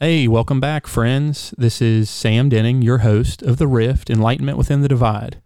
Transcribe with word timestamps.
Hey, 0.00 0.28
welcome 0.28 0.60
back, 0.60 0.86
friends. 0.86 1.52
This 1.58 1.82
is 1.82 2.08
Sam 2.08 2.48
Denning, 2.48 2.82
your 2.82 2.98
host 2.98 3.42
of 3.42 3.56
The 3.56 3.66
Rift 3.66 4.08
Enlightenment 4.08 4.56
Within 4.56 4.80
the 4.80 4.86
Divide. 4.86 5.42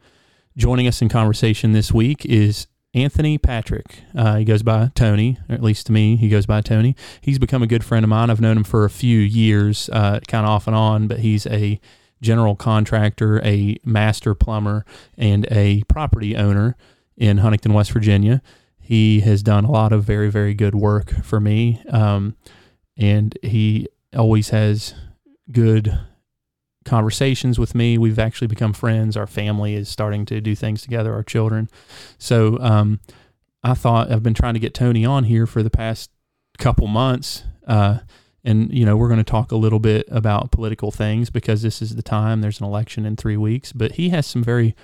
Joining 0.58 0.86
us 0.86 1.00
in 1.00 1.08
conversation 1.08 1.72
this 1.72 1.90
week 1.90 2.26
is 2.26 2.66
Anthony 2.92 3.38
Patrick. 3.38 4.02
Uh, 4.14 4.36
he 4.36 4.44
goes 4.44 4.62
by 4.62 4.90
Tony, 4.94 5.38
or 5.48 5.54
at 5.54 5.62
least 5.62 5.86
to 5.86 5.92
me, 5.92 6.16
he 6.16 6.28
goes 6.28 6.44
by 6.44 6.60
Tony. 6.60 6.94
He's 7.22 7.38
become 7.38 7.62
a 7.62 7.66
good 7.66 7.82
friend 7.82 8.04
of 8.04 8.10
mine. 8.10 8.28
I've 8.28 8.42
known 8.42 8.58
him 8.58 8.64
for 8.64 8.84
a 8.84 8.90
few 8.90 9.18
years, 9.20 9.88
uh, 9.90 10.20
kind 10.28 10.44
of 10.44 10.50
off 10.50 10.66
and 10.66 10.76
on, 10.76 11.08
but 11.08 11.20
he's 11.20 11.46
a 11.46 11.80
general 12.20 12.54
contractor, 12.54 13.40
a 13.42 13.78
master 13.86 14.34
plumber, 14.34 14.84
and 15.16 15.46
a 15.50 15.82
property 15.84 16.36
owner 16.36 16.76
in 17.16 17.38
Huntington, 17.38 17.72
West 17.72 17.92
Virginia. 17.92 18.42
He 18.78 19.20
has 19.20 19.42
done 19.42 19.64
a 19.64 19.70
lot 19.70 19.94
of 19.94 20.04
very, 20.04 20.30
very 20.30 20.52
good 20.52 20.74
work 20.74 21.24
for 21.24 21.40
me. 21.40 21.80
Um, 21.88 22.36
and 22.98 23.38
he 23.40 23.88
always 24.14 24.50
has 24.50 24.94
good 25.50 25.98
conversations 26.84 27.58
with 27.58 27.74
me. 27.74 27.98
We've 27.98 28.18
actually 28.18 28.48
become 28.48 28.72
friends. 28.72 29.16
Our 29.16 29.26
family 29.26 29.74
is 29.74 29.88
starting 29.88 30.24
to 30.26 30.40
do 30.40 30.54
things 30.54 30.82
together, 30.82 31.12
our 31.12 31.22
children. 31.22 31.68
So 32.18 32.58
um, 32.58 33.00
I 33.62 33.74
thought 33.74 34.10
I've 34.10 34.22
been 34.22 34.34
trying 34.34 34.54
to 34.54 34.60
get 34.60 34.74
Tony 34.74 35.04
on 35.04 35.24
here 35.24 35.46
for 35.46 35.62
the 35.62 35.70
past 35.70 36.10
couple 36.58 36.86
months. 36.86 37.44
Uh, 37.66 37.98
and, 38.44 38.72
you 38.72 38.84
know, 38.84 38.96
we're 38.96 39.08
going 39.08 39.18
to 39.18 39.24
talk 39.24 39.52
a 39.52 39.56
little 39.56 39.78
bit 39.78 40.08
about 40.10 40.50
political 40.50 40.90
things 40.90 41.30
because 41.30 41.62
this 41.62 41.80
is 41.80 41.94
the 41.94 42.02
time. 42.02 42.40
There's 42.40 42.60
an 42.60 42.66
election 42.66 43.06
in 43.06 43.16
three 43.16 43.36
weeks. 43.36 43.72
But 43.72 43.92
he 43.92 44.08
has 44.08 44.26
some 44.26 44.42
very 44.42 44.74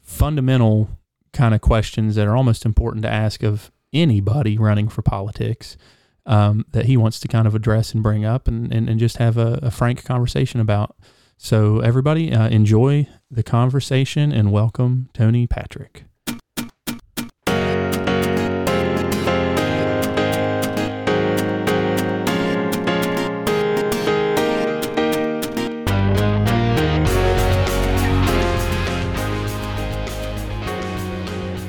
fundamental 0.00 0.88
kind 1.32 1.54
of 1.54 1.60
questions 1.60 2.14
that 2.14 2.26
are 2.26 2.36
almost 2.36 2.64
important 2.64 3.02
to 3.02 3.10
ask 3.10 3.42
of 3.42 3.72
anybody 3.92 4.56
running 4.56 4.88
for 4.88 5.02
politics 5.02 5.76
um, 6.26 6.64
that 6.70 6.86
he 6.86 6.96
wants 6.96 7.20
to 7.20 7.28
kind 7.28 7.46
of 7.46 7.54
address 7.54 7.92
and 7.92 8.02
bring 8.02 8.24
up 8.24 8.48
and, 8.48 8.72
and, 8.72 8.88
and 8.88 9.00
just 9.00 9.16
have 9.16 9.36
a, 9.36 9.58
a 9.62 9.70
frank 9.70 10.04
conversation 10.04 10.60
about. 10.60 10.96
So, 11.36 11.80
everybody, 11.80 12.32
uh, 12.32 12.48
enjoy 12.48 13.08
the 13.30 13.42
conversation 13.42 14.30
and 14.30 14.52
welcome 14.52 15.08
Tony 15.12 15.46
Patrick. 15.46 16.04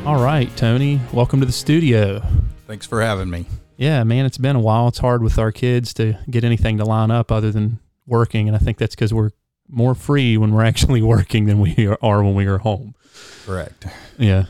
All 0.06 0.22
right, 0.22 0.56
Tony, 0.56 1.00
welcome 1.12 1.40
to 1.40 1.46
the 1.46 1.52
studio. 1.52 2.22
Thanks 2.68 2.86
for 2.86 3.02
having 3.02 3.30
me. 3.30 3.48
Yeah, 3.84 4.06
man, 4.06 4.26
it's 4.26 4.38
been 4.38 4.56
a 4.56 4.62
while. 4.62 4.88
It's 4.88 5.00
hard 5.00 5.22
with 5.22 5.38
our 5.38 5.52
kids 5.52 5.94
to 5.96 6.18
get 6.30 6.46
anything 6.46 6.78
to 6.78 6.86
line 6.86 7.12
up 7.12 7.34
other 7.34 7.52
than 7.52 7.80
working, 8.08 8.48
and 8.48 8.56
I 8.56 8.60
think 8.60 8.78
that's 8.78 8.96
because 8.96 9.14
we're 9.14 9.32
more 9.68 9.94
free 9.94 10.38
when 10.38 10.54
we're 10.54 10.64
actually 10.72 11.02
working 11.02 11.48
than 11.48 11.60
we 11.60 11.94
are 12.02 12.24
when 12.24 12.34
we 12.34 12.46
are 12.46 12.60
home. 12.60 12.96
Correct. 13.46 13.88
Yeah. 14.18 14.46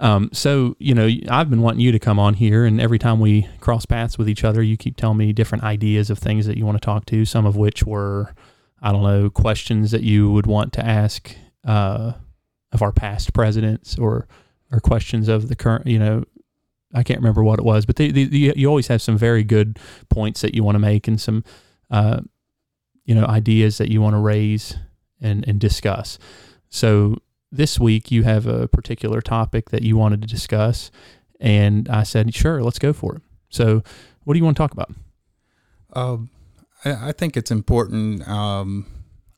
Um, 0.00 0.30
so 0.32 0.74
you 0.80 0.92
know, 0.92 1.08
I've 1.28 1.48
been 1.50 1.62
wanting 1.62 1.82
you 1.82 1.92
to 1.92 2.00
come 2.00 2.18
on 2.18 2.34
here, 2.34 2.64
and 2.64 2.80
every 2.80 2.98
time 2.98 3.20
we 3.20 3.46
cross 3.60 3.86
paths 3.86 4.18
with 4.18 4.28
each 4.28 4.42
other, 4.42 4.60
you 4.60 4.76
keep 4.76 4.96
telling 4.96 5.18
me 5.18 5.32
different 5.32 5.62
ideas 5.62 6.10
of 6.10 6.18
things 6.18 6.46
that 6.46 6.58
you 6.58 6.66
want 6.66 6.82
to 6.82 6.84
talk 6.84 7.06
to. 7.06 7.24
Some 7.24 7.46
of 7.46 7.54
which 7.54 7.84
were, 7.84 8.34
I 8.82 8.90
don't 8.90 9.04
know, 9.04 9.30
questions 9.30 9.92
that 9.92 10.02
you 10.02 10.32
would 10.32 10.46
want 10.48 10.72
to 10.72 10.84
ask 10.84 11.32
uh, 11.64 12.14
of 12.72 12.82
our 12.82 12.90
past 12.90 13.32
presidents, 13.32 13.96
or 13.96 14.26
or 14.72 14.80
questions 14.80 15.28
of 15.28 15.46
the 15.46 15.54
current, 15.54 15.86
you 15.86 16.00
know, 16.00 16.24
I 16.96 17.02
can't 17.02 17.20
remember 17.20 17.44
what 17.44 17.58
it 17.58 17.64
was, 17.64 17.84
but 17.84 17.96
they, 17.96 18.10
they, 18.10 18.22
you 18.56 18.66
always 18.66 18.88
have 18.88 19.02
some 19.02 19.18
very 19.18 19.44
good 19.44 19.78
points 20.08 20.40
that 20.40 20.54
you 20.54 20.64
want 20.64 20.76
to 20.76 20.80
make 20.80 21.06
and 21.06 21.20
some, 21.20 21.44
uh, 21.90 22.20
you 23.04 23.14
know, 23.14 23.26
ideas 23.26 23.78
that 23.78 23.90
you 23.90 24.00
want 24.00 24.14
to 24.14 24.18
raise 24.18 24.76
and, 25.20 25.46
and 25.46 25.60
discuss. 25.60 26.18
So 26.70 27.18
this 27.52 27.78
week 27.78 28.10
you 28.10 28.22
have 28.22 28.46
a 28.46 28.66
particular 28.66 29.20
topic 29.20 29.70
that 29.70 29.82
you 29.82 29.96
wanted 29.96 30.22
to 30.22 30.26
discuss, 30.26 30.90
and 31.38 31.88
I 31.88 32.02
said, 32.02 32.34
sure, 32.34 32.62
let's 32.62 32.78
go 32.78 32.92
for 32.92 33.16
it. 33.16 33.22
So, 33.50 33.82
what 34.24 34.34
do 34.34 34.38
you 34.38 34.44
want 34.44 34.56
to 34.56 34.62
talk 34.62 34.72
about? 34.72 34.90
Um, 35.92 36.30
I, 36.84 37.08
I 37.08 37.12
think 37.12 37.36
it's 37.36 37.50
important 37.50 38.26
um, 38.26 38.86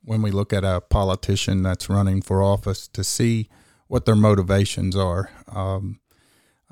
when 0.02 0.22
we 0.22 0.30
look 0.30 0.52
at 0.52 0.64
a 0.64 0.80
politician 0.80 1.62
that's 1.62 1.90
running 1.90 2.22
for 2.22 2.42
office 2.42 2.88
to 2.88 3.04
see 3.04 3.48
what 3.88 4.06
their 4.06 4.16
motivations 4.16 4.96
are. 4.96 5.30
Um, 5.48 6.00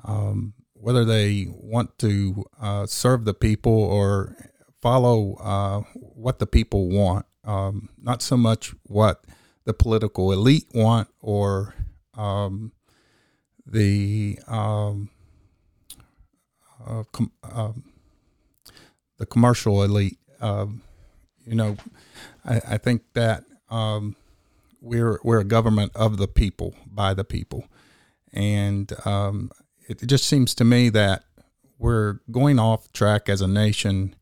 um, 0.03 0.53
whether 0.79 1.03
they 1.03 1.47
want 1.49 1.97
to 1.99 2.45
uh, 2.61 2.85
serve 2.85 3.25
the 3.25 3.33
people 3.33 3.73
or 3.73 4.35
follow 4.81 5.35
uh, 5.35 5.81
what 5.95 6.39
the 6.39 6.47
people 6.47 6.89
want, 6.89 7.25
um, 7.43 7.89
not 8.01 8.21
so 8.21 8.37
much 8.37 8.73
what 8.83 9.23
the 9.65 9.73
political 9.73 10.31
elite 10.31 10.67
want 10.73 11.07
or 11.19 11.73
um, 12.15 12.71
the 13.65 14.39
um, 14.47 15.09
uh, 16.85 17.03
com- 17.11 17.31
um, 17.43 17.83
the 19.17 19.25
commercial 19.25 19.83
elite. 19.83 20.17
Um, 20.39 20.81
you 21.45 21.55
know, 21.55 21.77
I, 22.45 22.61
I 22.69 22.77
think 22.77 23.01
that 23.13 23.43
um, 23.69 24.15
we're 24.81 25.19
we're 25.23 25.39
a 25.39 25.45
government 25.45 25.91
of 25.95 26.17
the 26.17 26.27
people 26.27 26.75
by 26.85 27.13
the 27.13 27.23
people, 27.23 27.65
and 28.31 28.93
it 29.87 30.05
just 30.05 30.25
seems 30.25 30.53
to 30.55 30.63
me 30.63 30.89
that 30.89 31.23
we're 31.79 32.19
going 32.31 32.59
off 32.59 32.91
track 32.91 33.29
as 33.29 33.41
a 33.41 33.47
nation 33.47 34.15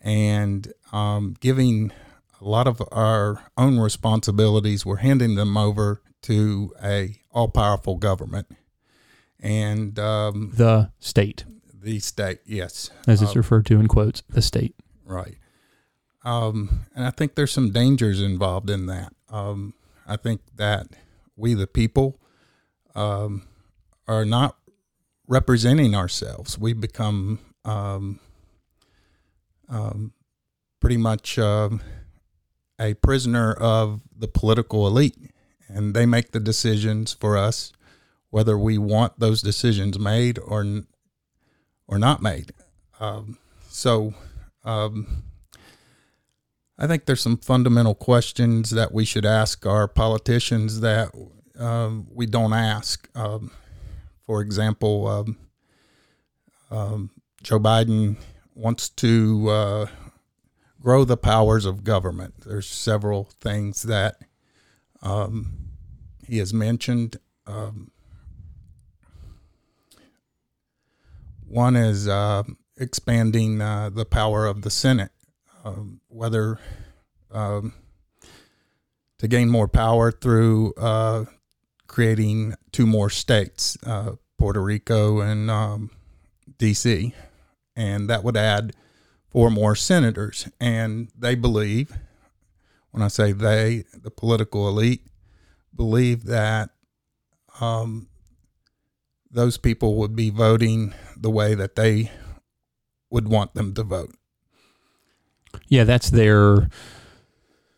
and 0.00 0.72
um, 0.92 1.36
giving 1.40 1.92
a 2.40 2.44
lot 2.44 2.66
of 2.66 2.82
our 2.92 3.44
own 3.56 3.78
responsibilities. 3.78 4.86
We're 4.86 4.96
handing 4.96 5.34
them 5.34 5.56
over 5.56 6.02
to 6.22 6.72
a 6.82 7.16
all 7.30 7.48
powerful 7.48 7.96
government 7.96 8.48
and 9.40 9.98
um, 9.98 10.52
the 10.54 10.90
state. 10.98 11.44
The 11.80 12.00
state, 12.00 12.40
yes, 12.44 12.90
as 13.06 13.22
it's 13.22 13.32
um, 13.32 13.38
referred 13.38 13.66
to 13.66 13.78
in 13.78 13.86
quotes, 13.86 14.22
the 14.28 14.42
state. 14.42 14.74
Right. 15.04 15.36
Um, 16.24 16.86
and 16.94 17.06
I 17.06 17.10
think 17.10 17.36
there's 17.36 17.52
some 17.52 17.70
dangers 17.70 18.20
involved 18.20 18.68
in 18.68 18.86
that. 18.86 19.12
Um, 19.30 19.74
I 20.06 20.16
think 20.16 20.40
that 20.56 20.88
we, 21.36 21.54
the 21.54 21.68
people, 21.68 22.20
um, 22.94 23.44
are 24.08 24.24
not 24.24 24.56
representing 25.28 25.94
ourselves. 25.94 26.58
We 26.58 26.72
become 26.72 27.38
um, 27.64 28.18
um, 29.68 30.12
pretty 30.80 30.96
much 30.96 31.38
uh, 31.38 31.68
a 32.80 32.94
prisoner 32.94 33.52
of 33.52 34.00
the 34.16 34.26
political 34.26 34.86
elite, 34.86 35.30
and 35.68 35.94
they 35.94 36.06
make 36.06 36.32
the 36.32 36.40
decisions 36.40 37.12
for 37.12 37.36
us, 37.36 37.72
whether 38.30 38.58
we 38.58 38.78
want 38.78 39.20
those 39.20 39.42
decisions 39.42 39.98
made 39.98 40.38
or 40.38 40.64
or 41.86 41.98
not 41.98 42.20
made. 42.22 42.52
Um, 42.98 43.38
so. 43.68 44.14
Um, 44.64 45.22
I 46.80 46.86
think 46.86 47.06
there's 47.06 47.20
some 47.20 47.38
fundamental 47.38 47.96
questions 47.96 48.70
that 48.70 48.92
we 48.92 49.04
should 49.04 49.26
ask 49.26 49.66
our 49.66 49.88
politicians 49.88 50.78
that 50.80 51.10
um, 51.58 52.06
we 52.12 52.24
don't 52.24 52.52
ask. 52.52 53.08
Um, 53.16 53.50
for 54.28 54.42
example, 54.42 55.06
um, 55.06 55.38
um, 56.70 57.10
Joe 57.42 57.58
Biden 57.58 58.18
wants 58.54 58.90
to 58.90 59.48
uh, 59.48 59.86
grow 60.82 61.04
the 61.04 61.16
powers 61.16 61.64
of 61.64 61.82
government. 61.82 62.34
There's 62.44 62.68
several 62.68 63.30
things 63.40 63.84
that 63.84 64.16
um, 65.00 65.70
he 66.26 66.36
has 66.36 66.52
mentioned. 66.52 67.16
Um, 67.46 67.90
one 71.46 71.74
is 71.74 72.06
uh, 72.06 72.42
expanding 72.76 73.62
uh, 73.62 73.88
the 73.88 74.04
power 74.04 74.44
of 74.44 74.60
the 74.60 74.70
Senate, 74.70 75.12
um, 75.64 76.02
whether 76.08 76.58
um, 77.30 77.72
to 79.20 79.26
gain 79.26 79.48
more 79.48 79.68
power 79.68 80.12
through 80.12 80.74
uh, 80.74 81.24
creating 81.88 82.54
two 82.70 82.86
more 82.86 83.10
states, 83.10 83.76
uh, 83.84 84.12
Puerto 84.38 84.62
Rico 84.62 85.20
and 85.20 85.50
um, 85.50 85.90
D.C., 86.58 87.12
and 87.74 88.08
that 88.10 88.22
would 88.24 88.36
add 88.36 88.74
four 89.30 89.50
more 89.50 89.74
senators. 89.74 90.48
And 90.60 91.08
they 91.16 91.34
believe, 91.34 91.96
when 92.90 93.02
I 93.02 93.08
say 93.08 93.32
they, 93.32 93.84
the 93.92 94.10
political 94.10 94.68
elite, 94.68 95.06
believe 95.74 96.24
that 96.24 96.70
um, 97.60 98.08
those 99.30 99.58
people 99.58 99.96
would 99.96 100.16
be 100.16 100.30
voting 100.30 100.94
the 101.16 101.30
way 101.30 101.54
that 101.54 101.76
they 101.76 102.10
would 103.10 103.28
want 103.28 103.54
them 103.54 103.74
to 103.74 103.82
vote. 103.82 104.14
Yeah, 105.68 105.84
that's 105.84 106.10
their 106.10 106.68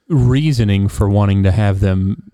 reasoning 0.09 0.89
for 0.89 1.09
wanting 1.09 1.43
to 1.45 1.53
have 1.53 1.81
them 1.81 2.30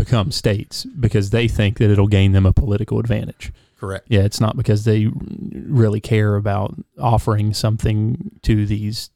become 0.00 0.32
states 0.32 0.84
because 0.84 1.30
they 1.30 1.46
think 1.46 1.78
that 1.78 1.90
it'll 1.90 2.06
gain 2.08 2.32
them 2.32 2.46
a 2.46 2.52
political 2.52 2.98
advantage. 2.98 3.52
Correct. 3.78 4.06
Yeah, 4.08 4.20
it's 4.20 4.40
not 4.40 4.56
because 4.56 4.84
they 4.84 5.08
really 5.52 6.00
care 6.00 6.36
about 6.36 6.74
offering 6.98 7.54
something 7.54 8.38
to 8.42 8.66
these 8.66 9.10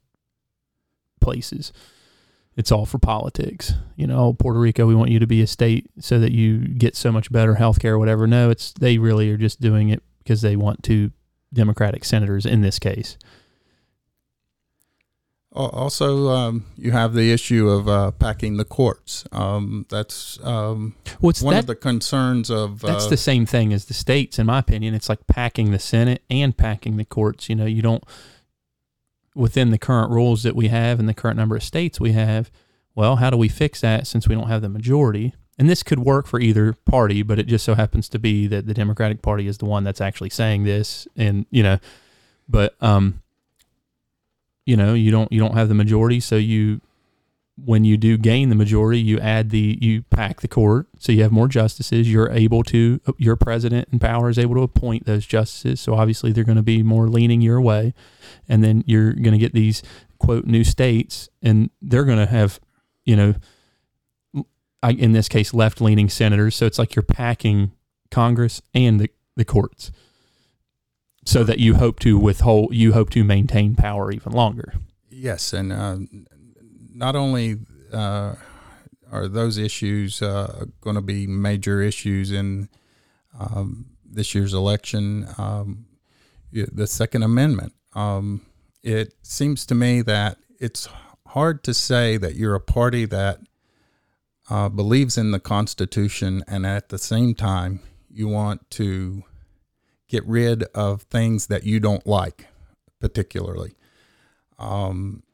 places. 1.21 1.73
It's 2.57 2.71
all 2.71 2.87
for 2.87 2.99
politics. 2.99 3.73
You 3.97 4.07
know, 4.07 4.35
Puerto 4.35 4.61
Rico, 4.61 4.87
we 4.87 4.95
want 4.95 5.11
you 5.11 5.19
to 5.19 5.27
be 5.27 5.43
a 5.43 5.47
state 5.47 5.91
so 5.99 6.19
that 6.21 6.33
you 6.33 6.59
get 6.59 6.97
so 6.97 7.11
much 7.11 7.33
better 7.33 7.55
health 7.55 7.81
care 7.81 7.95
or 7.95 7.99
whatever. 7.99 8.27
No, 8.27 8.51
it's 8.51 8.73
they 8.73 8.99
really 8.99 9.31
are 9.31 9.37
just 9.37 9.61
doing 9.61 9.89
it 9.89 10.03
because 10.19 10.43
they 10.43 10.55
want 10.55 10.83
two 10.83 11.11
Democratic 11.53 12.05
senators 12.05 12.47
in 12.47 12.61
this 12.61 12.79
case. 12.79 13.17
Also, 15.55 16.31
um, 16.31 16.65
you 16.77 16.91
have 16.91 17.15
the 17.15 17.33
issue 17.33 17.69
of 17.69 17.89
uh, 17.89 18.11
packing 18.11 18.57
the 18.57 18.65
courts. 18.65 19.25
Um, 19.31 19.87
that's 19.89 20.43
um, 20.43 20.97
What's 21.21 21.43
one 21.43 21.55
that? 21.55 21.61
of 21.61 21.67
the 21.67 21.77
concerns 21.77 22.51
of. 22.51 22.81
That's 22.81 23.07
uh, 23.07 23.11
the 23.11 23.17
same 23.17 23.47
thing 23.47 23.73
as 23.73 23.85
the 23.85 23.95
states, 23.95 24.41
in 24.41 24.47
my 24.47 24.59
opinion. 24.59 24.95
It's 24.95 25.09
like 25.09 25.29
packing 25.29 25.71
the 25.71 25.79
Senate 25.79 26.23
and 26.29 26.57
packing 26.57 26.97
the 26.97 27.05
courts. 27.05 27.49
You 27.49 27.55
know, 27.55 27.67
you 27.67 27.83
don't 27.83 28.03
within 29.35 29.71
the 29.71 29.79
current 29.79 30.11
rules 30.11 30.43
that 30.43 30.57
we 30.57 30.69
have 30.69 30.99
and 30.99 31.09
the 31.09 31.15
current 31.15 31.37
number 31.37 31.57
of 31.57 31.63
states 31.63 32.01
we 32.01 32.13
have. 32.13 32.51
Well, 32.95 33.17
how 33.17 33.31
do 33.31 33.37
we 33.37 33.49
fix 33.49 33.81
that 33.81 34.07
since 34.07 34.29
we 34.29 34.35
don't 34.35 34.49
have 34.49 34.63
the 34.63 34.69
majority? 34.69 35.35
And 35.59 35.69
this 35.69 35.83
could 35.83 36.01
work 36.01 36.27
for 36.27 36.41
either 36.41 36.73
party, 36.85 37.23
but 37.23 37.39
it 37.39 37.47
just 37.47 37.65
so 37.65 37.75
happens 37.75 38.09
to 38.11 38.19
be 38.19 38.47
that 38.49 38.67
the 38.67 38.75
Democratic 38.75 39.23
Party 39.23 39.47
is 39.47 39.59
the 39.59 39.67
one 39.67 39.85
that's 39.85 40.01
actually 40.01 40.31
saying 40.31 40.65
this, 40.65 41.07
and 41.17 41.47
you 41.51 41.63
know, 41.63 41.79
but 42.49 42.75
um, 42.81 43.23
you 44.67 44.77
know, 44.77 44.95
you 44.95 45.11
don't 45.11 45.31
you 45.33 45.41
don't 45.41 45.55
have 45.55 45.69
the 45.69 45.75
majority, 45.75 46.21
so 46.21 46.37
you 46.37 46.81
when 47.57 47.85
you 47.85 47.97
do 47.97 48.17
gain 48.17 48.49
the 48.49 48.57
majority, 48.57 49.01
you 49.01 49.19
add 49.21 49.51
the 49.51 49.79
you 49.81 50.03
pack 50.03 50.41
the 50.41 50.49
court, 50.49 50.89
so 50.99 51.13
you 51.13 51.23
have 51.23 51.31
more 51.33 51.47
justices. 51.47 52.11
You're 52.11 52.31
able 52.31 52.63
to 52.65 53.01
your 53.17 53.37
president 53.37 53.89
in 53.93 53.99
power 53.99 54.29
is 54.29 54.39
able 54.39 54.57
to 54.57 54.63
appoint 54.63 55.07
those 55.07 55.25
justices. 55.25 55.81
So 55.81 55.95
obviously 55.95 56.33
they're 56.33 56.45
going 56.45 56.57
to 56.57 56.63
be 56.63 56.83
more 56.83 57.07
leaning 57.09 57.41
your 57.41 57.61
way, 57.61 57.95
and 58.49 58.65
then 58.65 58.83
you're 58.87 59.13
going 59.13 59.33
to 59.33 59.39
get 59.39 59.53
these 59.53 59.83
quote 60.19 60.47
new 60.47 60.65
states, 60.65 61.29
and 61.43 61.71
they're 61.81 62.05
going 62.05 62.19
to 62.19 62.27
have, 62.27 62.59
you 63.05 63.17
know, 63.17 63.35
in 64.83 65.13
this 65.13 65.29
case 65.29 65.55
left 65.55 65.81
leaning 65.81 66.09
senators. 66.09 66.57
So 66.57 66.67
it's 66.67 66.79
like 66.79 66.97
you're 66.97 67.03
packing 67.03 67.73
Congress 68.11 68.63
and 68.75 69.01
the 69.01 69.11
the 69.37 69.45
courts, 69.45 69.93
so 71.25 71.45
that 71.45 71.59
you 71.59 71.75
hope 71.75 71.99
to 72.01 72.19
withhold 72.19 72.75
you 72.75 72.93
hope 72.93 73.11
to 73.11 73.25
maintain 73.25 73.75
power 73.75 74.13
even 74.13 74.33
longer. 74.33 74.75
Yes, 75.11 75.53
and 75.53 75.73
uh, 75.73 75.99
not 76.95 77.17
only 77.17 77.59
uh, 77.93 78.35
are 79.11 79.29
those 79.29 79.59
issues 79.59 80.21
uh, 80.23 80.67
going 80.81 80.97
to 80.97 81.03
be 81.03 81.27
major 81.27 81.81
issues 81.81 82.31
in 82.31 82.69
um, 83.39 83.87
this 84.05 84.35
year's 84.35 84.55
election, 84.55 85.27
um, 85.39 85.87
the 86.53 86.87
Second 86.87 87.23
Amendment. 87.23 87.73
Um, 87.95 88.43
it 88.83 89.15
seems 89.23 89.65
to 89.67 89.75
me 89.75 90.03
that 90.03 90.39
it's 90.61 90.89
hard 91.29 91.65
to 91.65 91.75
say 91.75 92.17
that 92.17 92.35
you're 92.37 92.55
a 92.55 92.61
party 92.61 93.07
that 93.07 93.41
uh, 94.51 94.69
believes 94.69 95.17
in 95.17 95.31
the 95.31 95.41
Constitution 95.41 96.45
and 96.47 96.67
at 96.67 96.91
the 96.91 96.99
same 96.99 97.35
time 97.35 97.81
you 98.11 98.29
want 98.29 98.71
to 98.71 99.25
get 100.15 100.27
rid 100.29 100.63
of 100.75 101.03
things 101.03 101.49
that 101.49 101.65
you 101.65 101.81
don't 101.81 102.07
like, 102.07 102.47
particularly. 103.01 103.73
Um, 104.61 105.25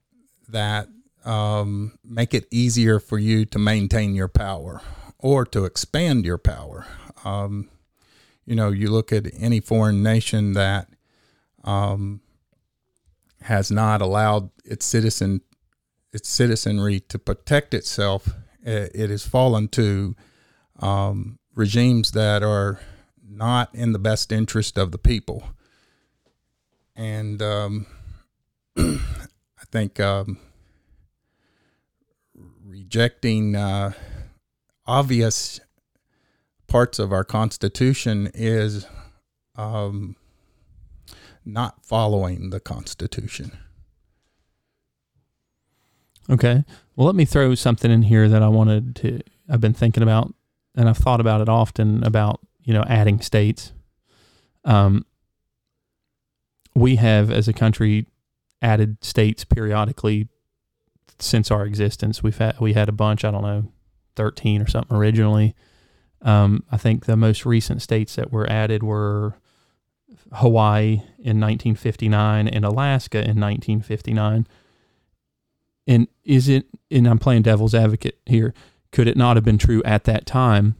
that 0.48 0.88
um, 1.22 1.98
make 2.02 2.32
it 2.32 2.46
easier 2.50 2.98
for 2.98 3.18
you 3.18 3.44
to 3.44 3.58
maintain 3.58 4.14
your 4.14 4.28
power 4.28 4.80
or 5.18 5.44
to 5.44 5.66
expand 5.66 6.24
your 6.24 6.38
power. 6.38 6.86
Um, 7.26 7.68
you 8.46 8.56
know, 8.56 8.70
you 8.70 8.90
look 8.90 9.12
at 9.12 9.26
any 9.38 9.60
foreign 9.60 10.02
nation 10.02 10.54
that 10.54 10.88
um, 11.62 12.22
has 13.42 13.70
not 13.70 14.00
allowed 14.00 14.48
its 14.64 14.86
citizen 14.86 15.42
its 16.12 16.28
citizenry 16.28 17.00
to 17.00 17.18
protect 17.18 17.74
itself. 17.74 18.30
It, 18.62 18.90
it 18.94 19.10
has 19.10 19.26
fallen 19.26 19.68
to 19.68 20.16
um, 20.80 21.38
regimes 21.54 22.12
that 22.12 22.42
are 22.42 22.80
not 23.30 23.74
in 23.74 23.92
the 23.92 23.98
best 23.98 24.32
interest 24.32 24.76
of 24.76 24.90
the 24.92 24.98
people, 24.98 25.44
and 26.96 27.40
um, 27.40 27.86
I 28.76 29.64
think 29.70 30.00
um, 30.00 30.38
rejecting 32.64 33.54
uh, 33.56 33.92
obvious 34.86 35.60
parts 36.66 36.98
of 36.98 37.12
our 37.12 37.24
Constitution 37.24 38.30
is 38.34 38.86
um, 39.56 40.16
not 41.44 41.84
following 41.84 42.50
the 42.50 42.60
Constitution. 42.60 43.58
Okay. 46.28 46.64
Well, 46.94 47.06
let 47.06 47.16
me 47.16 47.24
throw 47.24 47.54
something 47.54 47.90
in 47.90 48.02
here 48.02 48.28
that 48.28 48.42
I 48.42 48.48
wanted 48.48 48.94
to, 48.96 49.20
I've 49.48 49.60
been 49.60 49.74
thinking 49.74 50.02
about, 50.02 50.32
and 50.76 50.88
I've 50.88 50.98
thought 50.98 51.20
about 51.20 51.40
it 51.40 51.48
often 51.48 52.04
about, 52.04 52.40
you 52.64 52.74
know, 52.74 52.84
adding 52.88 53.20
states. 53.20 53.72
Um, 54.64 55.04
we 56.74 56.96
have, 56.96 57.30
as 57.30 57.48
a 57.48 57.52
country, 57.52 58.06
added 58.62 59.02
states 59.02 59.44
periodically 59.44 60.28
since 61.18 61.50
our 61.50 61.64
existence. 61.64 62.22
We've 62.22 62.38
had, 62.38 62.60
we 62.60 62.72
had 62.74 62.88
a 62.88 62.92
bunch, 62.92 63.24
I 63.24 63.30
don't 63.30 63.42
know, 63.42 63.72
13 64.16 64.62
or 64.62 64.68
something 64.68 64.96
originally. 64.96 65.54
Um, 66.22 66.64
I 66.70 66.76
think 66.76 67.06
the 67.06 67.16
most 67.16 67.46
recent 67.46 67.82
states 67.82 68.16
that 68.16 68.30
were 68.30 68.48
added 68.48 68.82
were 68.82 69.34
Hawaii 70.32 71.02
in 71.18 71.40
1959 71.40 72.48
and 72.48 72.64
Alaska 72.64 73.18
in 73.18 73.40
1959. 73.40 74.46
And 75.86 76.08
is 76.24 76.48
it, 76.48 76.66
and 76.90 77.06
I'm 77.06 77.18
playing 77.18 77.42
devil's 77.42 77.74
advocate 77.74 78.18
here, 78.26 78.54
could 78.92 79.08
it 79.08 79.16
not 79.16 79.36
have 79.36 79.44
been 79.44 79.58
true 79.58 79.82
at 79.84 80.04
that 80.04 80.26
time 80.26 80.76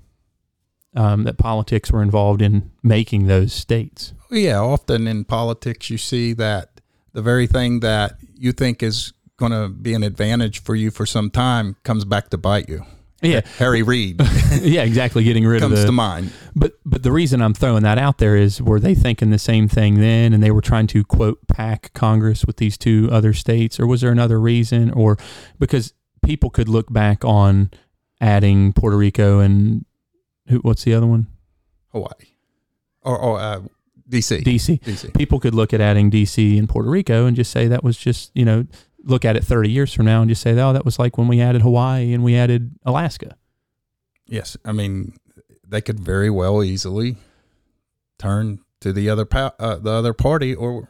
um, 0.94 1.25
that 1.25 1.38
politics 1.38 1.90
were 1.90 2.02
involved 2.02 2.42
in 2.42 2.70
making 2.82 3.26
those 3.26 3.52
states? 3.52 4.12
Yeah, 4.31 4.60
often 4.60 5.06
in 5.06 5.25
politics, 5.25 5.90
you 5.90 5.98
see 5.98 6.32
that 6.34 6.81
the 7.12 7.22
very 7.22 7.46
thing 7.46 7.81
that 7.81 8.16
you 8.34 8.52
think 8.52 8.82
is 8.82 9.12
going 9.37 9.52
to 9.52 9.69
be 9.69 9.94
an 9.94 10.02
advantage 10.02 10.62
for 10.62 10.75
you 10.75 10.90
for 10.90 11.06
some 11.06 11.31
time 11.31 11.76
comes 11.82 12.04
back 12.04 12.28
to 12.31 12.38
bite 12.38 12.69
you. 12.69 12.84
Yeah, 13.22 13.42
Harry 13.58 13.82
Reid 13.82 14.20
yeah, 14.62 14.82
exactly. 14.82 15.25
Getting 15.25 15.46
rid 15.46 15.60
comes 15.60 15.72
of 15.75 15.78
the 15.81 15.87
to 15.87 15.92
mind. 15.92 16.32
But 16.56 16.72
but 16.87 17.02
the 17.02 17.12
reason 17.12 17.43
I'm 17.43 17.52
throwing 17.52 17.82
that 17.82 17.98
out 17.98 18.16
there 18.16 18.34
is 18.34 18.62
were 18.62 18.81
they 18.81 18.94
thinking 18.94 19.31
the 19.31 19.38
same 19.38 19.69
thing 19.69 20.00
then, 20.00 20.32
and 20.32 20.43
they 20.43 20.50
were 20.50 20.62
trying 20.62 20.86
to 20.88 21.04
quote 21.04 21.46
pack 21.46 21.93
Congress 21.93 22.46
with 22.46 22.56
these 22.56 22.78
two 22.78 23.10
other 23.12 23.34
states, 23.34 23.78
or 23.78 23.86
was 23.86 24.00
there 24.00 24.10
another 24.10 24.40
reason, 24.40 24.90
or 24.93 25.19
because 25.58 25.93
people 26.24 26.48
could 26.48 26.69
look 26.69 26.91
back 26.91 27.22
on 27.22 27.70
adding 28.22 28.72
Puerto 28.72 28.96
Rico 28.96 29.41
and 29.41 29.84
who, 30.50 30.58
what's 30.58 30.84
the 30.84 30.94
other 30.94 31.06
one? 31.06 31.26
Hawaii 31.92 32.12
or, 33.02 33.19
or 33.19 33.40
uh, 33.40 33.60
DC. 34.08 34.42
DC. 34.42 34.80
DC. 34.80 35.14
People 35.14 35.40
could 35.40 35.54
look 35.54 35.72
at 35.72 35.80
adding 35.80 36.10
DC 36.10 36.58
and 36.58 36.69
Puerto 36.69 36.90
Rico 36.90 37.26
and 37.26 37.36
just 37.36 37.50
say 37.50 37.69
that 37.69 37.84
was 37.84 37.96
just 37.96 38.30
you 38.34 38.44
know 38.44 38.66
look 39.04 39.24
at 39.24 39.36
it 39.36 39.44
30 39.44 39.70
years 39.70 39.94
from 39.94 40.04
now 40.06 40.20
and 40.20 40.28
just 40.28 40.42
say 40.42 40.50
oh 40.52 40.72
that 40.72 40.84
was 40.84 40.98
like 40.98 41.16
when 41.16 41.28
we 41.28 41.40
added 41.40 41.62
Hawaii 41.62 42.12
and 42.12 42.22
we 42.22 42.36
added 42.36 42.72
Alaska. 42.84 43.36
Yes, 44.26 44.56
I 44.64 44.72
mean 44.72 45.14
they 45.66 45.80
could 45.80 46.00
very 46.00 46.30
well 46.30 46.62
easily 46.62 47.16
turn 48.19 48.60
to 48.80 48.92
the 48.92 49.08
other 49.08 49.24
pa- 49.24 49.54
uh, 49.58 49.76
the 49.76 49.90
other 49.90 50.12
party 50.12 50.54
or 50.54 50.88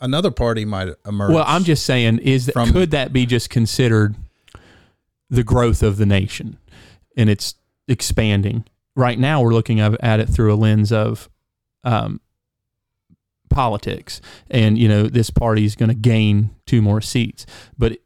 another 0.00 0.30
party 0.30 0.64
might 0.64 0.88
emerge. 1.06 1.32
Well, 1.32 1.44
I'm 1.46 1.64
just 1.64 1.84
saying, 1.84 2.18
is 2.18 2.46
that 2.46 2.52
From- 2.52 2.72
could 2.72 2.90
that 2.92 3.12
be 3.12 3.26
just 3.26 3.50
considered 3.50 4.14
the 5.28 5.44
growth 5.44 5.82
of 5.82 5.96
the 5.96 6.06
nation 6.06 6.58
and 7.16 7.28
it's 7.28 7.54
expanding? 7.88 8.64
Right 9.00 9.18
now, 9.18 9.40
we're 9.40 9.54
looking 9.54 9.80
at 9.80 10.20
it 10.20 10.28
through 10.28 10.52
a 10.52 10.56
lens 10.56 10.92
of 10.92 11.30
um, 11.84 12.20
politics, 13.48 14.20
and 14.50 14.76
you 14.76 14.88
know 14.88 15.04
this 15.04 15.30
party 15.30 15.64
is 15.64 15.74
going 15.74 15.88
to 15.88 15.94
gain 15.94 16.50
two 16.66 16.82
more 16.82 17.00
seats. 17.00 17.46
But 17.78 17.96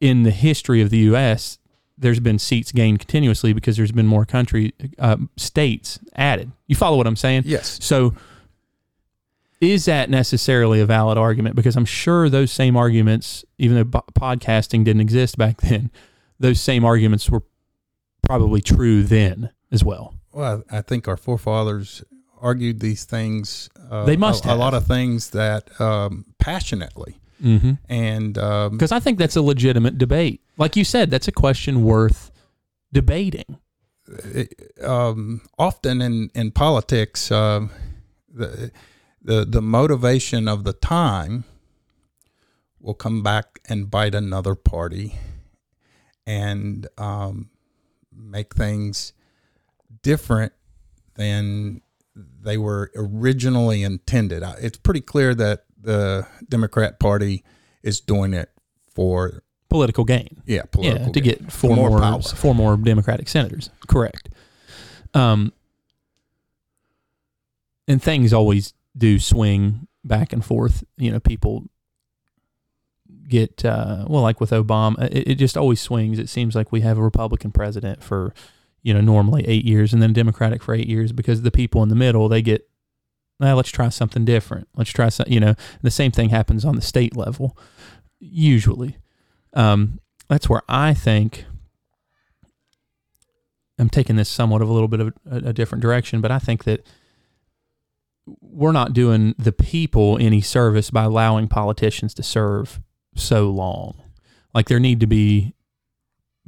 in 0.00 0.22
the 0.22 0.30
history 0.30 0.80
of 0.80 0.88
the 0.88 0.98
U.S., 0.98 1.58
there's 1.98 2.18
been 2.18 2.38
seats 2.38 2.72
gained 2.72 2.98
continuously 3.00 3.52
because 3.52 3.76
there's 3.76 3.92
been 3.92 4.06
more 4.06 4.24
country 4.24 4.72
uh, 4.98 5.18
states 5.36 5.98
added. 6.14 6.50
You 6.66 6.76
follow 6.76 6.96
what 6.96 7.06
I'm 7.06 7.16
saying? 7.16 7.42
yes, 7.44 7.78
So, 7.82 8.14
is 9.60 9.84
that 9.84 10.08
necessarily 10.08 10.80
a 10.80 10.86
valid 10.86 11.18
argument? 11.18 11.56
Because 11.56 11.76
I'm 11.76 11.84
sure 11.84 12.30
those 12.30 12.50
same 12.50 12.74
arguments, 12.74 13.44
even 13.58 13.76
though 13.76 14.00
po- 14.00 14.36
podcasting 14.36 14.84
didn't 14.84 15.02
exist 15.02 15.36
back 15.36 15.60
then, 15.62 15.90
those 16.40 16.58
same 16.58 16.86
arguments 16.86 17.28
were 17.28 17.42
probably 18.22 18.62
true 18.62 19.02
then 19.02 19.50
as 19.70 19.84
well. 19.84 20.14
Well, 20.32 20.62
I 20.70 20.82
think 20.82 21.08
our 21.08 21.16
forefathers 21.16 22.02
argued 22.40 22.80
these 22.80 23.04
things. 23.04 23.68
Uh, 23.90 24.04
They 24.04 24.16
must 24.16 24.44
a, 24.46 24.52
a 24.52 24.56
lot 24.56 24.74
of 24.74 24.86
things 24.86 25.30
that 25.30 25.78
um, 25.80 26.24
passionately, 26.38 27.16
Mm-hmm. 27.42 27.72
and 27.88 28.36
um, 28.38 28.72
Because 28.72 28.90
I 28.90 28.98
think 29.00 29.18
that's 29.18 29.36
a 29.36 29.42
legitimate 29.42 29.96
debate. 29.96 30.40
Like 30.56 30.74
you 30.76 30.84
said, 30.84 31.08
that's 31.10 31.28
a 31.28 31.32
question 31.32 31.84
worth 31.84 32.32
debating. 32.92 33.58
it, 34.08 34.54
um, 34.82 35.40
often 35.58 36.00
in 36.02 36.30
in 36.34 36.50
politics, 36.50 37.30
um, 37.30 37.70
the 38.32 38.72
the 39.22 39.44
the 39.44 39.62
motivation 39.62 40.48
of 40.48 40.64
the 40.64 40.72
time 40.72 41.44
will 42.80 42.94
come 42.94 43.22
back 43.22 43.60
and 43.68 43.90
bite 43.90 44.14
another 44.16 44.54
party 44.54 45.14
and 46.26 46.86
um, 46.98 47.50
make 48.12 48.54
things 48.54 49.12
different 50.02 50.52
than 51.14 51.80
they 52.14 52.56
were 52.56 52.90
originally 52.96 53.82
intended. 53.82 54.42
It's 54.60 54.78
pretty 54.78 55.00
clear 55.00 55.34
that 55.34 55.64
the 55.80 56.26
Democrat 56.48 56.98
Party 56.98 57.44
is 57.82 58.00
doing 58.00 58.34
it 58.34 58.50
for 58.94 59.42
political 59.68 60.04
gain. 60.04 60.42
Yeah, 60.46 60.62
political 60.70 61.06
yeah, 61.06 61.12
to 61.12 61.20
gain. 61.20 61.38
get 61.38 61.52
four 61.52 61.76
more, 61.76 61.90
more 61.90 62.22
four 62.22 62.54
more 62.54 62.76
Democratic 62.76 63.28
senators. 63.28 63.70
Correct. 63.86 64.28
Um, 65.14 65.52
and 67.86 68.02
things 68.02 68.32
always 68.32 68.74
do 68.96 69.18
swing 69.18 69.86
back 70.04 70.32
and 70.32 70.44
forth. 70.44 70.84
You 70.96 71.12
know, 71.12 71.20
people 71.20 71.64
get 73.28 73.64
uh, 73.64 74.04
well, 74.08 74.22
like 74.22 74.40
with 74.40 74.50
Obama, 74.50 75.10
it, 75.10 75.28
it 75.28 75.34
just 75.36 75.56
always 75.56 75.80
swings. 75.80 76.18
It 76.18 76.28
seems 76.28 76.54
like 76.54 76.72
we 76.72 76.80
have 76.80 76.98
a 76.98 77.02
Republican 77.02 77.52
president 77.52 78.02
for 78.02 78.34
you 78.82 78.94
know 78.94 79.00
normally 79.00 79.46
eight 79.46 79.64
years, 79.64 79.92
and 79.92 80.02
then 80.02 80.12
Democratic 80.12 80.62
for 80.62 80.74
eight 80.74 80.88
years 80.88 81.12
because 81.12 81.42
the 81.42 81.50
people 81.50 81.82
in 81.82 81.88
the 81.88 81.94
middle 81.94 82.28
they 82.28 82.42
get. 82.42 82.68
Well, 83.40 83.54
let's 83.54 83.70
try 83.70 83.88
something 83.88 84.24
different. 84.24 84.66
Let's 84.76 84.90
try 84.90 85.10
some. 85.10 85.26
You 85.28 85.38
know, 85.38 85.54
the 85.82 85.92
same 85.92 86.10
thing 86.10 86.30
happens 86.30 86.64
on 86.64 86.74
the 86.74 86.82
state 86.82 87.16
level, 87.16 87.56
usually. 88.18 88.96
Um, 89.54 90.00
that's 90.28 90.48
where 90.48 90.62
I 90.68 90.92
think 90.92 91.44
I'm 93.78 93.88
taking 93.88 94.16
this 94.16 94.28
somewhat 94.28 94.60
of 94.60 94.68
a 94.68 94.72
little 94.72 94.88
bit 94.88 95.00
of 95.00 95.14
a, 95.30 95.36
a 95.36 95.52
different 95.52 95.82
direction, 95.82 96.20
but 96.20 96.30
I 96.30 96.38
think 96.38 96.64
that 96.64 96.84
we're 98.40 98.72
not 98.72 98.92
doing 98.92 99.34
the 99.38 99.52
people 99.52 100.18
any 100.20 100.40
service 100.40 100.90
by 100.90 101.04
allowing 101.04 101.48
politicians 101.48 102.12
to 102.14 102.22
serve 102.22 102.80
so 103.14 103.50
long. 103.50 104.02
Like 104.52 104.68
there 104.68 104.80
need 104.80 105.00
to 105.00 105.06
be 105.06 105.54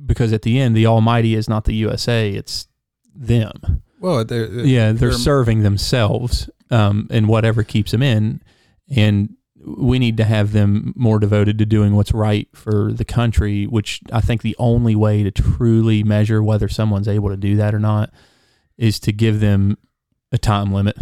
because 0.07 0.33
at 0.33 0.43
the 0.43 0.59
end 0.59 0.77
the 0.77 0.87
almighty 0.87 1.35
is 1.35 1.49
not 1.49 1.65
the 1.65 1.75
USA, 1.75 2.31
it's 2.31 2.69
them. 3.15 3.83
Well, 4.01 4.25
they're, 4.25 4.49
yeah, 4.49 4.93
they're, 4.93 5.11
they're 5.11 5.13
serving 5.13 5.63
themselves 5.63 6.49
um, 6.71 7.09
and 7.11 7.29
whatever 7.29 7.63
keeps 7.63 7.91
them 7.91 8.03
in 8.03 8.43
and 8.95 9.37
we 9.65 9.99
need 9.99 10.17
to 10.17 10.25
have 10.25 10.53
them 10.53 10.93
more 10.97 11.19
devoted 11.19 11.59
to 11.59 11.67
doing 11.67 11.95
what's 11.95 12.13
right 12.13 12.49
for 12.55 12.93
the 12.93 13.05
country, 13.05 13.67
which 13.67 14.01
I 14.13 14.21
think 14.21 14.43
the 14.43 14.57
only 14.59 14.95
way 14.95 15.23
to 15.23 15.31
truly 15.31 16.03
measure 16.03 16.43
whether 16.43 16.69
someone's 16.69 17.09
able 17.09 17.29
to 17.29 17.37
do 17.37 17.57
that 17.57 17.75
or 17.75 17.79
not 17.79 18.11
is 18.79 18.99
to 19.01 19.13
give 19.13 19.41
them 19.41 19.77
a 20.33 20.39
time 20.39 20.73
limit. 20.73 20.97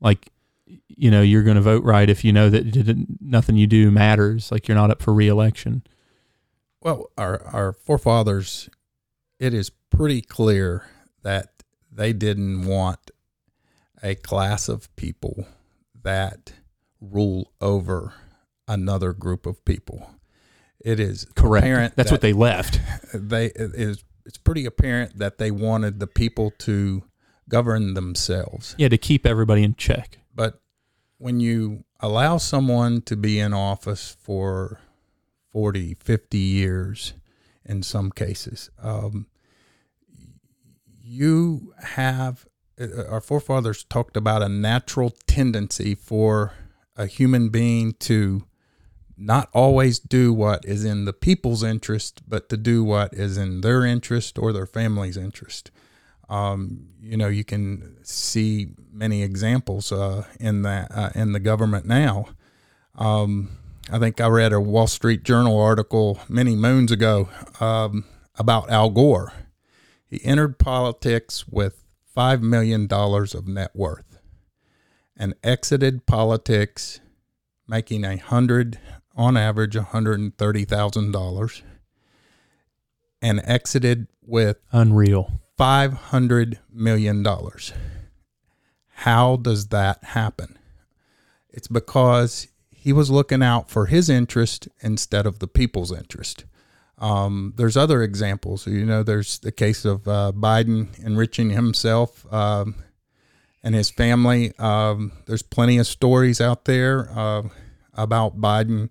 Like, 0.00 0.30
you 0.66 1.10
know, 1.10 1.20
you're 1.20 1.42
going 1.42 1.56
to 1.56 1.62
vote 1.62 1.84
right 1.84 2.08
if 2.08 2.24
you 2.24 2.32
know 2.32 2.48
that 2.48 3.06
nothing 3.20 3.56
you 3.56 3.66
do 3.66 3.90
matters, 3.90 4.50
like 4.50 4.66
you're 4.66 4.76
not 4.76 4.90
up 4.90 5.02
for 5.02 5.12
reelection. 5.12 5.82
Well, 6.84 7.10
our, 7.16 7.42
our 7.46 7.72
forefathers, 7.72 8.68
it 9.40 9.54
is 9.54 9.70
pretty 9.70 10.20
clear 10.20 10.86
that 11.22 11.62
they 11.90 12.12
didn't 12.12 12.66
want 12.66 13.10
a 14.02 14.14
class 14.14 14.68
of 14.68 14.94
people 14.94 15.46
that 16.02 16.52
rule 17.00 17.52
over 17.58 18.12
another 18.68 19.14
group 19.14 19.46
of 19.46 19.64
people. 19.64 20.10
It 20.78 21.00
is 21.00 21.26
correct. 21.34 21.96
That's 21.96 22.10
that 22.10 22.14
what 22.14 22.20
they 22.20 22.34
left. 22.34 22.80
They 23.14 23.46
it 23.46 23.74
is 23.74 24.04
it's 24.26 24.38
pretty 24.38 24.66
apparent 24.66 25.18
that 25.18 25.38
they 25.38 25.50
wanted 25.50 26.00
the 26.00 26.06
people 26.06 26.50
to 26.58 27.04
govern 27.48 27.94
themselves. 27.94 28.74
Yeah, 28.76 28.88
to 28.88 28.98
keep 28.98 29.24
everybody 29.24 29.62
in 29.62 29.76
check. 29.76 30.18
But 30.34 30.60
when 31.18 31.40
you 31.40 31.84
allow 32.00 32.38
someone 32.38 33.02
to 33.02 33.16
be 33.16 33.38
in 33.38 33.54
office 33.54 34.16
for 34.20 34.80
40, 35.54 35.94
50 35.94 36.36
years 36.36 37.14
in 37.64 37.84
some 37.84 38.10
cases, 38.10 38.70
um, 38.82 39.28
you 41.00 41.72
have 41.80 42.44
uh, 42.80 43.06
our 43.08 43.20
forefathers 43.20 43.84
talked 43.84 44.16
about 44.16 44.42
a 44.42 44.48
natural 44.48 45.14
tendency 45.28 45.94
for 45.94 46.54
a 46.96 47.06
human 47.06 47.50
being 47.50 47.92
to 48.00 48.42
not 49.16 49.48
always 49.54 50.00
do 50.00 50.32
what 50.32 50.64
is 50.64 50.84
in 50.84 51.04
the 51.04 51.12
people's 51.12 51.62
interest, 51.62 52.28
but 52.28 52.48
to 52.48 52.56
do 52.56 52.82
what 52.82 53.14
is 53.14 53.38
in 53.38 53.60
their 53.60 53.84
interest 53.84 54.40
or 54.40 54.52
their 54.52 54.66
family's 54.66 55.16
interest. 55.16 55.70
Um, 56.28 56.88
you 57.00 57.16
know, 57.16 57.28
you 57.28 57.44
can 57.44 57.98
see 58.02 58.72
many 58.92 59.22
examples 59.22 59.92
uh, 59.92 60.24
in 60.40 60.62
that 60.62 60.90
uh, 60.90 61.10
in 61.14 61.30
the 61.30 61.38
government 61.38 61.86
now. 61.86 62.26
Um, 62.96 63.50
I 63.90 63.98
think 63.98 64.20
I 64.20 64.28
read 64.28 64.52
a 64.52 64.60
Wall 64.60 64.86
Street 64.86 65.24
Journal 65.24 65.60
article 65.60 66.18
many 66.28 66.56
moons 66.56 66.90
ago 66.90 67.28
um, 67.60 68.04
about 68.36 68.70
Al 68.70 68.90
Gore. 68.90 69.32
He 70.06 70.24
entered 70.24 70.58
politics 70.58 71.46
with 71.46 71.84
five 72.14 72.42
million 72.42 72.86
dollars 72.86 73.34
of 73.34 73.46
net 73.46 73.72
worth 73.74 74.18
and 75.16 75.34
exited 75.42 76.06
politics 76.06 77.00
making 77.68 78.04
a 78.04 78.16
hundred 78.16 78.78
on 79.16 79.36
average 79.36 79.74
$130,000 79.74 81.62
and 83.22 83.40
exited 83.44 84.08
with 84.22 84.56
unreal 84.72 85.40
$500 85.58 86.58
million. 86.72 87.24
How 88.88 89.36
does 89.36 89.68
that 89.68 90.02
happen? 90.02 90.58
It's 91.48 91.68
because 91.68 92.48
he 92.84 92.92
was 92.92 93.10
looking 93.10 93.42
out 93.42 93.70
for 93.70 93.86
his 93.86 94.10
interest 94.10 94.68
instead 94.80 95.26
of 95.26 95.38
the 95.38 95.48
people's 95.48 95.90
interest. 95.90 96.44
Um, 96.98 97.54
there's 97.56 97.78
other 97.78 98.02
examples. 98.02 98.66
You 98.66 98.84
know, 98.84 99.02
there's 99.02 99.38
the 99.38 99.50
case 99.50 99.86
of 99.86 100.06
uh, 100.06 100.32
Biden 100.36 100.96
enriching 101.02 101.50
himself. 101.50 102.30
Um, 102.32 102.74
and 103.64 103.74
his 103.74 103.90
family. 103.90 104.52
Um, 104.58 105.12
there's 105.26 105.42
plenty 105.42 105.78
of 105.78 105.86
stories 105.86 106.40
out 106.40 106.66
there 106.66 107.08
uh, 107.10 107.44
about 107.94 108.38
Biden 108.38 108.90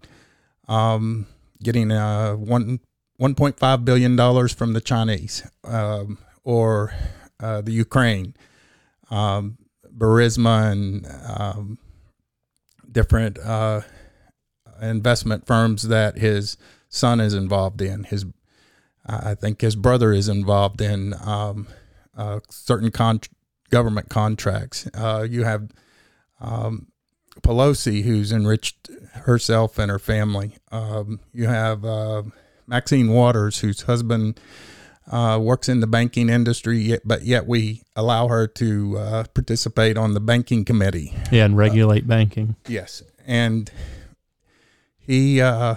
um, 0.67 1.27
getting 1.61 1.91
uh, 1.91 2.33
one. 2.33 2.81
$1.5 3.21 3.85
billion 3.85 4.17
from 4.49 4.73
the 4.73 4.81
Chinese 4.81 5.47
um, 5.63 6.17
or 6.43 6.93
uh, 7.39 7.61
the 7.61 7.71
Ukraine, 7.71 8.33
Burisma, 9.09 10.71
and 10.71 11.77
different 12.93 13.37
uh, 13.39 13.81
investment 14.81 15.45
firms 15.45 15.83
that 15.83 16.17
his 16.17 16.57
son 16.89 17.19
is 17.19 17.33
involved 17.33 17.81
in. 17.81 18.05
His, 18.05 18.25
I 19.05 19.35
think 19.35 19.61
his 19.61 19.75
brother 19.75 20.13
is 20.13 20.29
involved 20.29 20.81
in 20.81 21.13
um, 21.25 21.67
uh, 22.15 22.39
certain 22.49 22.91
con- 22.91 23.21
government 23.69 24.09
contracts. 24.09 24.87
Uh, 24.93 25.25
you 25.29 25.43
have 25.43 25.69
um, 26.39 26.87
Pelosi, 27.41 28.03
who's 28.03 28.31
enriched 28.31 28.89
herself 29.13 29.79
and 29.79 29.89
her 29.89 29.99
family. 29.99 30.57
Um, 30.71 31.19
you 31.33 31.47
have 31.47 31.83
uh, 31.83 32.23
Maxine 32.67 33.11
Waters, 33.11 33.59
whose 33.59 33.81
husband 33.81 34.39
uh, 35.11 35.39
works 35.41 35.69
in 35.69 35.79
the 35.79 35.87
banking 35.87 36.29
industry, 36.29 36.77
yet, 36.79 37.01
but 37.05 37.23
yet 37.23 37.47
we 37.47 37.83
allow 37.95 38.27
her 38.27 38.47
to 38.47 38.97
uh, 38.97 39.23
participate 39.33 39.97
on 39.97 40.13
the 40.13 40.19
banking 40.19 40.65
committee. 40.65 41.13
Yeah, 41.31 41.45
and 41.45 41.57
regulate 41.57 42.07
banking. 42.07 42.55
Yes, 42.67 43.03
and 43.25 43.69
he 44.97 45.41
uh, 45.41 45.75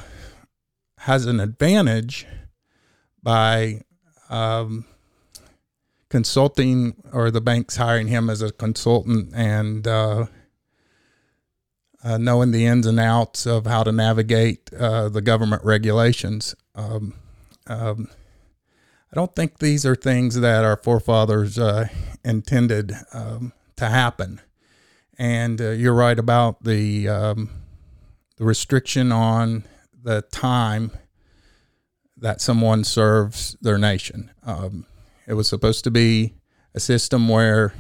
has 0.99 1.27
an 1.27 1.41
advantage 1.41 2.27
by 3.23 3.83
um, 4.29 4.85
consulting 6.09 6.95
or 7.13 7.31
the 7.31 7.41
bank's 7.41 7.77
hiring 7.77 8.09
him 8.09 8.31
as 8.31 8.43
a 8.43 8.53
consultant 8.53 9.33
and 9.35 9.87
uh, 9.87 10.27
uh, 12.05 12.19
knowing 12.19 12.53
the 12.53 12.67
ins 12.67 12.87
and 12.87 13.01
outs 13.01 13.47
of 13.47 13.67
how 13.67 13.83
to 13.83 13.91
navigate 13.91 14.73
uh, 14.75 15.09
the 15.09 15.21
government 15.21 15.65
regulations. 15.65 16.55
Um, 16.77 17.15
um, 17.67 18.09
I 19.13 19.17
don't 19.17 19.35
think 19.35 19.59
these 19.59 19.87
are 19.87 19.95
things 19.95 20.41
that 20.41 20.65
our 20.65 20.77
forefathers 20.77 21.59
uh, 21.59 21.89
intended 22.25 22.93
um, 23.13 23.53
to 23.77 23.87
happen. 23.89 24.41
And 25.19 25.61
uh, 25.61 25.71
you're 25.71 25.95
right 25.95 26.19
about 26.19 26.65
the 26.65 27.09
um, 27.09 27.51
the 28.37 28.45
restriction 28.45 29.13
on 29.13 29.65
the 30.03 30.23
time 30.23 30.91
that 32.19 32.41
someone 32.41 32.85
serves 32.85 33.57
their 33.61 33.79
nation. 33.79 34.31
Um, 34.45 34.87
it 35.27 35.35
was 35.35 35.49
supposed 35.49 35.85
to 35.85 35.91
be 35.91 36.35
a 36.75 36.81
system 36.81 37.29
where 37.29 37.73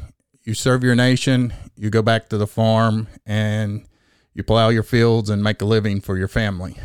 you 0.44 0.54
serve 0.54 0.82
your 0.82 0.94
nation, 0.94 1.52
you 1.76 1.90
go 1.90 2.02
back 2.02 2.28
to 2.28 2.38
the 2.38 2.46
farm, 2.46 3.08
and 3.26 3.86
you 4.32 4.42
plow 4.42 4.68
your 4.68 4.82
fields 4.82 5.28
and 5.28 5.42
make 5.42 5.60
a 5.60 5.64
living 5.64 6.00
for 6.00 6.16
your 6.16 6.28
family. 6.28 6.76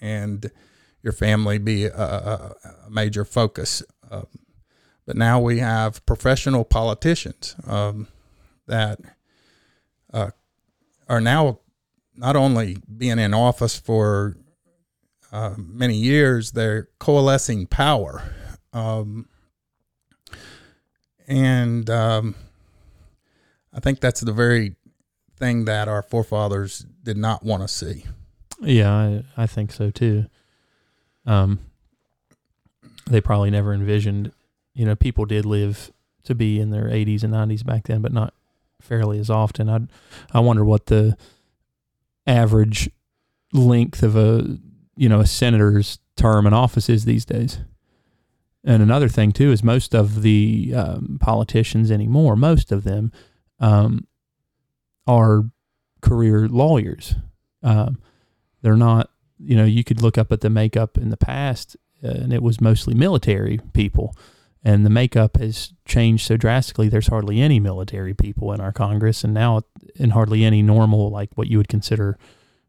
And 0.00 0.50
your 1.02 1.12
family 1.12 1.58
be 1.58 1.84
a, 1.84 1.90
a 1.90 2.90
major 2.90 3.24
focus. 3.24 3.82
Um, 4.10 4.26
but 5.06 5.16
now 5.16 5.40
we 5.40 5.58
have 5.58 6.04
professional 6.06 6.64
politicians 6.64 7.56
um, 7.66 8.08
that 8.66 9.00
uh, 10.12 10.30
are 11.08 11.20
now 11.20 11.58
not 12.14 12.36
only 12.36 12.78
being 12.96 13.18
in 13.18 13.34
office 13.34 13.76
for 13.76 14.36
uh, 15.32 15.54
many 15.56 15.96
years, 15.96 16.52
they're 16.52 16.88
coalescing 16.98 17.66
power. 17.66 18.22
Um, 18.72 19.28
and 21.26 21.88
um, 21.90 22.34
I 23.72 23.80
think 23.80 24.00
that's 24.00 24.20
the 24.20 24.32
very 24.32 24.76
thing 25.36 25.64
that 25.64 25.88
our 25.88 26.02
forefathers 26.02 26.84
did 27.02 27.16
not 27.16 27.42
want 27.44 27.62
to 27.62 27.68
see. 27.68 28.04
Yeah, 28.60 28.92
I, 28.92 29.24
I 29.36 29.46
think 29.46 29.72
so 29.72 29.90
too. 29.90 30.26
Um, 31.26 31.60
they 33.06 33.20
probably 33.20 33.50
never 33.50 33.72
envisioned, 33.72 34.32
you 34.74 34.84
know, 34.84 34.96
people 34.96 35.24
did 35.24 35.44
live 35.44 35.92
to 36.24 36.34
be 36.34 36.60
in 36.60 36.70
their 36.70 36.84
80s 36.84 37.22
and 37.24 37.34
90s 37.34 37.64
back 37.64 37.84
then, 37.84 38.00
but 38.00 38.12
not 38.12 38.34
fairly 38.80 39.18
as 39.18 39.30
often. 39.30 39.68
I 39.68 39.80
I 40.32 40.40
wonder 40.40 40.64
what 40.64 40.86
the 40.86 41.16
average 42.26 42.90
length 43.52 44.02
of 44.02 44.16
a 44.16 44.58
you 44.96 45.08
know 45.08 45.20
a 45.20 45.26
senator's 45.26 45.98
term 46.16 46.46
in 46.46 46.52
office 46.52 46.88
is 46.88 47.04
these 47.04 47.24
days. 47.24 47.58
And 48.64 48.82
another 48.82 49.08
thing 49.08 49.32
too 49.32 49.50
is 49.50 49.62
most 49.62 49.94
of 49.94 50.22
the 50.22 50.72
um, 50.76 51.18
politicians 51.20 51.90
anymore, 51.90 52.36
most 52.36 52.70
of 52.70 52.84
them, 52.84 53.10
um, 53.58 54.06
are 55.06 55.44
career 56.00 56.48
lawyers. 56.48 57.16
Um, 57.62 57.98
they're 58.60 58.76
not, 58.76 59.10
you 59.42 59.56
know, 59.56 59.64
you 59.64 59.84
could 59.84 60.02
look 60.02 60.16
up 60.16 60.32
at 60.32 60.40
the 60.40 60.50
makeup 60.50 60.96
in 60.96 61.10
the 61.10 61.16
past, 61.16 61.76
uh, 62.04 62.08
and 62.08 62.32
it 62.32 62.42
was 62.42 62.60
mostly 62.60 62.94
military 62.94 63.60
people 63.72 64.14
and 64.64 64.86
the 64.86 64.90
makeup 64.90 65.38
has 65.38 65.72
changed 65.84 66.26
so 66.26 66.36
drastically. 66.36 66.88
There's 66.88 67.08
hardly 67.08 67.40
any 67.40 67.58
military 67.58 68.14
people 68.14 68.52
in 68.52 68.60
our 68.60 68.72
Congress, 68.72 69.24
and 69.24 69.34
now 69.34 69.62
and 69.98 70.12
hardly 70.12 70.44
any 70.44 70.62
normal, 70.62 71.10
like 71.10 71.30
what 71.34 71.48
you 71.48 71.58
would 71.58 71.68
consider 71.68 72.16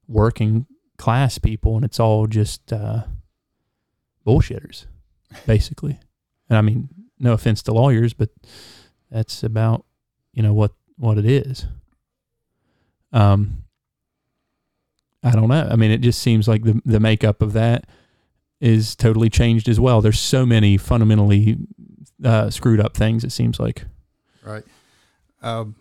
working 0.07 0.65
class 0.97 1.37
people, 1.37 1.75
and 1.75 1.85
it's 1.85 1.99
all 1.99 2.25
just 2.25 2.73
uh, 2.73 3.03
bullshitters, 4.25 4.85
basically. 5.45 5.99
and 6.49 6.57
I 6.57 6.61
mean, 6.61 6.89
no 7.19 7.33
offense 7.33 7.61
to 7.63 7.73
lawyers, 7.73 8.13
but 8.13 8.29
that's 9.11 9.43
about 9.43 9.85
you 10.33 10.41
know 10.41 10.53
what 10.53 10.71
what 10.97 11.19
it 11.19 11.25
is. 11.25 11.67
Um, 13.11 13.62
I 15.23 15.31
don't 15.31 15.47
know. 15.47 15.67
I 15.69 15.75
mean, 15.75 15.91
it 15.91 16.01
just 16.01 16.19
seems 16.19 16.47
like 16.47 16.63
the 16.63 16.81
the 16.85 16.99
makeup 16.99 17.41
of 17.41 17.53
that 17.53 17.85
is 18.59 18.95
totally 18.95 19.29
changed 19.29 19.67
as 19.67 19.79
well. 19.79 20.01
There's 20.01 20.19
so 20.19 20.45
many 20.45 20.77
fundamentally 20.77 21.57
uh, 22.23 22.49
screwed 22.49 22.79
up 22.79 22.95
things. 22.95 23.23
It 23.23 23.31
seems 23.31 23.59
like. 23.59 23.85
Right. 24.43 24.63
Um, 25.41 25.75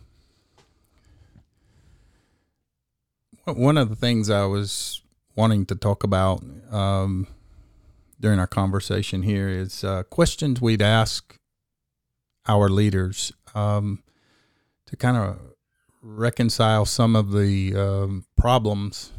one 3.44 3.76
of 3.76 3.88
the 3.88 3.96
things 3.96 4.30
I 4.30 4.44
was 4.44 5.02
wanting 5.34 5.66
to 5.66 5.74
talk 5.74 6.04
about 6.04 6.42
um, 6.70 7.26
during 8.20 8.38
our 8.38 8.46
conversation 8.46 9.22
here 9.22 9.48
is 9.48 9.82
uh, 9.82 10.04
questions 10.04 10.60
we'd 10.60 10.82
ask 10.82 11.36
our 12.46 12.68
leaders 12.68 13.32
um, 13.54 14.02
to 14.86 14.96
kind 14.96 15.16
of 15.16 15.38
reconcile 16.02 16.84
some 16.84 17.16
of 17.16 17.32
the 17.32 17.74
um, 17.74 18.24
problems. 18.36 19.12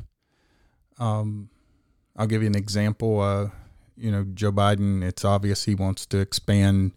Um, 1.00 1.50
I'll 2.16 2.28
give 2.28 2.42
you 2.42 2.48
an 2.48 2.56
example. 2.56 3.20
Uh, 3.20 3.50
you 3.96 4.12
know, 4.12 4.26
Joe 4.34 4.52
Biden, 4.52 5.04
it's 5.04 5.24
obvious 5.26 5.66
he 5.66 5.76
wants 5.76 6.06
to 6.08 6.20
expand 6.20 6.92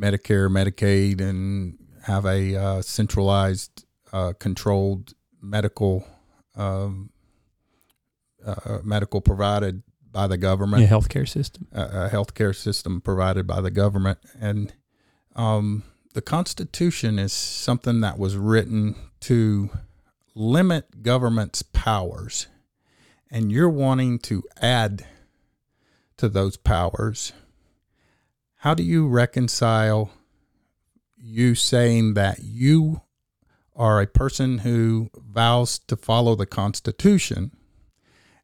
Medicare, 0.00 0.48
Medicaid, 0.48 1.20
and 1.20 1.78
have 2.04 2.24
a 2.24 2.56
uh, 2.56 2.82
centralized, 2.82 3.84
uh, 4.12 4.32
controlled 4.38 5.14
medical 5.42 6.06
um, 6.56 7.10
uh, 8.44 8.78
medical 8.82 9.20
provided 9.20 9.82
by 10.10 10.26
the 10.26 10.36
government. 10.36 10.82
Yeah, 10.82 10.88
healthcare 10.88 11.28
system. 11.28 11.68
A, 11.72 11.82
a 11.82 12.10
healthcare 12.10 12.54
system 12.54 13.00
provided 13.00 13.46
by 13.46 13.60
the 13.60 13.70
government, 13.70 14.18
and 14.40 14.72
um, 15.36 15.84
the 16.14 16.22
Constitution 16.22 17.18
is 17.18 17.32
something 17.32 18.00
that 18.00 18.18
was 18.18 18.36
written 18.36 18.96
to 19.20 19.70
limit 20.34 21.02
government's 21.02 21.62
powers, 21.62 22.46
and 23.30 23.52
you're 23.52 23.68
wanting 23.70 24.18
to 24.18 24.42
add 24.60 25.06
to 26.16 26.28
those 26.28 26.56
powers 26.56 27.32
how 28.60 28.74
do 28.74 28.82
you 28.82 29.08
reconcile 29.08 30.10
you 31.16 31.54
saying 31.54 32.12
that 32.12 32.40
you 32.42 33.00
are 33.74 34.02
a 34.02 34.06
person 34.06 34.58
who 34.58 35.08
vows 35.14 35.78
to 35.78 35.96
follow 35.96 36.34
the 36.34 36.44
Constitution 36.44 37.52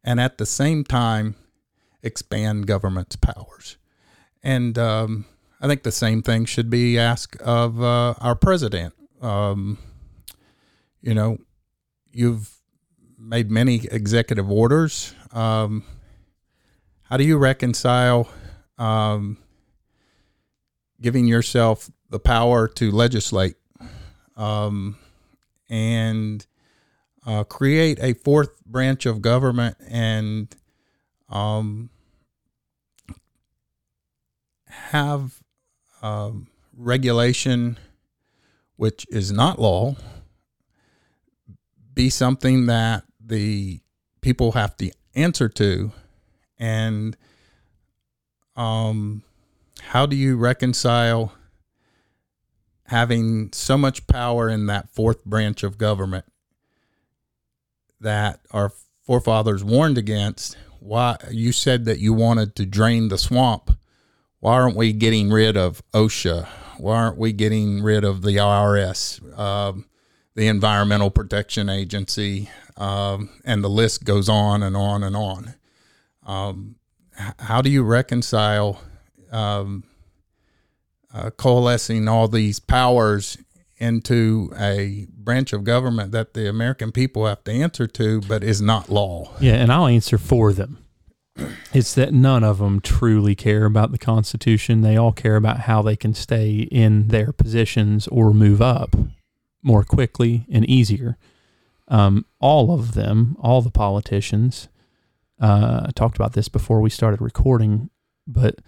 and 0.02 0.18
at 0.18 0.38
the 0.38 0.46
same 0.46 0.84
time 0.84 1.36
expand 2.02 2.66
government's 2.66 3.16
powers? 3.16 3.76
And 4.42 4.78
um, 4.78 5.26
I 5.60 5.66
think 5.66 5.82
the 5.82 5.92
same 5.92 6.22
thing 6.22 6.46
should 6.46 6.70
be 6.70 6.98
asked 6.98 7.36
of 7.42 7.82
uh, 7.82 8.14
our 8.18 8.36
president. 8.36 8.94
Um, 9.20 9.76
you 11.02 11.12
know, 11.12 11.36
you've 12.10 12.55
made 13.26 13.50
many 13.50 13.86
executive 13.90 14.50
orders. 14.50 15.14
Um, 15.32 15.84
how 17.02 17.16
do 17.16 17.24
you 17.24 17.38
reconcile 17.38 18.28
um, 18.78 19.38
giving 21.00 21.26
yourself 21.26 21.90
the 22.08 22.20
power 22.20 22.68
to 22.68 22.90
legislate 22.90 23.56
um, 24.36 24.96
and 25.68 26.46
uh, 27.26 27.42
create 27.44 27.98
a 28.00 28.14
fourth 28.14 28.64
branch 28.64 29.06
of 29.06 29.20
government 29.20 29.76
and 29.88 30.54
um, 31.28 31.90
have 34.68 35.42
um, 36.00 36.46
regulation, 36.76 37.76
which 38.76 39.04
is 39.10 39.32
not 39.32 39.58
law, 39.58 39.96
be 41.92 42.08
something 42.08 42.66
that 42.66 43.05
the 43.26 43.80
people 44.20 44.52
have 44.52 44.76
to 44.78 44.90
answer 45.14 45.48
to, 45.48 45.92
and 46.58 47.16
um, 48.56 49.22
how 49.80 50.06
do 50.06 50.16
you 50.16 50.36
reconcile 50.36 51.32
having 52.86 53.52
so 53.52 53.76
much 53.76 54.06
power 54.06 54.48
in 54.48 54.66
that 54.66 54.88
fourth 54.90 55.24
branch 55.24 55.62
of 55.62 55.78
government 55.78 56.24
that 58.00 58.40
our 58.50 58.72
forefathers 59.04 59.64
warned 59.64 59.98
against? 59.98 60.56
Why 60.80 61.16
you 61.30 61.52
said 61.52 61.84
that 61.86 61.98
you 61.98 62.12
wanted 62.12 62.54
to 62.56 62.66
drain 62.66 63.08
the 63.08 63.18
swamp? 63.18 63.76
Why 64.40 64.54
aren't 64.54 64.76
we 64.76 64.92
getting 64.92 65.30
rid 65.30 65.56
of 65.56 65.82
OSHA? 65.92 66.46
Why 66.78 66.96
aren't 66.96 67.18
we 67.18 67.32
getting 67.32 67.82
rid 67.82 68.04
of 68.04 68.22
the 68.22 68.36
IRS, 68.36 69.38
um, 69.38 69.86
the 70.34 70.46
Environmental 70.46 71.10
Protection 71.10 71.68
Agency, 71.68 72.50
um, 72.76 73.30
and 73.44 73.62
the 73.62 73.70
list 73.70 74.04
goes 74.04 74.28
on 74.28 74.62
and 74.62 74.76
on 74.76 75.02
and 75.02 75.16
on? 75.16 75.54
Um, 76.24 76.76
how 77.38 77.62
do 77.62 77.70
you 77.70 77.82
reconcile 77.82 78.80
um, 79.32 79.84
uh, 81.12 81.30
coalescing 81.30 82.08
all 82.08 82.28
these 82.28 82.60
powers 82.60 83.38
into 83.78 84.50
a 84.58 85.06
branch 85.10 85.52
of 85.52 85.64
government 85.64 86.12
that 86.12 86.34
the 86.34 86.48
American 86.48 86.92
people 86.92 87.26
have 87.26 87.44
to 87.44 87.52
answer 87.52 87.86
to, 87.86 88.20
but 88.22 88.42
is 88.42 88.62
not 88.62 88.88
law. 88.88 89.30
Yeah, 89.40 89.54
and 89.54 89.72
I'll 89.72 89.86
answer 89.86 90.18
for 90.18 90.52
them. 90.52 90.78
It's 91.74 91.94
that 91.94 92.14
none 92.14 92.42
of 92.42 92.56
them 92.56 92.80
truly 92.80 93.34
care 93.34 93.66
about 93.66 93.92
the 93.92 93.98
Constitution. 93.98 94.80
They 94.80 94.96
all 94.96 95.12
care 95.12 95.36
about 95.36 95.60
how 95.60 95.82
they 95.82 95.94
can 95.94 96.14
stay 96.14 96.60
in 96.60 97.08
their 97.08 97.32
positions 97.32 98.08
or 98.08 98.32
move 98.32 98.62
up 98.62 98.96
more 99.62 99.84
quickly 99.84 100.46
and 100.50 100.64
easier. 100.64 101.18
Um, 101.88 102.26
all 102.40 102.72
of 102.72 102.94
them, 102.94 103.36
all 103.40 103.62
the 103.62 103.70
politicians, 103.70 104.68
uh, 105.40 105.84
I 105.86 105.90
talked 105.94 106.16
about 106.16 106.32
this 106.32 106.48
before 106.48 106.80
we 106.80 106.90
started 106.90 107.20
recording, 107.20 107.90
but 108.26 108.60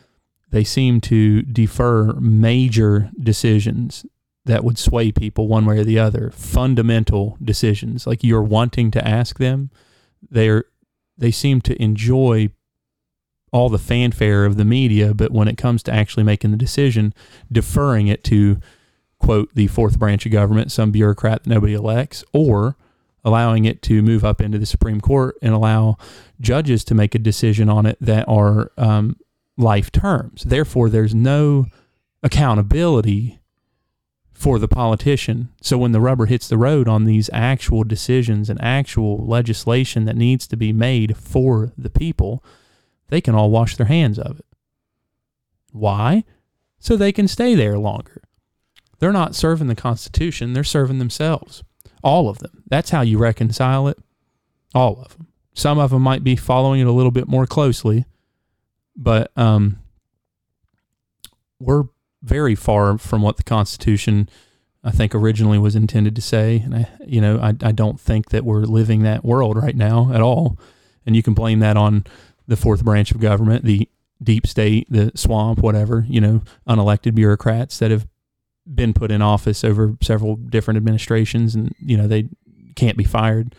they 0.50 0.64
seem 0.64 1.00
to 1.02 1.42
defer 1.42 2.12
major 2.14 3.10
decisions 3.20 4.06
that 4.44 4.64
would 4.64 4.78
sway 4.78 5.12
people 5.12 5.46
one 5.46 5.66
way 5.66 5.78
or 5.78 5.84
the 5.84 5.98
other, 5.98 6.30
fundamental 6.30 7.36
decisions 7.42 8.06
like 8.06 8.24
you're 8.24 8.42
wanting 8.42 8.90
to 8.92 9.06
ask 9.06 9.38
them. 9.38 9.70
They're 10.30 10.64
they 11.16 11.30
seem 11.32 11.60
to 11.62 11.80
enjoy 11.82 12.50
all 13.52 13.68
the 13.68 13.78
fanfare 13.78 14.44
of 14.44 14.56
the 14.56 14.64
media, 14.64 15.14
but 15.14 15.32
when 15.32 15.48
it 15.48 15.58
comes 15.58 15.82
to 15.82 15.92
actually 15.92 16.22
making 16.22 16.50
the 16.50 16.56
decision, 16.56 17.12
deferring 17.50 18.06
it 18.06 18.22
to 18.24 18.58
quote 19.18 19.52
the 19.54 19.66
fourth 19.66 19.98
branch 19.98 20.24
of 20.26 20.32
government, 20.32 20.70
some 20.70 20.92
bureaucrat 20.92 21.42
that 21.42 21.50
nobody 21.50 21.74
elects, 21.74 22.24
or 22.32 22.76
allowing 23.24 23.64
it 23.64 23.82
to 23.82 24.02
move 24.02 24.24
up 24.24 24.40
into 24.40 24.58
the 24.58 24.66
Supreme 24.66 25.00
Court 25.00 25.36
and 25.42 25.54
allow 25.54 25.96
judges 26.40 26.84
to 26.84 26.94
make 26.94 27.14
a 27.14 27.18
decision 27.18 27.68
on 27.68 27.86
it 27.86 27.98
that 28.00 28.26
are 28.28 28.72
um, 28.76 29.16
life 29.56 29.90
terms. 29.90 30.44
Therefore, 30.44 30.88
there's 30.88 31.14
no 31.14 31.66
accountability 32.22 33.38
for 34.32 34.60
the 34.60 34.68
politician. 34.68 35.48
So 35.60 35.76
when 35.76 35.90
the 35.90 36.00
rubber 36.00 36.26
hits 36.26 36.48
the 36.48 36.58
road 36.58 36.86
on 36.86 37.04
these 37.04 37.28
actual 37.32 37.82
decisions 37.82 38.48
and 38.48 38.62
actual 38.62 39.26
legislation 39.26 40.04
that 40.04 40.16
needs 40.16 40.46
to 40.46 40.56
be 40.56 40.72
made 40.72 41.16
for 41.16 41.72
the 41.76 41.90
people, 41.90 42.44
they 43.08 43.20
can 43.20 43.34
all 43.34 43.50
wash 43.50 43.76
their 43.76 43.86
hands 43.86 44.16
of 44.16 44.38
it. 44.38 44.46
Why? 45.72 46.22
So 46.78 46.96
they 46.96 47.10
can 47.10 47.26
stay 47.26 47.56
there 47.56 47.78
longer. 47.78 48.22
They're 49.00 49.12
not 49.12 49.34
serving 49.34 49.66
the 49.66 49.74
Constitution, 49.74 50.52
they're 50.52 50.64
serving 50.64 50.98
themselves. 50.98 51.64
All 52.02 52.28
of 52.28 52.38
them. 52.38 52.62
That's 52.68 52.90
how 52.90 53.02
you 53.02 53.18
reconcile 53.18 53.88
it. 53.88 53.98
All 54.74 55.02
of 55.02 55.16
them. 55.16 55.28
Some 55.54 55.78
of 55.78 55.90
them 55.90 56.02
might 56.02 56.22
be 56.22 56.36
following 56.36 56.80
it 56.80 56.86
a 56.86 56.92
little 56.92 57.10
bit 57.10 57.26
more 57.26 57.46
closely, 57.46 58.04
but 58.96 59.32
um, 59.36 59.80
we're 61.58 61.84
very 62.22 62.54
far 62.54 62.98
from 62.98 63.22
what 63.22 63.36
the 63.36 63.42
Constitution, 63.42 64.28
I 64.84 64.90
think, 64.90 65.14
originally 65.14 65.58
was 65.58 65.74
intended 65.74 66.14
to 66.16 66.22
say. 66.22 66.60
And 66.64 66.74
I, 66.74 66.88
you 67.04 67.20
know, 67.20 67.38
I, 67.38 67.54
I 67.62 67.72
don't 67.72 67.98
think 67.98 68.30
that 68.30 68.44
we're 68.44 68.60
living 68.60 69.02
that 69.02 69.24
world 69.24 69.56
right 69.56 69.76
now 69.76 70.12
at 70.12 70.20
all. 70.20 70.58
And 71.04 71.16
you 71.16 71.22
can 71.22 71.34
blame 71.34 71.58
that 71.60 71.76
on 71.76 72.04
the 72.46 72.56
fourth 72.56 72.84
branch 72.84 73.10
of 73.10 73.20
government, 73.20 73.64
the 73.64 73.88
deep 74.22 74.46
state, 74.46 74.86
the 74.90 75.12
swamp, 75.14 75.60
whatever, 75.60 76.04
you 76.08 76.20
know, 76.20 76.42
unelected 76.68 77.14
bureaucrats 77.14 77.78
that 77.78 77.90
have 77.90 78.06
been 78.72 78.92
put 78.92 79.10
in 79.10 79.22
office 79.22 79.64
over 79.64 79.96
several 80.02 80.36
different 80.36 80.76
administrations 80.76 81.54
and, 81.54 81.74
you 81.80 81.96
know, 81.96 82.06
they 82.06 82.28
can't 82.76 82.96
be 82.96 83.04
fired. 83.04 83.54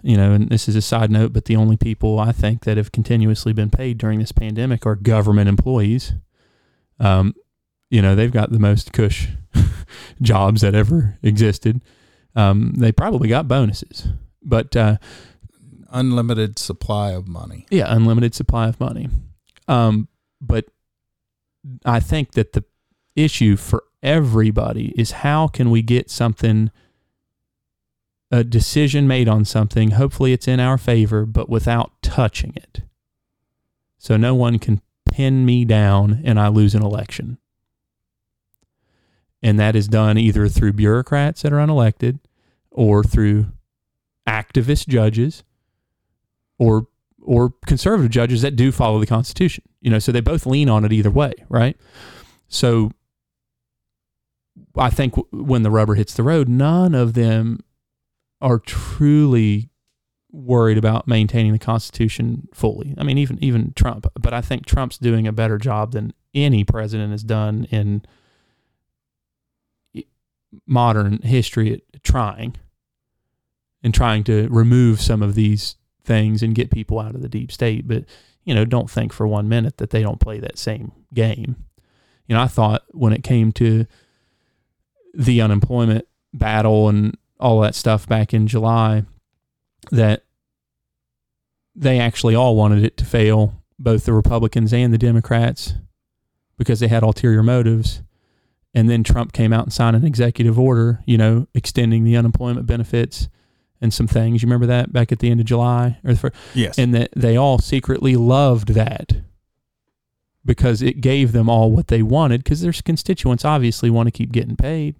You 0.00 0.16
know, 0.16 0.32
and 0.32 0.48
this 0.48 0.68
is 0.68 0.76
a 0.76 0.82
side 0.82 1.10
note, 1.10 1.32
but 1.32 1.46
the 1.46 1.56
only 1.56 1.76
people 1.76 2.20
I 2.20 2.30
think 2.30 2.62
that 2.64 2.76
have 2.76 2.92
continuously 2.92 3.52
been 3.52 3.68
paid 3.68 3.98
during 3.98 4.20
this 4.20 4.30
pandemic 4.30 4.86
are 4.86 4.94
government 4.94 5.48
employees. 5.48 6.12
Um, 7.00 7.34
you 7.90 8.00
know, 8.00 8.14
they've 8.14 8.32
got 8.32 8.52
the 8.52 8.60
most 8.60 8.92
cush 8.92 9.28
jobs 10.22 10.60
that 10.60 10.74
ever 10.74 11.18
existed. 11.22 11.82
Um, 12.36 12.74
they 12.76 12.92
probably 12.92 13.28
got 13.28 13.48
bonuses, 13.48 14.06
but 14.42 14.76
uh, 14.76 14.98
unlimited 15.90 16.58
supply 16.58 17.10
of 17.10 17.26
money. 17.26 17.66
Yeah, 17.70 17.92
unlimited 17.92 18.34
supply 18.34 18.68
of 18.68 18.78
money. 18.78 19.08
Um, 19.66 20.08
but 20.40 20.66
I 21.84 22.00
think 22.00 22.32
that 22.32 22.52
the 22.52 22.64
issue 23.16 23.56
for 23.56 23.82
everybody 24.02 24.92
is 24.96 25.10
how 25.10 25.48
can 25.48 25.70
we 25.70 25.82
get 25.82 26.10
something, 26.10 26.70
a 28.30 28.44
decision 28.44 29.08
made 29.08 29.28
on 29.28 29.44
something, 29.44 29.92
hopefully 29.92 30.32
it's 30.32 30.48
in 30.48 30.60
our 30.60 30.78
favor, 30.78 31.26
but 31.26 31.48
without 31.48 31.92
touching 32.02 32.52
it. 32.56 32.82
So 33.98 34.16
no 34.16 34.34
one 34.34 34.58
can 34.58 34.80
pin 35.10 35.44
me 35.44 35.64
down 35.64 36.22
and 36.24 36.38
I 36.38 36.48
lose 36.48 36.74
an 36.74 36.82
election. 36.82 37.38
And 39.42 39.58
that 39.58 39.76
is 39.76 39.88
done 39.88 40.18
either 40.18 40.48
through 40.48 40.72
bureaucrats 40.74 41.42
that 41.42 41.52
are 41.52 41.56
unelected 41.56 42.18
or 42.70 43.02
through 43.02 43.46
activist 44.26 44.88
judges 44.88 45.42
or 46.58 46.86
or 47.22 47.52
conservative 47.66 48.10
judges 48.10 48.42
that 48.42 48.56
do 48.56 48.72
follow 48.72 48.98
the 48.98 49.06
constitution. 49.06 49.64
You 49.80 49.90
know 49.90 49.98
so 49.98 50.12
they 50.12 50.20
both 50.20 50.46
lean 50.46 50.68
on 50.68 50.84
it 50.84 50.92
either 50.92 51.10
way 51.10 51.32
right? 51.48 51.76
So 52.48 52.92
i 54.78 54.90
think 54.90 55.14
when 55.32 55.62
the 55.62 55.70
rubber 55.70 55.94
hits 55.94 56.14
the 56.14 56.22
road 56.22 56.48
none 56.48 56.94
of 56.94 57.14
them 57.14 57.60
are 58.40 58.58
truly 58.58 59.70
worried 60.30 60.78
about 60.78 61.08
maintaining 61.08 61.52
the 61.52 61.58
constitution 61.58 62.48
fully 62.52 62.94
i 62.98 63.02
mean 63.02 63.18
even 63.18 63.42
even 63.42 63.72
trump 63.74 64.06
but 64.20 64.34
i 64.34 64.40
think 64.40 64.66
trump's 64.66 64.98
doing 64.98 65.26
a 65.26 65.32
better 65.32 65.58
job 65.58 65.92
than 65.92 66.12
any 66.34 66.64
president 66.64 67.10
has 67.10 67.22
done 67.22 67.66
in 67.70 68.02
modern 70.66 71.20
history 71.22 71.72
at 71.72 72.02
trying 72.02 72.56
and 73.82 73.94
trying 73.94 74.24
to 74.24 74.48
remove 74.48 75.00
some 75.00 75.22
of 75.22 75.34
these 75.34 75.76
things 76.04 76.42
and 76.42 76.54
get 76.54 76.70
people 76.70 76.98
out 76.98 77.14
of 77.14 77.22
the 77.22 77.28
deep 77.28 77.52
state. 77.52 77.86
But, 77.86 78.04
you 78.44 78.54
know, 78.54 78.64
don't 78.64 78.90
think 78.90 79.12
for 79.12 79.26
one 79.26 79.48
minute 79.48 79.76
that 79.78 79.90
they 79.90 80.02
don't 80.02 80.20
play 80.20 80.38
that 80.40 80.58
same 80.58 80.92
game. 81.14 81.56
You 82.26 82.34
know, 82.34 82.42
I 82.42 82.48
thought 82.48 82.82
when 82.90 83.12
it 83.12 83.22
came 83.22 83.52
to 83.52 83.86
the 85.18 85.42
unemployment 85.42 86.06
battle 86.32 86.88
and 86.88 87.18
all 87.38 87.60
that 87.60 87.74
stuff 87.74 88.06
back 88.06 88.32
in 88.32 88.46
July 88.46 89.02
that 89.90 90.24
they 91.74 91.98
actually 91.98 92.34
all 92.34 92.56
wanted 92.56 92.82
it 92.82 92.96
to 92.96 93.04
fail, 93.04 93.62
both 93.78 94.06
the 94.06 94.12
Republicans 94.12 94.72
and 94.72 94.94
the 94.94 94.98
Democrats, 94.98 95.74
because 96.56 96.80
they 96.80 96.88
had 96.88 97.02
ulterior 97.02 97.42
motives 97.42 98.02
and 98.74 98.88
then 98.88 99.02
Trump 99.02 99.32
came 99.32 99.52
out 99.52 99.64
and 99.64 99.72
signed 99.72 99.96
an 99.96 100.04
executive 100.04 100.58
order, 100.58 101.02
you 101.04 101.18
know, 101.18 101.46
extending 101.54 102.04
the 102.04 102.16
unemployment 102.16 102.66
benefits 102.66 103.28
and 103.80 103.92
some 103.92 104.06
things. 104.06 104.42
You 104.42 104.46
remember 104.46 104.66
that 104.66 104.92
back 104.92 105.10
at 105.10 105.18
the 105.18 105.30
end 105.30 105.40
of 105.40 105.46
July 105.46 105.98
or 106.04 106.12
the 106.12 106.18
first, 106.18 106.36
yes, 106.54 106.78
and 106.78 106.94
that 106.94 107.10
they 107.16 107.36
all 107.36 107.58
secretly 107.58 108.14
loved 108.14 108.68
that 108.74 109.22
because 110.44 110.82
it 110.82 111.00
gave 111.00 111.32
them 111.32 111.48
all 111.48 111.70
what 111.70 111.88
they 111.88 112.02
wanted. 112.02 112.44
Because 112.44 112.60
their 112.60 112.72
constituents 112.72 113.44
obviously 113.44 113.90
want 113.90 114.06
to 114.06 114.12
keep 114.12 114.32
getting 114.32 114.56
paid, 114.56 114.96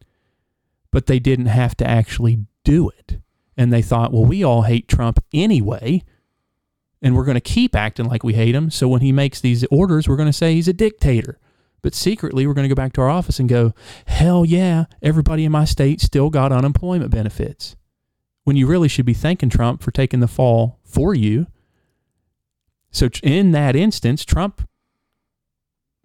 but 0.90 1.07
they 1.07 1.18
didn't 1.18 1.46
have 1.46 1.77
to 1.77 1.87
actually 1.87 2.46
do 2.64 2.88
it. 2.90 3.18
And 3.57 3.72
they 3.72 3.83
thought, 3.83 4.12
well, 4.12 4.24
we 4.24 4.44
all 4.44 4.62
hate 4.62 4.88
Trump 4.88 5.22
anyway, 5.33 6.03
and 7.03 7.16
we're 7.16 7.24
going 7.24 7.35
to 7.35 7.40
keep 7.40 7.74
acting 7.74 8.07
like 8.07 8.22
we 8.22 8.35
hate 8.35 8.55
him. 8.55 8.70
So 8.70 8.88
when 8.88 9.01
he 9.01 9.12
makes 9.12 9.40
these 9.40 9.64
orders, 9.70 10.09
we're 10.09 10.16
going 10.16 10.29
to 10.29 10.33
say 10.33 10.55
he's 10.55 10.68
a 10.68 10.72
dictator. 10.72 11.38
But 11.83 11.94
secretly, 11.94 12.46
we're 12.46 12.55
going 12.55 12.68
to 12.68 12.74
go 12.74 12.81
back 12.81 12.92
to 12.94 13.01
our 13.01 13.09
office 13.09 13.38
and 13.38 13.48
go, 13.48 13.72
hell 14.07 14.44
yeah, 14.44 14.87
everybody 15.03 15.44
in 15.44 15.53
my 15.53 15.64
state 15.64 16.01
still 16.01 16.31
got 16.31 16.53
unemployment 16.53 17.11
benefits. 17.11 17.77
When 18.44 18.57
you 18.57 18.66
really 18.66 18.88
should 18.88 19.07
be 19.07 19.14
thanking 19.14 19.51
Trump 19.51 19.83
for 19.83 19.90
taking 19.90 20.20
the 20.20 20.29
fall 20.29 20.81
for 20.85 21.14
you. 21.14 21.46
So, 22.90 23.11
in 23.22 23.53
that 23.53 23.77
instance, 23.77 24.24
Trump 24.24 24.66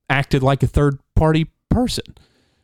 acted 0.09 0.43
like 0.43 0.61
a 0.61 0.67
third 0.67 0.99
party 1.15 1.51
person 1.69 2.03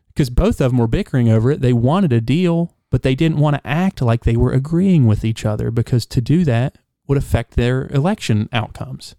because 0.09 0.29
both 0.29 0.61
of 0.61 0.71
them 0.71 0.77
were 0.77 0.87
bickering 0.87 1.29
over 1.29 1.51
it. 1.51 1.61
They 1.61 1.73
wanted 1.73 2.13
a 2.13 2.21
deal, 2.21 2.75
but 2.89 3.03
they 3.03 3.15
didn't 3.15 3.39
want 3.39 3.55
to 3.55 3.67
act 3.67 4.01
like 4.01 4.23
they 4.23 4.37
were 4.37 4.51
agreeing 4.51 5.07
with 5.07 5.23
each 5.23 5.45
other 5.45 5.71
because 5.71 6.05
to 6.07 6.21
do 6.21 6.43
that 6.45 6.77
would 7.07 7.17
affect 7.17 7.55
their 7.55 7.87
election 7.87 8.49
outcomes 8.51 9.15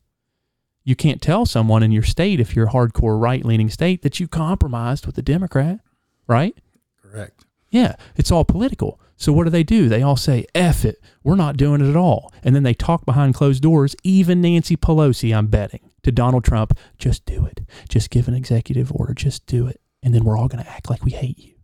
you 0.85 0.97
can't 0.97 1.21
tell 1.21 1.47
someone 1.47 1.83
in 1.83 1.93
your 1.93 2.03
state 2.03 2.41
if 2.41 2.57
you're 2.57 2.67
a 2.67 2.73
hardcore 2.73 3.21
right 3.21 3.45
leaning 3.45 3.71
state 3.71 4.03
that 4.03 4.19
you 4.19 4.27
compromised 4.27 5.07
with 5.07 5.17
a 5.19 5.23
Democrat, 5.23 5.81
right? 6.27 6.57
Correct. 7.03 7.45
Yeah, 7.71 7.97
it's 8.17 8.33
all 8.33 8.45
political. 8.45 9.01
So 9.17 9.33
what 9.33 9.45
do 9.45 9.51
they 9.51 9.63
do? 9.63 9.89
They 9.89 10.03
all 10.03 10.17
say, 10.17 10.47
F 10.55 10.85
it, 10.85 11.01
we're 11.23 11.37
not 11.37 11.59
doing 11.59 11.81
it 11.81 11.91
at 11.91 11.97
all. 11.97 12.33
And 12.43 12.57
then 12.57 12.63
they 12.63 12.75
talk 12.75 13.05
behind 13.05 13.35
closed 13.35 13.63
doors, 13.63 13.95
even 14.03 14.41
Nancy 14.41 14.77
Pelosi, 14.77 15.37
I'm 15.37 15.49
betting, 15.49 15.91
to 16.03 16.11
Donald 16.11 16.43
Trump, 16.45 16.77
just 16.99 17.27
do 17.27 17.45
it. 17.45 17.61
Just 17.89 18.11
give 18.11 18.29
an 18.29 18.35
executive 18.35 18.91
order, 18.93 19.13
just 19.13 19.47
do 19.47 19.67
it. 19.67 19.81
And 20.03 20.15
then 20.15 20.25
we're 20.25 20.39
all 20.39 20.49
going 20.49 20.65
to 20.65 20.71
act 20.71 20.89
like 20.89 21.05
we 21.05 21.13
hate 21.13 21.39
you. 21.39 21.55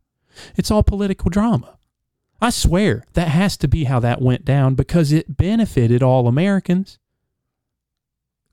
It's 0.56 0.70
all 0.70 0.82
political 0.82 1.30
drama. 1.30 1.78
I 2.40 2.50
swear 2.50 3.04
that 3.14 3.28
has 3.28 3.56
to 3.58 3.68
be 3.68 3.84
how 3.84 4.00
that 4.00 4.20
went 4.20 4.44
down 4.44 4.74
because 4.74 5.10
it 5.10 5.36
benefited 5.36 6.02
all 6.02 6.28
Americans. 6.28 6.98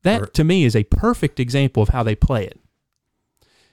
That 0.04 0.34
to 0.36 0.43
me 0.43 0.63
is 0.63 0.76
a 0.76 0.84
perfect 0.84 1.39
example 1.39 1.84
of 1.84 1.89
how 1.89 2.04
they 2.04 2.15
play 2.15 2.46
it. 2.46 2.60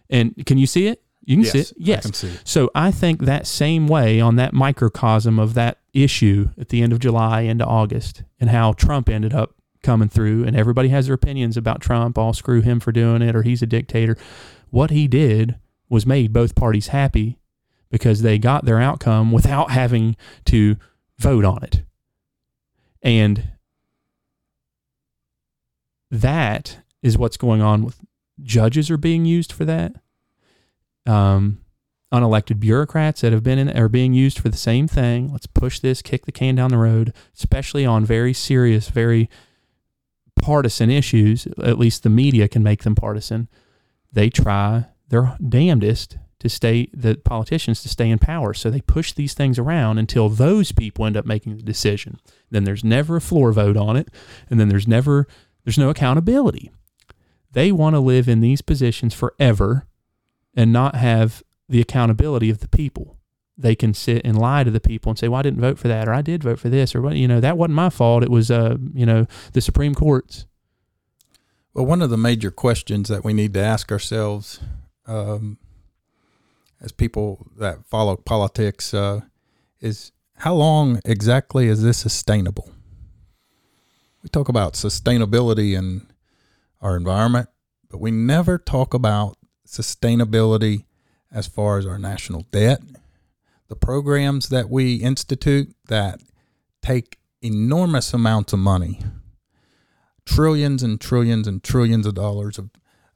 And 0.09 0.44
can 0.46 0.59
you 0.59 0.66
see 0.66 0.88
it? 0.88 1.03
You 1.25 1.37
can 1.37 1.44
yes, 1.44 1.53
see 1.53 1.59
it. 1.59 1.73
Yes. 1.77 2.07
I 2.07 2.11
see 2.11 2.29
it. 2.29 2.42
So 2.44 2.70
I 2.75 2.90
think 2.90 3.23
that 3.23 3.46
same 3.46 3.87
way 3.87 4.20
on 4.20 4.37
that 4.37 4.53
microcosm 4.53 5.38
of 5.38 5.55
that 5.55 5.79
issue 5.92 6.51
at 6.59 6.68
the 6.70 6.83
end 6.83 6.92
of 6.92 6.99
July 6.99 7.42
into 7.42 7.64
August 7.64 8.23
and 8.40 8.51
how 8.51 8.73
Trump 8.73 9.09
ended 9.09 9.33
up 9.33 9.55
coming 9.83 10.09
through 10.09 10.44
and 10.44 10.57
everybody 10.57 10.88
has 10.88 11.07
their 11.07 11.14
opinions 11.14 11.57
about 11.57 11.81
Trump, 11.81 12.18
I'll 12.18 12.33
screw 12.33 12.62
him 12.62 12.81
for 12.81 12.92
doing 12.92 13.23
it 13.23 13.37
or 13.37 13.42
he's 13.42 13.62
a 13.62 13.66
dictator. 13.66 14.16
What 14.70 14.90
he 14.90 15.09
did 15.09 15.57
was 15.90 16.07
made 16.07 16.33
both 16.33 16.55
parties 16.55 16.88
happy 16.88 17.38
because 17.90 18.22
they 18.22 18.38
got 18.38 18.64
their 18.64 18.81
outcome 18.81 19.33
without 19.33 19.70
having 19.72 20.16
to 20.46 20.76
vote 21.18 21.44
on 21.44 21.62
it. 21.62 21.83
And 23.03 23.53
that 26.11 26.79
is 27.03 27.18
what's 27.18 27.37
going 27.37 27.61
on 27.61 27.85
with 27.85 28.00
judges 28.42 28.90
are 28.90 28.96
being 28.96 29.24
used 29.24 29.53
for 29.53 29.64
that. 29.64 29.96
Um, 31.07 31.61
unelected 32.12 32.61
bureaucrats 32.61 33.20
that 33.20 33.33
have 33.33 33.42
been 33.42 33.59
in 33.59 33.76
are 33.76 33.88
being 33.88 34.12
used 34.12 34.38
for 34.38 34.48
the 34.48 34.57
same 34.57 34.87
thing. 34.87 35.33
Let's 35.33 35.46
push 35.46 35.81
this, 35.81 36.03
kick 36.03 36.26
the 36.26 36.33
can 36.33 36.55
down 36.55 36.70
the 36.70 36.79
road, 36.79 37.12
especially 37.37 37.87
on 37.87 38.05
very 38.05 38.33
serious, 38.33 38.88
very 38.88 39.29
partisan 40.40 40.90
issues. 40.90 41.46
At 41.62 41.79
least 41.79 42.03
the 42.03 42.11
media 42.11 42.48
can 42.48 42.62
make 42.62 42.83
them 42.83 42.94
partisan. 42.94 43.48
They 44.12 44.31
try 44.31 44.87
their 45.11 45.37
damnedest 45.46 46.16
to 46.38 46.49
stay 46.49 46.88
the 46.94 47.16
politicians 47.16 47.83
to 47.83 47.88
stay 47.90 48.09
in 48.09 48.18
power. 48.18 48.55
So 48.55 48.70
they 48.70 48.81
push 48.81 49.12
these 49.12 49.35
things 49.35 49.59
around 49.59 49.99
until 49.99 50.31
those 50.31 50.73
people 50.73 51.05
end 51.05 51.16
up 51.16 51.27
making 51.27 51.57
the 51.57 51.62
decision. 51.62 52.18
Then 52.51 52.64
there's 52.64 52.83
never 52.83 53.16
a 53.16 53.20
floor 53.20 53.53
vote 53.53 53.77
on 53.77 53.96
it, 53.96 54.09
and 54.49 54.59
then 54.59 54.70
there's 54.70 54.88
never 54.88 55.27
there's 55.64 55.77
no 55.79 55.90
accountability. 55.90 56.70
They 57.53 57.70
want 57.70 57.94
to 57.94 58.01
live 58.01 58.29
in 58.29 58.40
these 58.40 58.62
positions 58.62 59.12
forever 59.12 59.87
and 60.55 60.73
not 60.73 60.94
have 60.94 61.42
the 61.68 61.81
accountability 61.81 62.49
of 62.49 62.61
the 62.61 62.68
people. 62.68 63.18
they 63.59 63.75
can 63.75 63.92
sit 63.92 64.23
and 64.25 64.38
lie 64.38 64.64
to 64.64 64.70
the 64.70 64.81
people 64.81 65.11
and 65.11 65.18
say, 65.18 65.29
"Well, 65.29 65.40
I 65.40 65.42
didn't 65.42 65.61
vote 65.61 65.79
for 65.79 65.88
that," 65.88 66.09
or 66.09 66.14
"I 66.14 66.23
did 66.23 66.42
vote 66.42 66.59
for 66.59 66.70
this," 66.70 66.94
or 66.94 67.03
"What 67.03 67.16
you 67.16 67.29
know, 67.29 67.40
that 67.40 67.59
wasn't 67.59 67.75
my 67.75 67.90
fault. 67.90 68.23
It 68.23 68.31
was, 68.31 68.51
uh, 68.51 68.79
you 68.94 69.05
know, 69.05 69.27
the 69.53 69.61
Supreme 69.61 69.94
Court's." 69.94 70.46
Well, 71.75 71.85
one 71.85 72.01
of 72.01 72.09
the 72.09 72.16
major 72.16 72.51
questions 72.51 73.09
that 73.11 73.23
we 73.23 73.35
need 73.35 73.53
to 73.55 73.61
ask 73.61 73.92
ourselves 73.92 74.61
um, 75.11 75.59
as 76.81 76.92
people 76.92 77.49
that 77.59 77.85
follow 77.85 78.16
politics 78.16 78.94
uh, 78.94 79.20
is 79.81 80.12
how 80.37 80.55
long 80.55 81.01
exactly 81.05 81.66
is 81.66 81.83
this 81.83 81.99
sustainable? 81.99 82.70
We 84.23 84.29
talk 84.29 84.49
about 84.49 84.75
sustainability 84.75 85.77
in 85.77 86.07
our 86.81 86.96
environment, 86.96 87.49
but 87.90 88.01
we 88.01 88.11
never 88.11 88.57
talk 88.57 88.94
about 88.94 89.37
sustainability 89.66 90.85
as 91.33 91.46
far 91.46 91.79
as 91.79 91.87
our 91.87 91.99
national 91.99 92.46
debt, 92.51 92.81
the 93.68 93.77
programs 93.77 94.49
that 94.49 94.70
we 94.70 94.96
institute 94.96 95.75
that 95.88 96.20
take 96.83 97.18
enormous 97.42 98.14
amounts 98.14 98.53
of 98.53 98.59
money 98.59 99.01
trillions 100.31 100.83
and 100.83 101.01
trillions 101.01 101.49
and 101.49 101.62
trillions 101.62 102.07
of 102.07 102.14
dollars 102.14 102.59
of, 102.59 102.70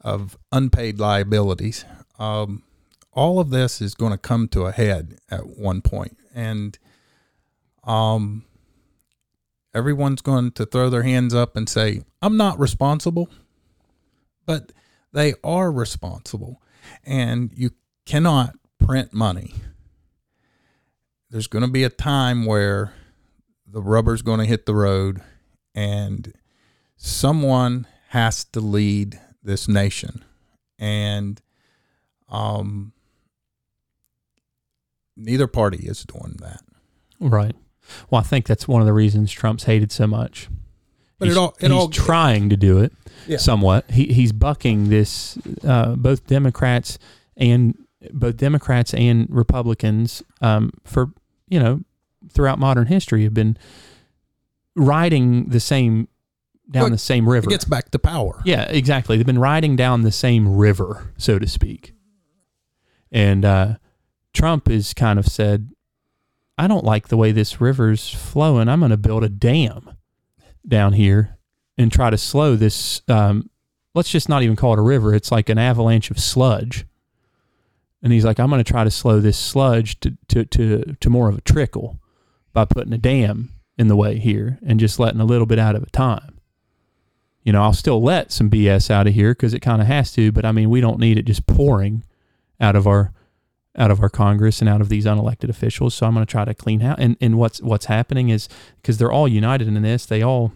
of 0.05 0.37
unpaid 0.53 1.01
liabilities. 1.01 1.85
Um, 2.19 2.63
all 3.13 3.41
of 3.41 3.51
this 3.51 3.81
is 3.81 3.95
going 3.95 4.13
to 4.13 4.19
come 4.19 4.49
to 4.49 4.67
a 4.67 4.73
head 4.73 5.19
at 5.31 5.47
one 5.47 5.81
point, 5.81 6.19
and 6.35 6.79
um, 7.85 8.45
everyone's 9.75 10.21
going 10.21 10.53
to 10.53 10.67
throw 10.67 10.91
their 10.91 11.03
hands 11.03 11.35
up 11.35 11.57
and 11.57 11.69
say, 11.69 12.03
"I'm 12.21 12.37
not 12.37 12.59
responsible," 12.59 13.31
but 14.47 14.73
they 15.13 15.35
are 15.43 15.73
responsible, 15.73 16.61
and 17.05 17.51
you 17.55 17.71
cannot 18.05 18.57
print 18.79 19.13
money. 19.15 19.55
There's 21.31 21.47
going 21.47 21.65
to 21.65 21.71
be 21.71 21.85
a 21.85 21.91
time 21.91 22.45
where 22.45 22.93
the 23.67 23.83
rubber's 23.83 24.23
going 24.23 24.41
to 24.41 24.45
hit 24.45 24.67
the 24.67 24.75
road, 24.75 25.23
and 25.75 26.35
someone 26.97 27.87
has 28.09 28.45
to 28.45 28.61
lead 28.61 29.19
this 29.45 29.69
nation, 29.69 30.25
and 30.79 31.41
um, 32.29 32.93
neither 35.17 35.47
party 35.47 35.87
is 35.87 36.05
doing 36.05 36.37
that. 36.41 36.61
Right. 37.21 37.55
Well, 38.11 38.21
I 38.21 38.25
think 38.25 38.47
that's 38.47 38.67
one 38.67 38.81
of 38.81 38.87
the 38.87 38.93
reasons 38.93 39.31
Trump's 39.31 39.65
hated 39.65 39.93
so 39.93 40.07
much. 40.07 40.49
But 41.19 41.29
he's, 41.29 41.37
it 41.37 41.41
all 41.41 41.55
it 41.61 41.71
he's 41.71 41.71
all 41.71 41.89
trying 41.89 42.49
to 42.49 42.57
do 42.57 42.79
it 42.79 42.93
Yeah. 43.27 43.37
somewhat. 43.37 43.91
He 43.91 44.07
he's 44.07 44.33
bucking 44.33 44.89
this. 44.89 45.39
Uh, 45.63 45.95
both 45.95 46.27
Democrats 46.27 46.99
and 47.37 47.77
both 48.13 48.37
Democrats 48.37 48.93
and 48.95 49.27
Republicans 49.31 50.23
um, 50.41 50.71
for 50.85 51.13
you 51.49 51.61
know 51.61 51.81
throughout 52.33 52.59
modern 52.59 52.87
history 52.87 53.23
have 53.25 53.35
been 53.35 53.57
riding 54.75 55.51
the 55.51 55.61
same 55.61 56.09
down 56.71 56.83
Well, 56.85 56.91
the 56.91 56.99
same 56.99 57.29
river. 57.29 57.49
it 57.49 57.51
gets 57.51 57.65
back 57.65 57.91
to 57.91 57.99
power. 57.99 58.41
Yeah, 58.45 58.63
exactly. 58.65 59.17
They've 59.17 59.27
been 59.27 59.39
riding 59.39 59.77
down 59.77 60.03
the 60.03 60.13
same 60.13 60.57
river, 60.57 61.13
so 61.17 61.39
to 61.39 61.47
speak. 61.47 61.93
And 63.13 63.45
uh, 63.45 63.75
Trump 64.33 64.69
has 64.69 64.95
kind 64.95 65.19
of 65.19 65.27
said, 65.27 65.71
I 66.57 66.67
don't 66.67 66.85
like 66.85 67.09
the 67.09 67.17
way 67.17 67.33
this 67.33 67.61
river's 67.61 68.09
flowing. 68.13 68.69
I'm 68.69 68.81
going 68.81 68.91
to 68.91 68.97
build 68.97 69.25
a 69.25 69.29
dam 69.29 69.97
down 70.67 70.95
here 70.95 71.37
and 71.77 71.93
try 71.93 72.11
to 72.11 72.19
slow 72.19 72.57
this. 72.57 73.03
Um, 73.09 73.51
let's 73.95 74.11
just 74.11 74.29
not 74.29 74.43
even 74.43 74.57
call 74.57 74.73
it 74.73 74.79
a 74.79 74.83
river. 74.83 75.15
It's 75.15 75.33
like 75.33 75.49
an 75.49 75.59
avalanche 75.59 76.11
of 76.11 76.19
sludge. 76.19 76.87
And 78.03 78.13
he's 78.13 78.25
like, 78.25 78.39
I'm 78.39 78.51
going 78.51 78.63
to 78.63 78.71
try 78.71 78.85
to 78.85 78.91
slow 78.91 79.21
this 79.21 79.39
sludge 79.39 79.99
to, 80.01 80.17
to, 80.29 80.45
to, 80.45 80.97
to 81.01 81.11
more 81.11 81.29
of 81.29 81.39
a 81.39 81.41
trickle 81.41 81.99
by 82.53 82.65
putting 82.65 82.93
a 82.93 82.99
dam 82.99 83.51
in 83.79 83.89
the 83.89 83.97
way 83.97 84.19
here 84.19 84.59
and 84.65 84.79
just 84.79 85.01
letting 85.01 85.21
a 85.21 85.25
little 85.25 85.47
bit 85.47 85.59
out 85.59 85.75
of 85.75 85.83
a 85.83 85.91
time 85.91 86.34
you 87.45 87.53
know, 87.53 87.63
I'll 87.63 87.75
still 87.75 88.03
let 88.03 88.33
some 88.33 88.51
BS 88.51 88.91
out 88.91 89.07
of 89.07 89.15
here 89.15 89.33
because 89.33 89.53
it 89.53 89.61
kind 89.61 89.83
of 89.83 89.87
has 89.87 90.11
to. 90.13 90.33
But 90.33 90.47
I 90.47 90.53
mean, 90.53 90.71
we 90.71 90.81
don't 90.81 90.99
need 90.99 91.19
it 91.19 91.27
just 91.27 91.47
pouring 91.47 92.03
out 92.59 92.75
of 92.75 92.87
our 92.87 93.13
out 93.77 93.91
of 93.91 94.01
our 94.01 94.09
Congress 94.09 94.61
and 94.61 94.69
out 94.69 94.81
of 94.81 94.89
these 94.89 95.05
unelected 95.05 95.49
officials. 95.49 95.95
So 95.95 96.07
I'm 96.07 96.15
going 96.15 96.25
to 96.25 96.31
try 96.31 96.45
to 96.45 96.55
clean 96.55 96.83
out. 96.83 96.99
And 96.99 97.17
and 97.21 97.37
what's 97.37 97.61
what's 97.61 97.87
happening 97.87 98.31
is 98.31 98.49
because 98.77 98.97
they're 98.97 99.13
all 99.13 99.29
united 99.29 99.69
in 99.69 99.81
this, 99.83 100.07
they 100.07 100.23
all 100.23 100.53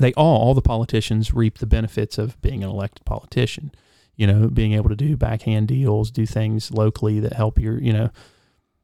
they 0.00 0.14
all 0.14 0.38
all 0.38 0.54
the 0.54 0.62
politicians 0.62 1.34
reap 1.34 1.58
the 1.58 1.66
benefits 1.66 2.16
of 2.16 2.40
being 2.40 2.64
an 2.64 2.70
elected 2.70 3.04
politician. 3.04 3.70
You 4.16 4.26
know, 4.26 4.48
being 4.48 4.72
able 4.72 4.88
to 4.88 4.96
do 4.96 5.14
backhand 5.18 5.68
deals, 5.68 6.10
do 6.10 6.24
things 6.24 6.70
locally 6.70 7.20
that 7.20 7.34
help 7.34 7.58
your 7.58 7.78
you 7.78 7.92
know 7.92 8.10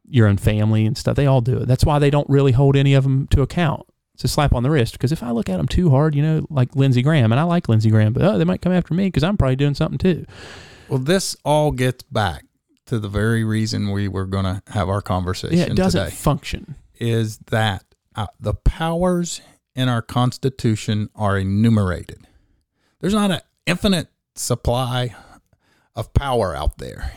your 0.07 0.27
own 0.27 0.37
family 0.37 0.85
and 0.85 0.99
stuff. 0.99 1.17
They 1.17 1.27
all 1.27 1.41
do 1.41 1.59
it. 1.59 1.67
That's 1.67 1.87
why 1.87 1.99
they 1.99 2.11
don't 2.11 2.29
really 2.29 2.53
hold 2.53 2.77
any 2.77 2.93
of 2.93 3.05
them 3.05 3.27
to 3.29 3.41
account 3.41 3.87
it's 4.23 4.31
a 4.31 4.35
slap 4.35 4.55
on 4.55 4.63
the 4.63 4.71
wrist 4.71 4.93
because 4.93 5.11
if 5.11 5.21
I 5.23 5.33
look 5.33 5.49
at 5.49 5.57
them 5.57 5.67
too 5.67 5.91
hard, 5.91 6.15
you 6.15 6.23
know, 6.23 6.47
like 6.49 6.77
Lindsey 6.77 7.03
Graham, 7.03 7.33
and 7.33 7.41
I 7.41 7.43
like 7.43 7.69
Lindsey 7.69 7.91
Graham, 7.91 8.13
but 8.13 8.23
oh, 8.23 8.39
they 8.39 8.45
might 8.45 8.63
come 8.63 8.73
after 8.73 8.95
me 8.95 9.07
because 9.09 9.25
I'm 9.25 9.37
probably 9.37 9.57
doing 9.57 9.75
something 9.75 9.99
too. 9.99 10.25
Well, 10.89 11.01
this 11.01 11.37
all 11.45 11.73
gets 11.73 12.05
back 12.05 12.45
to 12.87 13.01
the 13.01 13.09
very 13.09 13.43
reason 13.43 13.91
we 13.91 14.07
were 14.07 14.27
going 14.27 14.45
to 14.45 14.63
have 14.69 14.89
our 14.89 15.03
conversation 15.03 15.59
Yeah, 15.59 15.65
it 15.65 15.75
doesn't 15.75 16.05
today 16.05 16.15
function. 16.15 16.77
is 17.01 17.39
that 17.51 17.85
uh, 18.15 18.29
the 18.39 18.55
powers 18.55 19.41
in 19.75 19.89
our 19.89 20.03
Constitution 20.03 21.09
are 21.17 21.37
enumerated. 21.37 22.27
There's 23.01 23.15
not 23.15 23.33
an 23.33 23.41
infinite 23.67 24.09
supply 24.37 25.17
of 25.97 26.15
power 26.15 26.55
out 26.55 26.79
there. 26.79 27.13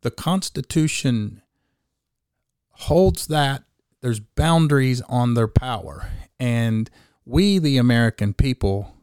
The 0.00 0.10
Constitution 0.10 1.42
holds 2.70 3.28
that 3.28 3.62
there's 4.00 4.20
boundaries 4.20 5.00
on 5.02 5.32
their 5.32 5.48
power. 5.48 6.08
And 6.38 6.90
we, 7.24 7.58
the 7.58 7.78
American 7.78 8.34
people, 8.34 8.94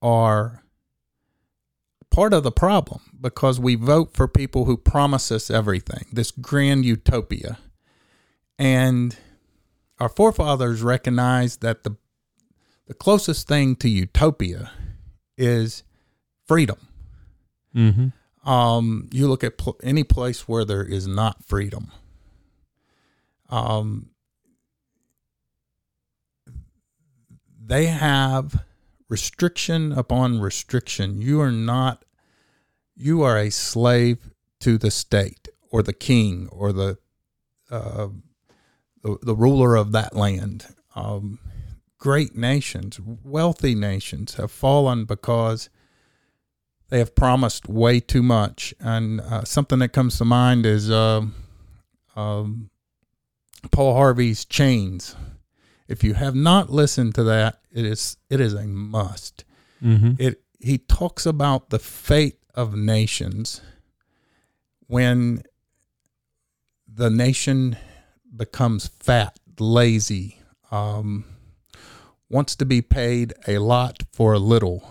are 0.00 0.62
part 2.10 2.34
of 2.34 2.42
the 2.42 2.52
problem 2.52 3.00
because 3.20 3.58
we 3.58 3.74
vote 3.74 4.14
for 4.14 4.28
people 4.28 4.64
who 4.66 4.76
promise 4.76 5.30
us 5.32 5.50
everything, 5.50 6.06
this 6.12 6.30
grand 6.30 6.84
utopia. 6.84 7.58
And 8.58 9.16
our 9.98 10.08
forefathers 10.08 10.82
recognized 10.82 11.62
that 11.62 11.84
the 11.84 11.96
the 12.88 12.94
closest 12.94 13.48
thing 13.48 13.76
to 13.76 13.88
utopia 13.88 14.70
is 15.38 15.82
freedom. 16.46 16.88
Mm-hmm. 17.74 18.48
Um, 18.48 19.08
you 19.12 19.28
look 19.28 19.44
at 19.44 19.56
pl- 19.56 19.78
any 19.82 20.04
place 20.04 20.46
where 20.48 20.64
there 20.64 20.82
is 20.84 21.06
not 21.06 21.44
freedom. 21.44 21.92
Um, 23.48 24.10
they 27.64 27.86
have 27.86 28.64
restriction 29.08 29.92
upon 29.92 30.40
restriction. 30.40 31.20
You 31.20 31.40
are 31.40 31.52
not, 31.52 32.04
you 32.96 33.22
are 33.22 33.38
a 33.38 33.50
slave 33.50 34.30
to 34.60 34.78
the 34.78 34.90
state 34.90 35.48
or 35.70 35.82
the 35.82 35.92
king 35.92 36.48
or 36.50 36.72
the, 36.72 36.98
uh, 37.70 38.08
the, 39.02 39.18
the 39.22 39.34
ruler 39.34 39.76
of 39.76 39.92
that 39.92 40.14
land. 40.14 40.66
Um, 40.94 41.38
great 41.98 42.36
nations, 42.36 43.00
wealthy 43.00 43.74
nations 43.74 44.34
have 44.34 44.50
fallen 44.50 45.04
because 45.04 45.68
they 46.90 46.98
have 46.98 47.14
promised 47.14 47.68
way 47.68 48.00
too 48.00 48.22
much. 48.22 48.74
And 48.80 49.20
uh, 49.20 49.44
something 49.44 49.78
that 49.78 49.92
comes 49.92 50.18
to 50.18 50.24
mind 50.24 50.66
is 50.66 50.90
um 50.90 51.34
um, 52.16 52.70
Paul 53.70 53.94
Harvey's 53.94 54.44
Chains. 54.44 55.16
If 55.92 56.02
you 56.02 56.14
have 56.14 56.34
not 56.34 56.70
listened 56.70 57.14
to 57.16 57.24
that, 57.24 57.60
it 57.70 57.84
is 57.84 58.16
it 58.30 58.40
is 58.40 58.54
a 58.54 58.66
must. 58.66 59.44
Mm-hmm. 59.84 60.12
It 60.18 60.42
he 60.58 60.78
talks 60.78 61.26
about 61.26 61.68
the 61.68 61.78
fate 61.78 62.38
of 62.54 62.74
nations 62.74 63.60
when 64.86 65.42
the 66.88 67.10
nation 67.10 67.76
becomes 68.34 68.88
fat, 68.88 69.38
lazy, 69.58 70.38
um, 70.70 71.26
wants 72.30 72.56
to 72.56 72.64
be 72.64 72.80
paid 72.80 73.34
a 73.46 73.58
lot 73.58 74.02
for 74.12 74.32
a 74.32 74.38
little, 74.38 74.88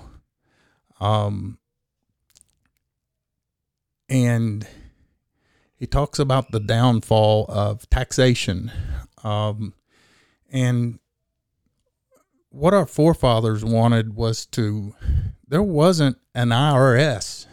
um, 1.00 1.58
and 4.08 4.68
he 5.76 5.88
talks 5.88 6.20
about 6.20 6.52
the 6.52 6.60
downfall 6.60 7.48
of 7.50 7.90
taxation, 7.90 8.72
um, 9.24 9.74
and 10.52 11.00
what 12.50 12.74
our 12.74 12.86
forefathers 12.86 13.64
wanted 13.64 14.16
was 14.16 14.46
to. 14.48 14.96
There 15.48 15.64
wasn't 15.64 16.18
an 16.34 16.50
IRS 16.50 17.48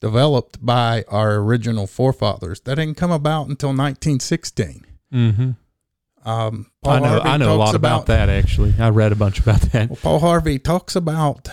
developed 0.00 0.64
by 0.64 1.04
our 1.08 1.36
original 1.36 1.86
forefathers. 1.86 2.60
That 2.62 2.76
didn't 2.76 2.96
come 2.96 3.12
about 3.12 3.48
until 3.48 3.68
1916. 3.68 4.86
Mm-hmm. 5.12 5.50
Um, 6.24 6.70
I 6.84 6.98
know. 6.98 7.08
Harvey 7.08 7.28
I 7.28 7.36
know 7.36 7.54
a 7.54 7.56
lot 7.56 7.74
about, 7.74 8.06
that. 8.06 8.28
Actually, 8.28 8.74
I 8.78 8.90
read 8.90 9.12
a 9.12 9.16
bunch 9.16 9.40
about 9.40 9.60
that. 9.72 9.90
Well, 9.90 9.98
Paul 10.00 10.18
Harvey 10.20 10.58
talks 10.58 10.96
about 10.96 11.48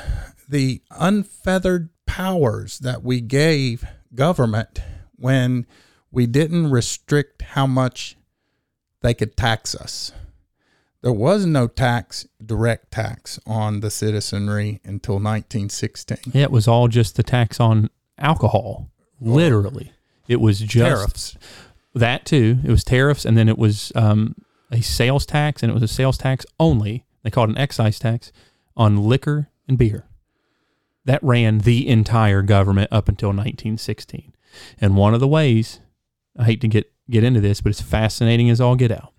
the 0.48 0.82
unfeathered 0.92 1.90
powers 2.06 2.80
that 2.80 3.04
we 3.04 3.22
gave 3.22 3.86
government 4.14 4.82
when 5.16 5.68
we 6.12 6.26
didn't 6.26 6.72
restrict 6.72 7.42
how 7.42 7.68
much 7.68 8.18
they 9.02 9.14
could 9.14 9.38
tax 9.38 9.76
us. 9.76 10.12
There 11.02 11.14
was 11.14 11.46
no 11.46 11.68
tax, 11.68 12.28
direct 12.46 12.92
tax 12.92 13.40
on 13.46 13.80
the 13.80 13.90
citizenry 13.90 14.82
until 14.84 15.16
1916. 15.16 16.34
Yeah, 16.34 16.44
it 16.44 16.52
was 16.52 16.68
all 16.68 16.88
just 16.90 17.16
the 17.16 17.24
tax 17.24 17.60
on 17.60 17.90
alcohol. 18.18 18.90
Literally, 19.22 19.94
it 20.28 20.42
was 20.42 20.60
just 20.60 20.74
Tariffs. 20.74 21.38
that 21.96 22.26
too. 22.26 22.60
It 22.64 22.70
was 22.70 22.84
tariffs, 22.84 23.24
and 23.26 23.38
then 23.38 23.48
it 23.48 23.58
was 23.58 23.92
um, 23.96 24.36
a 24.72 24.82
sales 24.82 25.26
tax, 25.26 25.64
and 25.64 25.70
it 25.70 25.74
was 25.74 25.84
a 25.84 25.88
sales 25.88 26.18
tax 26.18 26.46
only. 26.60 27.06
They 27.24 27.30
called 27.30 27.50
it 27.50 27.54
an 27.54 27.58
excise 27.58 28.00
tax 28.00 28.32
on 28.76 29.04
liquor 29.04 29.50
and 29.68 29.78
beer. 29.78 30.06
That 31.06 31.24
ran 31.24 31.60
the 31.60 31.88
entire 31.88 32.42
government 32.42 32.90
up 32.92 33.08
until 33.08 33.30
1916. 33.30 34.34
And 34.80 34.98
one 34.98 35.14
of 35.14 35.20
the 35.20 35.28
ways, 35.28 35.80
I 36.38 36.44
hate 36.44 36.62
to 36.62 36.68
get 36.68 36.92
get 37.10 37.24
into 37.24 37.42
this, 37.42 37.62
but 37.62 37.70
it's 37.70 37.82
fascinating 37.82 38.50
as 38.50 38.62
all 38.62 38.76
get 38.76 38.92
out. 38.92 39.14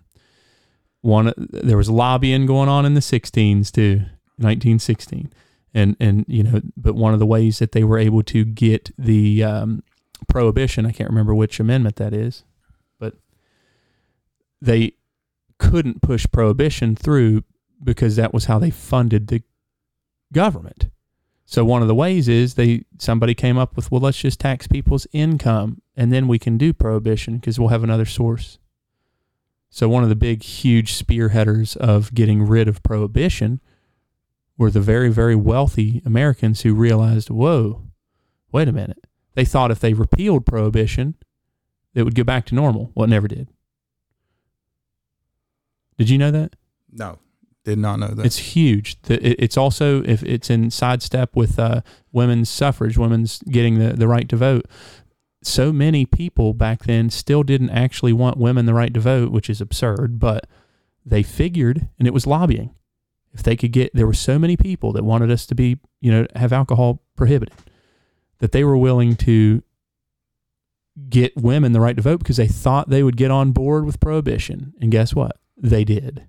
One, 1.01 1.33
there 1.37 1.77
was 1.77 1.89
lobbying 1.89 2.45
going 2.45 2.69
on 2.69 2.85
in 2.85 2.93
the 2.93 2.99
16s 3.01 3.71
too, 3.71 3.97
1916, 4.37 5.33
and 5.73 5.95
and 5.99 6.25
you 6.27 6.43
know, 6.43 6.61
but 6.77 6.95
one 6.95 7.13
of 7.13 7.19
the 7.19 7.25
ways 7.25 7.59
that 7.59 7.71
they 7.71 7.83
were 7.83 7.97
able 7.97 8.23
to 8.23 8.45
get 8.45 8.91
the 8.97 9.43
um, 9.43 9.83
prohibition, 10.27 10.85
I 10.85 10.91
can't 10.91 11.09
remember 11.09 11.33
which 11.33 11.59
amendment 11.59 11.95
that 11.95 12.13
is, 12.13 12.43
but 12.99 13.15
they 14.61 14.93
couldn't 15.57 16.01
push 16.01 16.25
prohibition 16.31 16.95
through 16.95 17.43
because 17.83 18.15
that 18.15 18.33
was 18.33 18.45
how 18.45 18.59
they 18.59 18.69
funded 18.69 19.27
the 19.27 19.41
government. 20.33 20.89
So 21.45 21.65
one 21.65 21.81
of 21.81 21.87
the 21.87 21.95
ways 21.95 22.27
is 22.29 22.53
they 22.53 22.85
somebody 22.97 23.35
came 23.35 23.57
up 23.57 23.75
with 23.75 23.91
well 23.91 24.01
let's 24.01 24.19
just 24.19 24.39
tax 24.39 24.67
people's 24.67 25.05
income 25.11 25.81
and 25.97 26.11
then 26.11 26.27
we 26.27 26.39
can 26.39 26.57
do 26.57 26.71
prohibition 26.73 27.37
because 27.37 27.59
we'll 27.59 27.69
have 27.69 27.83
another 27.83 28.05
source. 28.05 28.57
So 29.73 29.87
one 29.89 30.03
of 30.03 30.09
the 30.09 30.15
big 30.15 30.43
huge 30.43 30.93
spearheaders 30.93 31.75
of 31.77 32.13
getting 32.13 32.43
rid 32.43 32.67
of 32.67 32.83
prohibition 32.83 33.61
were 34.57 34.69
the 34.69 34.81
very 34.81 35.09
very 35.09 35.35
wealthy 35.35 36.01
Americans 36.05 36.61
who 36.61 36.75
realized 36.75 37.29
whoa 37.31 37.81
wait 38.51 38.67
a 38.67 38.71
minute 38.71 39.07
they 39.33 39.45
thought 39.45 39.71
if 39.71 39.79
they 39.79 39.93
repealed 39.93 40.45
prohibition 40.45 41.15
it 41.95 42.03
would 42.03 42.13
go 42.13 42.23
back 42.23 42.45
to 42.45 42.53
normal 42.53 42.91
well 42.93 43.05
it 43.05 43.09
never 43.09 43.27
did. 43.27 43.47
Did 45.97 46.09
you 46.09 46.17
know 46.17 46.31
that? 46.31 46.55
No, 46.91 47.19
did 47.63 47.77
not 47.77 47.99
know 47.99 48.07
that. 48.07 48.25
It's 48.25 48.37
huge. 48.37 48.97
It's 49.07 49.55
also 49.55 50.01
if 50.03 50.23
it's 50.23 50.49
in 50.49 50.71
sidestep 50.71 51.35
with 51.35 51.59
uh, 51.59 51.81
women's 52.11 52.49
suffrage, 52.49 52.97
women's 52.97 53.39
getting 53.43 53.77
the, 53.77 53.93
the 53.93 54.07
right 54.07 54.27
to 54.29 54.35
vote. 54.35 54.65
So 55.43 55.73
many 55.73 56.05
people 56.05 56.53
back 56.53 56.83
then 56.83 57.09
still 57.09 57.43
didn't 57.43 57.71
actually 57.71 58.13
want 58.13 58.37
women 58.37 58.65
the 58.65 58.73
right 58.73 58.93
to 58.93 58.99
vote, 58.99 59.31
which 59.31 59.49
is 59.49 59.59
absurd. 59.59 60.19
But 60.19 60.47
they 61.05 61.23
figured, 61.23 61.87
and 61.97 62.07
it 62.07 62.13
was 62.13 62.27
lobbying. 62.27 62.75
If 63.33 63.43
they 63.43 63.55
could 63.55 63.71
get, 63.71 63.93
there 63.93 64.05
were 64.05 64.13
so 64.13 64.37
many 64.37 64.57
people 64.57 64.91
that 64.93 65.03
wanted 65.03 65.31
us 65.31 65.45
to 65.47 65.55
be, 65.55 65.79
you 65.99 66.11
know, 66.11 66.27
have 66.35 66.53
alcohol 66.53 67.01
prohibited, 67.15 67.55
that 68.39 68.51
they 68.51 68.63
were 68.63 68.77
willing 68.77 69.15
to 69.17 69.63
get 71.09 71.37
women 71.37 71.71
the 71.71 71.79
right 71.79 71.95
to 71.95 72.01
vote 72.01 72.19
because 72.19 72.37
they 72.37 72.47
thought 72.47 72.89
they 72.89 73.03
would 73.03 73.17
get 73.17 73.31
on 73.31 73.51
board 73.51 73.85
with 73.85 73.99
prohibition. 73.99 74.73
And 74.81 74.91
guess 74.91 75.15
what? 75.15 75.37
They 75.57 75.83
did. 75.83 76.27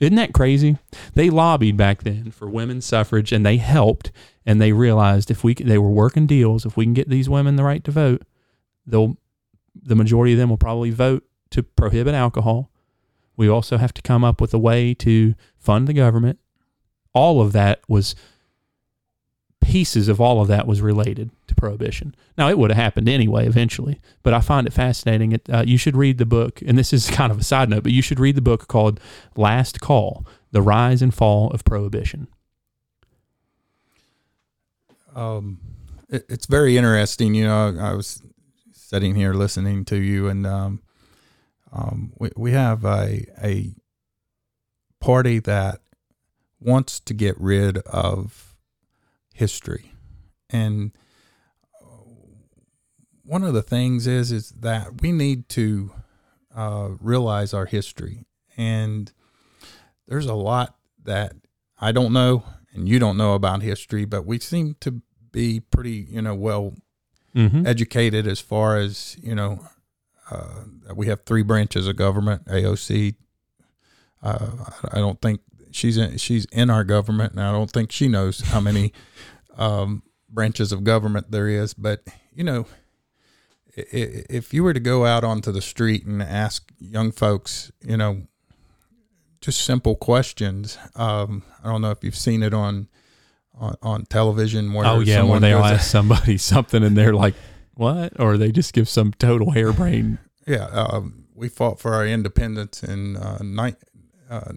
Isn't 0.00 0.16
that 0.16 0.34
crazy? 0.34 0.78
They 1.14 1.30
lobbied 1.30 1.76
back 1.76 2.02
then 2.02 2.30
for 2.30 2.48
women's 2.48 2.84
suffrage 2.84 3.32
and 3.32 3.44
they 3.46 3.56
helped 3.56 4.12
and 4.46 4.60
they 4.62 4.72
realized 4.72 5.30
if 5.30 5.42
we 5.42 5.54
they 5.54 5.76
were 5.76 5.90
working 5.90 6.26
deals 6.26 6.64
if 6.64 6.76
we 6.76 6.84
can 6.84 6.94
get 6.94 7.10
these 7.10 7.28
women 7.28 7.56
the 7.56 7.64
right 7.64 7.84
to 7.84 7.90
vote, 7.90 8.22
they'll 8.86 9.18
the 9.74 9.96
majority 9.96 10.32
of 10.32 10.38
them 10.38 10.48
will 10.48 10.56
probably 10.56 10.90
vote 10.90 11.24
to 11.50 11.62
prohibit 11.62 12.14
alcohol. 12.14 12.70
We 13.36 13.48
also 13.48 13.76
have 13.76 13.92
to 13.94 14.02
come 14.02 14.24
up 14.24 14.40
with 14.40 14.54
a 14.54 14.58
way 14.58 14.94
to 14.94 15.34
fund 15.58 15.86
the 15.86 15.92
government. 15.92 16.38
All 17.12 17.42
of 17.42 17.52
that 17.52 17.82
was 17.88 18.14
pieces 19.60 20.08
of 20.08 20.20
all 20.20 20.40
of 20.40 20.48
that 20.48 20.66
was 20.66 20.80
related 20.80 21.30
to 21.48 21.54
prohibition. 21.54 22.14
Now 22.38 22.48
it 22.48 22.56
would 22.56 22.70
have 22.70 22.76
happened 22.76 23.08
anyway 23.08 23.46
eventually, 23.46 24.00
but 24.22 24.32
I 24.32 24.40
find 24.40 24.66
it 24.66 24.72
fascinating. 24.72 25.32
It, 25.32 25.50
uh, 25.50 25.64
you 25.66 25.76
should 25.76 25.96
read 25.96 26.18
the 26.18 26.26
book, 26.26 26.62
and 26.64 26.78
this 26.78 26.92
is 26.92 27.10
kind 27.10 27.32
of 27.32 27.38
a 27.38 27.44
side 27.44 27.68
note, 27.68 27.82
but 27.82 27.92
you 27.92 28.02
should 28.02 28.20
read 28.20 28.36
the 28.36 28.42
book 28.42 28.68
called 28.68 29.00
"Last 29.36 29.80
Call: 29.80 30.24
The 30.52 30.62
Rise 30.62 31.02
and 31.02 31.12
Fall 31.12 31.50
of 31.50 31.64
Prohibition." 31.64 32.28
Um, 35.16 35.58
it, 36.08 36.26
it's 36.28 36.46
very 36.46 36.76
interesting. 36.76 37.34
You 37.34 37.46
know, 37.46 37.76
I 37.80 37.94
was 37.94 38.22
sitting 38.72 39.14
here 39.14 39.32
listening 39.32 39.84
to 39.86 39.96
you, 39.96 40.28
and 40.28 40.46
um, 40.46 40.82
um, 41.72 42.12
we 42.18 42.30
we 42.36 42.52
have 42.52 42.84
a 42.84 43.26
a 43.42 43.74
party 45.00 45.40
that 45.40 45.80
wants 46.60 47.00
to 47.00 47.14
get 47.14 47.34
rid 47.40 47.78
of 47.78 48.54
history, 49.34 49.92
and 50.50 50.92
uh, 51.82 52.04
one 53.24 53.42
of 53.42 53.54
the 53.54 53.62
things 53.62 54.06
is 54.06 54.30
is 54.30 54.50
that 54.50 55.00
we 55.00 55.12
need 55.12 55.48
to 55.50 55.92
uh, 56.54 56.90
realize 57.00 57.54
our 57.54 57.66
history, 57.66 58.26
and 58.56 59.12
there's 60.06 60.26
a 60.26 60.34
lot 60.34 60.76
that 61.02 61.32
I 61.80 61.92
don't 61.92 62.12
know 62.12 62.44
and 62.76 62.88
you 62.88 62.98
don't 62.98 63.16
know 63.16 63.32
about 63.34 63.62
history, 63.62 64.04
but 64.04 64.26
we 64.26 64.38
seem 64.38 64.76
to 64.80 65.02
be 65.36 65.60
pretty, 65.60 66.06
you 66.10 66.22
know, 66.22 66.34
well 66.34 66.74
Mm-hmm. 67.36 67.66
educated 67.66 68.26
as 68.26 68.40
far 68.40 68.78
as 68.78 69.14
you 69.22 69.34
know. 69.34 69.60
Uh, 70.30 70.64
we 70.94 71.08
have 71.08 71.20
three 71.26 71.42
branches 71.42 71.86
of 71.86 71.94
government: 71.96 72.46
AOC. 72.46 73.14
Uh, 74.22 74.48
I 74.90 74.96
don't 74.98 75.20
think 75.20 75.40
she's 75.70 75.98
in, 75.98 76.16
she's 76.16 76.46
in 76.46 76.70
our 76.70 76.82
government, 76.82 77.32
and 77.34 77.42
I 77.42 77.52
don't 77.52 77.70
think 77.70 77.92
she 77.92 78.08
knows 78.08 78.40
how 78.40 78.58
many 78.60 78.94
um, 79.58 80.02
branches 80.30 80.72
of 80.72 80.82
government 80.82 81.30
there 81.30 81.46
is. 81.46 81.74
But 81.74 82.04
you 82.34 82.42
know, 82.42 82.64
if 83.76 84.54
you 84.54 84.64
were 84.64 84.72
to 84.72 84.80
go 84.80 85.04
out 85.04 85.22
onto 85.22 85.52
the 85.52 85.60
street 85.62 86.06
and 86.06 86.22
ask 86.22 86.72
young 86.78 87.12
folks, 87.12 87.70
you 87.84 87.98
know, 87.98 88.22
just 89.42 89.60
simple 89.60 89.94
questions. 89.94 90.78
Um, 90.94 91.42
I 91.62 91.68
don't 91.70 91.82
know 91.82 91.90
if 91.90 92.02
you've 92.02 92.16
seen 92.16 92.42
it 92.42 92.54
on 92.54 92.88
on, 93.56 93.74
on 93.82 94.04
television. 94.06 94.72
Where 94.72 94.86
Oh 94.86 95.00
yeah, 95.00 95.22
when 95.22 95.42
they 95.42 95.52
ask 95.54 95.88
somebody 95.90 96.38
something 96.38 96.82
and 96.82 96.96
they're 96.96 97.14
like, 97.14 97.34
"What?" 97.74 98.18
or 98.20 98.36
they 98.36 98.52
just 98.52 98.72
give 98.72 98.88
some 98.88 99.12
total 99.12 99.50
harebrained. 99.52 100.18
Yeah, 100.46 100.66
um, 100.66 101.24
we 101.34 101.48
fought 101.48 101.80
for 101.80 101.94
our 101.94 102.06
independence 102.06 102.82
in 102.82 103.16
uh, 103.16 103.38
ni- 103.42 103.74
uh, 104.30 104.52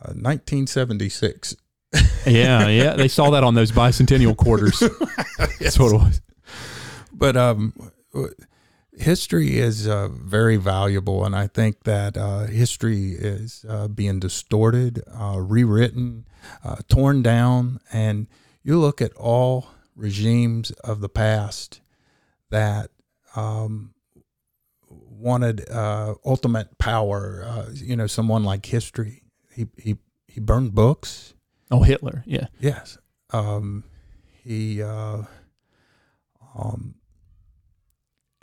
uh, 0.00 0.14
1976. 0.14 1.56
yeah, 2.26 2.68
yeah, 2.68 2.96
they 2.96 3.08
saw 3.08 3.30
that 3.30 3.44
on 3.44 3.54
those 3.54 3.72
bicentennial 3.72 4.36
quarters. 4.36 4.78
That's 5.60 5.78
what 5.78 5.92
it 5.92 5.96
was. 5.96 6.20
But 7.12 7.36
um, 7.36 7.72
w- 8.12 8.34
history 8.98 9.58
is 9.58 9.86
uh, 9.86 10.08
very 10.08 10.56
valuable, 10.56 11.24
and 11.24 11.34
I 11.34 11.46
think 11.46 11.84
that 11.84 12.16
uh, 12.16 12.46
history 12.46 13.12
is 13.12 13.64
uh, 13.68 13.88
being 13.88 14.18
distorted, 14.20 15.02
uh, 15.14 15.38
rewritten, 15.38 16.26
uh, 16.64 16.76
torn 16.88 17.22
down, 17.22 17.80
and 17.92 18.26
you 18.62 18.78
look 18.78 19.00
at 19.00 19.12
all 19.14 19.68
regimes 19.96 20.70
of 20.82 21.00
the 21.00 21.08
past 21.08 21.80
that 22.50 22.90
um, 23.36 23.94
wanted 24.88 25.68
uh, 25.70 26.14
ultimate 26.24 26.78
power. 26.78 27.44
Uh, 27.46 27.66
you 27.74 27.96
know, 27.96 28.06
someone 28.06 28.44
like 28.44 28.66
history. 28.66 29.22
He 29.52 29.66
he 29.76 29.96
he 30.26 30.40
burned 30.40 30.74
books. 30.74 31.34
Oh, 31.70 31.82
Hitler. 31.82 32.24
Yeah. 32.26 32.46
Yes. 32.60 32.98
Um, 33.30 33.84
he 34.42 34.82
uh, 34.82 35.22
um, 36.54 36.94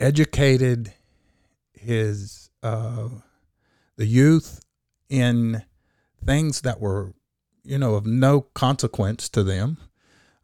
educated 0.00 0.92
his 1.72 2.50
uh, 2.62 3.08
the 3.96 4.06
youth 4.06 4.60
in 5.08 5.62
things 6.24 6.62
that 6.62 6.80
were, 6.80 7.14
you 7.64 7.78
know, 7.78 7.94
of 7.94 8.06
no 8.06 8.40
consequence 8.40 9.28
to 9.30 9.42
them. 9.42 9.78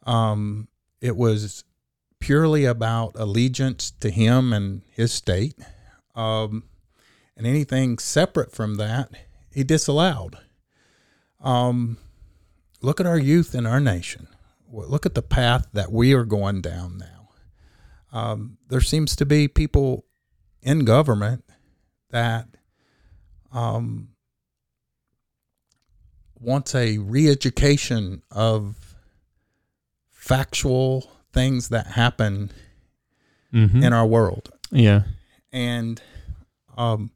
Um, 0.04 0.68
it 1.00 1.16
was 1.16 1.64
purely 2.20 2.64
about 2.64 3.12
allegiance 3.16 3.90
to 4.00 4.10
him 4.10 4.52
and 4.52 4.82
his 4.90 5.12
state, 5.12 5.56
um, 6.14 6.64
and 7.36 7.46
anything 7.46 7.98
separate 7.98 8.52
from 8.52 8.76
that, 8.76 9.10
he 9.52 9.64
disallowed. 9.64 10.38
Um, 11.40 11.98
look 12.80 13.00
at 13.00 13.06
our 13.06 13.18
youth 13.18 13.54
in 13.54 13.66
our 13.66 13.80
nation. 13.80 14.28
Look 14.70 15.04
at 15.04 15.14
the 15.14 15.22
path 15.22 15.66
that 15.72 15.90
we 15.92 16.14
are 16.14 16.24
going 16.24 16.62
down 16.62 16.98
now. 16.98 17.21
Um, 18.12 18.58
there 18.68 18.80
seems 18.80 19.16
to 19.16 19.26
be 19.26 19.48
people 19.48 20.04
in 20.62 20.84
government 20.84 21.44
that 22.10 22.46
um, 23.52 24.08
wants 26.38 26.74
a 26.74 26.98
re-education 26.98 28.22
of 28.30 28.94
factual 30.10 31.10
things 31.32 31.68
that 31.70 31.86
happen 31.88 32.50
Mm-hmm. 33.54 33.82
in 33.82 33.92
our 33.92 34.06
world. 34.06 34.50
yeah. 34.70 35.02
And 35.52 36.00
um, 36.78 37.10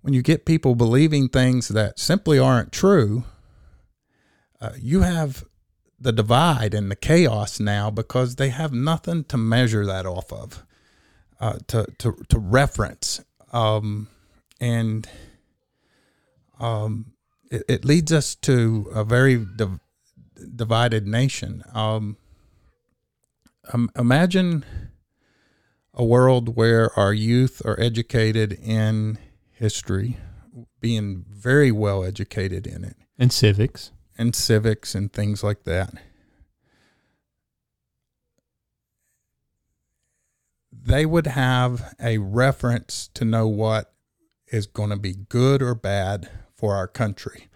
when 0.00 0.14
you 0.14 0.22
get 0.22 0.46
people 0.46 0.74
believing 0.74 1.28
things 1.28 1.68
that 1.68 1.98
simply 1.98 2.38
aren't 2.38 2.72
true, 2.72 3.24
uh, 4.58 4.70
you 4.80 5.02
have 5.02 5.44
the 6.00 6.12
divide 6.12 6.72
and 6.72 6.90
the 6.90 6.96
chaos 6.96 7.60
now 7.60 7.90
because 7.90 8.36
they 8.36 8.48
have 8.48 8.72
nothing 8.72 9.24
to 9.24 9.36
measure 9.36 9.84
that 9.84 10.06
off 10.06 10.32
of, 10.32 10.64
uh, 11.40 11.58
to, 11.66 11.86
to, 11.98 12.16
to 12.28 12.38
reference. 12.38 13.22
Um, 13.52 14.08
and 14.60 15.08
um, 16.58 17.12
it, 17.50 17.64
it 17.68 17.84
leads 17.84 18.12
us 18.12 18.34
to 18.36 18.90
a 18.94 19.04
very 19.04 19.36
div- 19.36 19.80
divided 20.56 21.06
nation. 21.06 21.62
Um, 21.74 22.16
imagine 23.96 24.64
a 25.94 26.04
world 26.04 26.56
where 26.56 26.98
our 26.98 27.12
youth 27.12 27.62
are 27.64 27.78
educated 27.78 28.52
in 28.52 29.18
history, 29.52 30.16
being 30.80 31.24
very 31.28 31.70
well 31.70 32.02
educated 32.04 32.66
in 32.66 32.84
it, 32.84 32.96
And 33.18 33.32
civics. 33.32 33.92
And 34.20 34.36
civics 34.36 34.94
and 34.94 35.10
things 35.12 35.42
like 35.42 35.64
that. 35.64 35.94
They 40.70 41.06
would 41.06 41.26
have 41.26 41.94
a 42.00 42.18
reference 42.18 43.08
to 43.14 43.24
know 43.24 43.48
what 43.48 43.92
is 44.52 44.66
going 44.66 44.90
to 44.90 44.96
be 44.96 45.14
good 45.14 45.62
or 45.62 45.74
bad 45.74 46.28
for 46.54 46.74
our 46.76 46.86
country. 46.86 47.48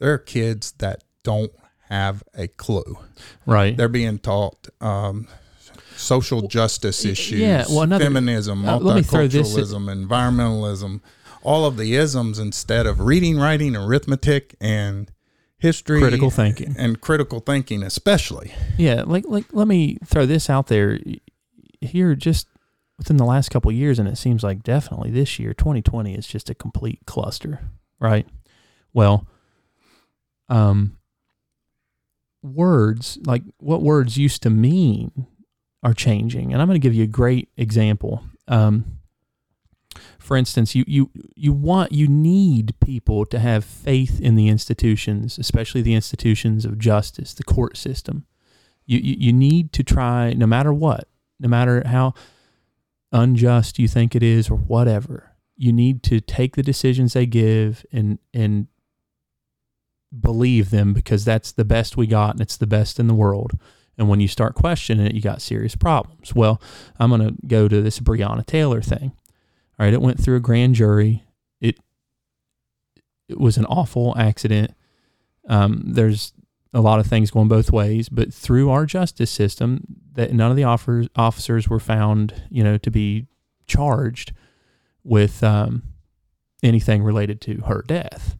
There 0.00 0.12
are 0.12 0.18
kids 0.18 0.72
that 0.78 1.04
don't 1.22 1.52
have 1.88 2.22
a 2.34 2.48
clue. 2.48 2.98
Right. 3.46 3.76
They're 3.76 3.88
being 3.88 4.18
taught 4.18 4.68
um, 4.80 5.28
social 5.96 6.48
justice 6.48 7.04
issues, 7.04 7.40
yeah, 7.40 7.64
well, 7.68 7.82
another- 7.82 8.04
feminism, 8.04 8.66
uh, 8.68 8.78
let 8.78 8.96
me 8.96 9.02
throw 9.02 9.26
this- 9.28 9.54
multiculturalism, 9.54 10.06
environmentalism, 10.08 11.00
all 11.42 11.64
of 11.64 11.76
the 11.76 11.94
isms 11.94 12.38
instead 12.40 12.86
of 12.86 13.00
reading, 13.00 13.38
writing, 13.38 13.76
arithmetic, 13.76 14.56
and 14.60 15.10
history, 15.58 16.00
Critical 16.00 16.30
thinking. 16.30 16.74
and 16.78 17.00
critical 17.00 17.40
thinking, 17.40 17.82
especially. 17.82 18.52
Yeah, 18.76 19.02
like 19.06 19.24
like 19.26 19.46
let 19.52 19.66
me 19.68 19.98
throw 20.04 20.26
this 20.26 20.48
out 20.50 20.68
there 20.68 20.98
here 21.80 22.14
just 22.14 22.46
within 22.98 23.16
the 23.16 23.24
last 23.24 23.50
couple 23.50 23.70
of 23.70 23.76
years 23.76 23.98
and 24.00 24.08
it 24.08 24.18
seems 24.18 24.42
like 24.42 24.62
definitely 24.64 25.10
this 25.10 25.38
year 25.38 25.54
2020 25.54 26.14
is 26.14 26.26
just 26.26 26.50
a 26.50 26.54
complete 26.54 26.98
cluster, 27.06 27.60
right? 28.00 28.26
Well, 28.92 29.26
um 30.48 30.96
words 32.42 33.18
like 33.24 33.42
what 33.58 33.82
words 33.82 34.16
used 34.16 34.42
to 34.42 34.50
mean 34.50 35.26
are 35.82 35.92
changing 35.94 36.52
and 36.52 36.60
I'm 36.62 36.68
going 36.68 36.80
to 36.80 36.84
give 36.84 36.94
you 36.94 37.04
a 37.04 37.08
great 37.08 37.48
example. 37.56 38.24
Um 38.46 38.97
for 40.28 40.36
instance, 40.36 40.74
you, 40.74 40.84
you 40.86 41.10
you 41.34 41.54
want 41.54 41.90
you 41.90 42.06
need 42.06 42.74
people 42.84 43.24
to 43.24 43.38
have 43.38 43.64
faith 43.64 44.20
in 44.20 44.34
the 44.34 44.48
institutions, 44.48 45.38
especially 45.38 45.80
the 45.80 45.94
institutions 45.94 46.66
of 46.66 46.78
justice, 46.78 47.32
the 47.32 47.42
court 47.42 47.78
system. 47.78 48.26
You, 48.84 48.98
you 48.98 49.16
you 49.18 49.32
need 49.32 49.72
to 49.72 49.82
try 49.82 50.34
no 50.34 50.46
matter 50.46 50.70
what, 50.70 51.08
no 51.40 51.48
matter 51.48 51.82
how 51.86 52.12
unjust 53.10 53.78
you 53.78 53.88
think 53.88 54.14
it 54.14 54.22
is 54.22 54.50
or 54.50 54.58
whatever. 54.58 55.32
You 55.56 55.72
need 55.72 56.02
to 56.02 56.20
take 56.20 56.56
the 56.56 56.62
decisions 56.62 57.14
they 57.14 57.24
give 57.24 57.86
and 57.90 58.18
and 58.34 58.66
believe 60.20 60.68
them 60.68 60.92
because 60.92 61.24
that's 61.24 61.52
the 61.52 61.64
best 61.64 61.96
we 61.96 62.06
got 62.06 62.32
and 62.32 62.42
it's 62.42 62.58
the 62.58 62.66
best 62.66 63.00
in 63.00 63.06
the 63.06 63.14
world. 63.14 63.58
And 63.96 64.10
when 64.10 64.20
you 64.20 64.28
start 64.28 64.54
questioning 64.54 65.06
it, 65.06 65.14
you 65.14 65.22
got 65.22 65.40
serious 65.40 65.74
problems. 65.74 66.34
Well, 66.34 66.60
I'm 66.98 67.08
going 67.08 67.26
to 67.26 67.46
go 67.46 67.66
to 67.66 67.80
this 67.80 67.98
Breonna 67.98 68.44
Taylor 68.44 68.82
thing. 68.82 69.12
All 69.78 69.86
right, 69.86 69.94
it 69.94 70.02
went 70.02 70.20
through 70.20 70.36
a 70.36 70.40
grand 70.40 70.74
jury. 70.74 71.24
It 71.60 71.78
it 73.28 73.38
was 73.38 73.56
an 73.56 73.66
awful 73.66 74.14
accident. 74.18 74.74
Um, 75.48 75.82
there's 75.86 76.32
a 76.74 76.80
lot 76.80 77.00
of 77.00 77.06
things 77.06 77.30
going 77.30 77.48
both 77.48 77.72
ways, 77.72 78.08
but 78.08 78.32
through 78.32 78.70
our 78.70 78.86
justice 78.86 79.30
system, 79.30 79.84
that 80.12 80.32
none 80.32 80.50
of 80.50 80.56
the 80.56 80.64
offers, 80.64 81.08
officers 81.16 81.68
were 81.68 81.80
found, 81.80 82.42
you 82.50 82.62
know, 82.62 82.76
to 82.78 82.90
be 82.90 83.26
charged 83.66 84.32
with 85.02 85.42
um, 85.42 85.82
anything 86.62 87.02
related 87.02 87.40
to 87.42 87.62
her 87.66 87.82
death. 87.86 88.36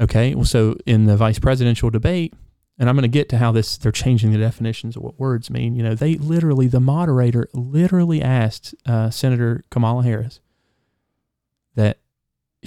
Okay, 0.00 0.34
well, 0.34 0.44
so 0.44 0.76
in 0.84 1.06
the 1.06 1.16
vice 1.16 1.38
presidential 1.38 1.88
debate, 1.88 2.34
and 2.78 2.90
I'm 2.90 2.96
going 2.96 3.02
to 3.02 3.08
get 3.08 3.30
to 3.30 3.38
how 3.38 3.52
this 3.52 3.78
they're 3.78 3.92
changing 3.92 4.32
the 4.32 4.38
definitions 4.38 4.96
of 4.96 5.02
what 5.02 5.18
words 5.18 5.48
mean. 5.48 5.74
You 5.74 5.82
know, 5.82 5.94
they 5.94 6.16
literally 6.16 6.66
the 6.66 6.80
moderator 6.80 7.48
literally 7.54 8.20
asked 8.20 8.74
uh, 8.84 9.08
Senator 9.08 9.64
Kamala 9.70 10.02
Harris 10.02 10.40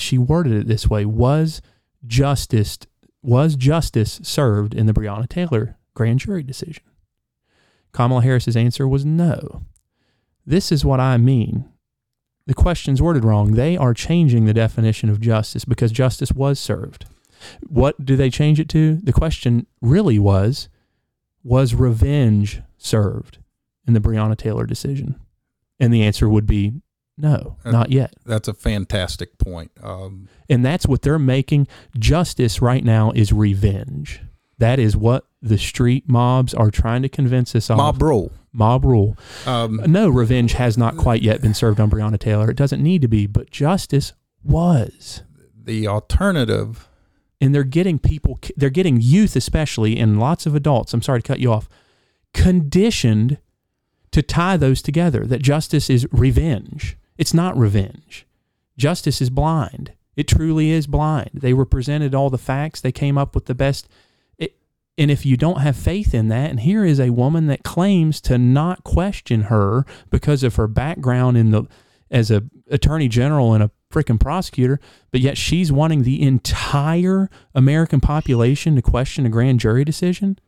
she 0.01 0.17
worded 0.17 0.53
it 0.53 0.67
this 0.67 0.89
way: 0.89 1.05
was 1.05 1.61
justice 2.05 2.77
was 3.21 3.55
justice 3.55 4.19
served 4.23 4.73
in 4.73 4.85
the 4.85 4.93
Breonna 4.93 5.27
Taylor 5.27 5.77
grand 5.93 6.19
jury 6.19 6.43
decision? 6.43 6.83
Kamala 7.91 8.21
Harris's 8.21 8.55
answer 8.55 8.87
was 8.87 9.05
no. 9.05 9.63
This 10.45 10.71
is 10.71 10.85
what 10.85 10.99
I 10.99 11.17
mean. 11.17 11.69
The 12.47 12.53
question's 12.53 13.01
worded 13.01 13.23
wrong. 13.23 13.51
They 13.51 13.77
are 13.77 13.93
changing 13.93 14.45
the 14.45 14.53
definition 14.53 15.09
of 15.09 15.21
justice 15.21 15.65
because 15.65 15.91
justice 15.91 16.31
was 16.31 16.59
served. 16.59 17.05
What 17.67 18.03
do 18.03 18.15
they 18.15 18.29
change 18.29 18.59
it 18.59 18.69
to? 18.69 18.95
The 18.95 19.13
question 19.13 19.67
really 19.81 20.17
was 20.17 20.69
was 21.43 21.73
revenge 21.73 22.61
served 22.77 23.37
in 23.87 23.93
the 23.93 23.99
Breonna 23.99 24.37
Taylor 24.37 24.65
decision? 24.65 25.19
And 25.79 25.93
the 25.93 26.03
answer 26.03 26.27
would 26.27 26.45
be 26.45 26.73
no, 27.19 27.57
Uh, 27.65 27.71
not 27.71 27.91
yet. 27.91 28.13
That's 28.25 28.47
a 28.47 28.53
fantastic 28.53 29.37
point. 29.37 29.71
Um, 29.83 30.27
And 30.49 30.65
that's 30.65 30.87
what 30.87 31.01
they're 31.03 31.19
making. 31.19 31.67
Justice 31.97 32.61
right 32.61 32.83
now 32.83 33.11
is 33.11 33.31
revenge. 33.33 34.21
That 34.57 34.79
is 34.79 34.97
what 34.97 35.25
the 35.41 35.57
street 35.57 36.05
mobs 36.09 36.53
are 36.53 36.71
trying 36.71 37.01
to 37.03 37.09
convince 37.09 37.53
us 37.55 37.69
of. 37.69 37.77
mob 37.77 38.01
rule. 38.01 38.31
Mob 38.51 38.83
rule. 38.83 39.15
Um, 39.45 39.81
No, 39.87 40.09
revenge 40.09 40.53
has 40.53 40.77
not 40.77 40.97
quite 40.97 41.21
yet 41.21 41.41
been 41.41 41.53
served 41.53 41.79
on 41.79 41.89
Breonna 41.89 42.17
Taylor. 42.19 42.49
It 42.49 42.57
doesn't 42.57 42.81
need 42.81 43.01
to 43.03 43.07
be, 43.07 43.27
but 43.27 43.51
justice 43.51 44.13
was. 44.43 45.21
the 45.63 45.87
alternative 45.87 46.87
And 47.41 47.53
they're 47.55 47.63
getting 47.63 47.99
people, 47.99 48.39
they're 48.57 48.69
getting 48.69 48.99
youth, 48.99 49.35
especially, 49.35 49.97
and 49.97 50.19
lots 50.19 50.45
of 50.45 50.55
adults, 50.55 50.93
I'm 50.93 51.01
sorry 51.01 51.21
to 51.21 51.27
cut 51.27 51.39
you 51.39 51.51
off, 51.53 51.69
conditioned 52.33 53.37
to 54.11 54.21
tie 54.21 54.57
those 54.57 54.81
together 54.81 55.25
that 55.25 55.41
justice 55.41 55.89
is 55.89 56.07
revenge. 56.11 56.97
It's 57.19 57.33
not 57.33 57.57
revenge. 57.57 58.25
Justice 58.77 59.21
is 59.21 59.29
blind. 59.29 59.91
It 60.15 60.25
truly 60.25 60.71
is 60.71 60.87
blind. 60.87 61.31
They 61.33 61.53
were 61.53 61.65
presented 61.65 62.15
all 62.15 62.29
the 62.29 62.37
facts, 62.37 62.79
they 62.79 62.93
came 62.93 63.17
up 63.17 63.35
with 63.35 63.45
the 63.45 63.53
best. 63.53 63.89
It, 64.37 64.55
and 64.97 65.11
if 65.11 65.25
you 65.25 65.35
don't 65.35 65.59
have 65.59 65.75
faith 65.75 66.13
in 66.13 66.29
that, 66.29 66.49
and 66.49 66.61
here 66.61 66.85
is 66.85 66.97
a 66.99 67.09
woman 67.09 67.47
that 67.47 67.63
claims 67.63 68.21
to 68.21 68.37
not 68.37 68.85
question 68.85 69.43
her 69.43 69.85
because 70.09 70.43
of 70.43 70.55
her 70.55 70.67
background 70.67 71.37
in 71.37 71.51
the 71.51 71.65
as 72.09 72.31
a 72.31 72.43
attorney 72.71 73.09
general 73.09 73.53
and 73.53 73.61
a 73.61 73.71
freaking 73.91 74.19
prosecutor, 74.19 74.79
but 75.11 75.19
yet 75.19 75.37
she's 75.37 75.71
wanting 75.73 76.03
the 76.03 76.21
entire 76.21 77.29
American 77.53 77.99
population 77.99 78.75
to 78.75 78.81
question 78.81 79.25
a 79.25 79.29
grand 79.29 79.59
jury 79.59 79.83
decision. 79.83 80.39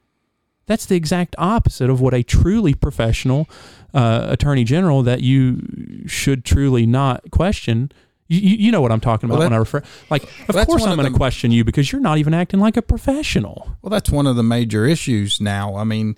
That's 0.67 0.85
the 0.85 0.95
exact 0.95 1.35
opposite 1.37 1.89
of 1.89 1.99
what 1.99 2.13
a 2.13 2.23
truly 2.23 2.73
professional 2.73 3.49
uh, 3.93 4.25
attorney 4.29 4.63
general 4.63 5.03
that 5.03 5.21
you 5.21 6.03
should 6.07 6.45
truly 6.45 6.85
not 6.85 7.29
question. 7.31 7.91
You, 8.27 8.39
you 8.39 8.71
know 8.71 8.81
what 8.81 8.91
I'm 8.91 9.01
talking 9.01 9.29
about 9.29 9.39
Well, 9.39 9.47
when 9.47 9.53
I 9.53 9.57
refer. 9.57 9.83
Like, 10.09 10.23
of 10.47 10.55
well, 10.55 10.65
course 10.65 10.85
I'm 10.85 10.97
going 10.97 11.11
to 11.11 11.17
question 11.17 11.51
you 11.51 11.65
because 11.65 11.91
you're 11.91 11.99
not 12.01 12.17
even 12.17 12.33
acting 12.33 12.61
like 12.61 12.77
a 12.77 12.81
professional. 12.81 13.75
Well, 13.81 13.89
that's 13.89 14.09
one 14.09 14.25
of 14.25 14.37
the 14.37 14.43
major 14.43 14.85
issues 14.85 15.41
now. 15.41 15.75
I 15.75 15.83
mean, 15.83 16.17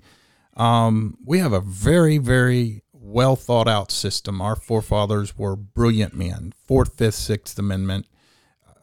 um, 0.56 1.18
we 1.24 1.40
have 1.40 1.52
a 1.52 1.60
very, 1.60 2.18
very 2.18 2.82
well 2.92 3.36
thought 3.36 3.68
out 3.68 3.90
system. 3.90 4.40
Our 4.40 4.56
forefathers 4.56 5.36
were 5.36 5.56
brilliant 5.56 6.14
men. 6.14 6.52
Fourth, 6.66 6.96
Fifth, 6.96 7.16
Sixth 7.16 7.58
Amendment 7.58 8.06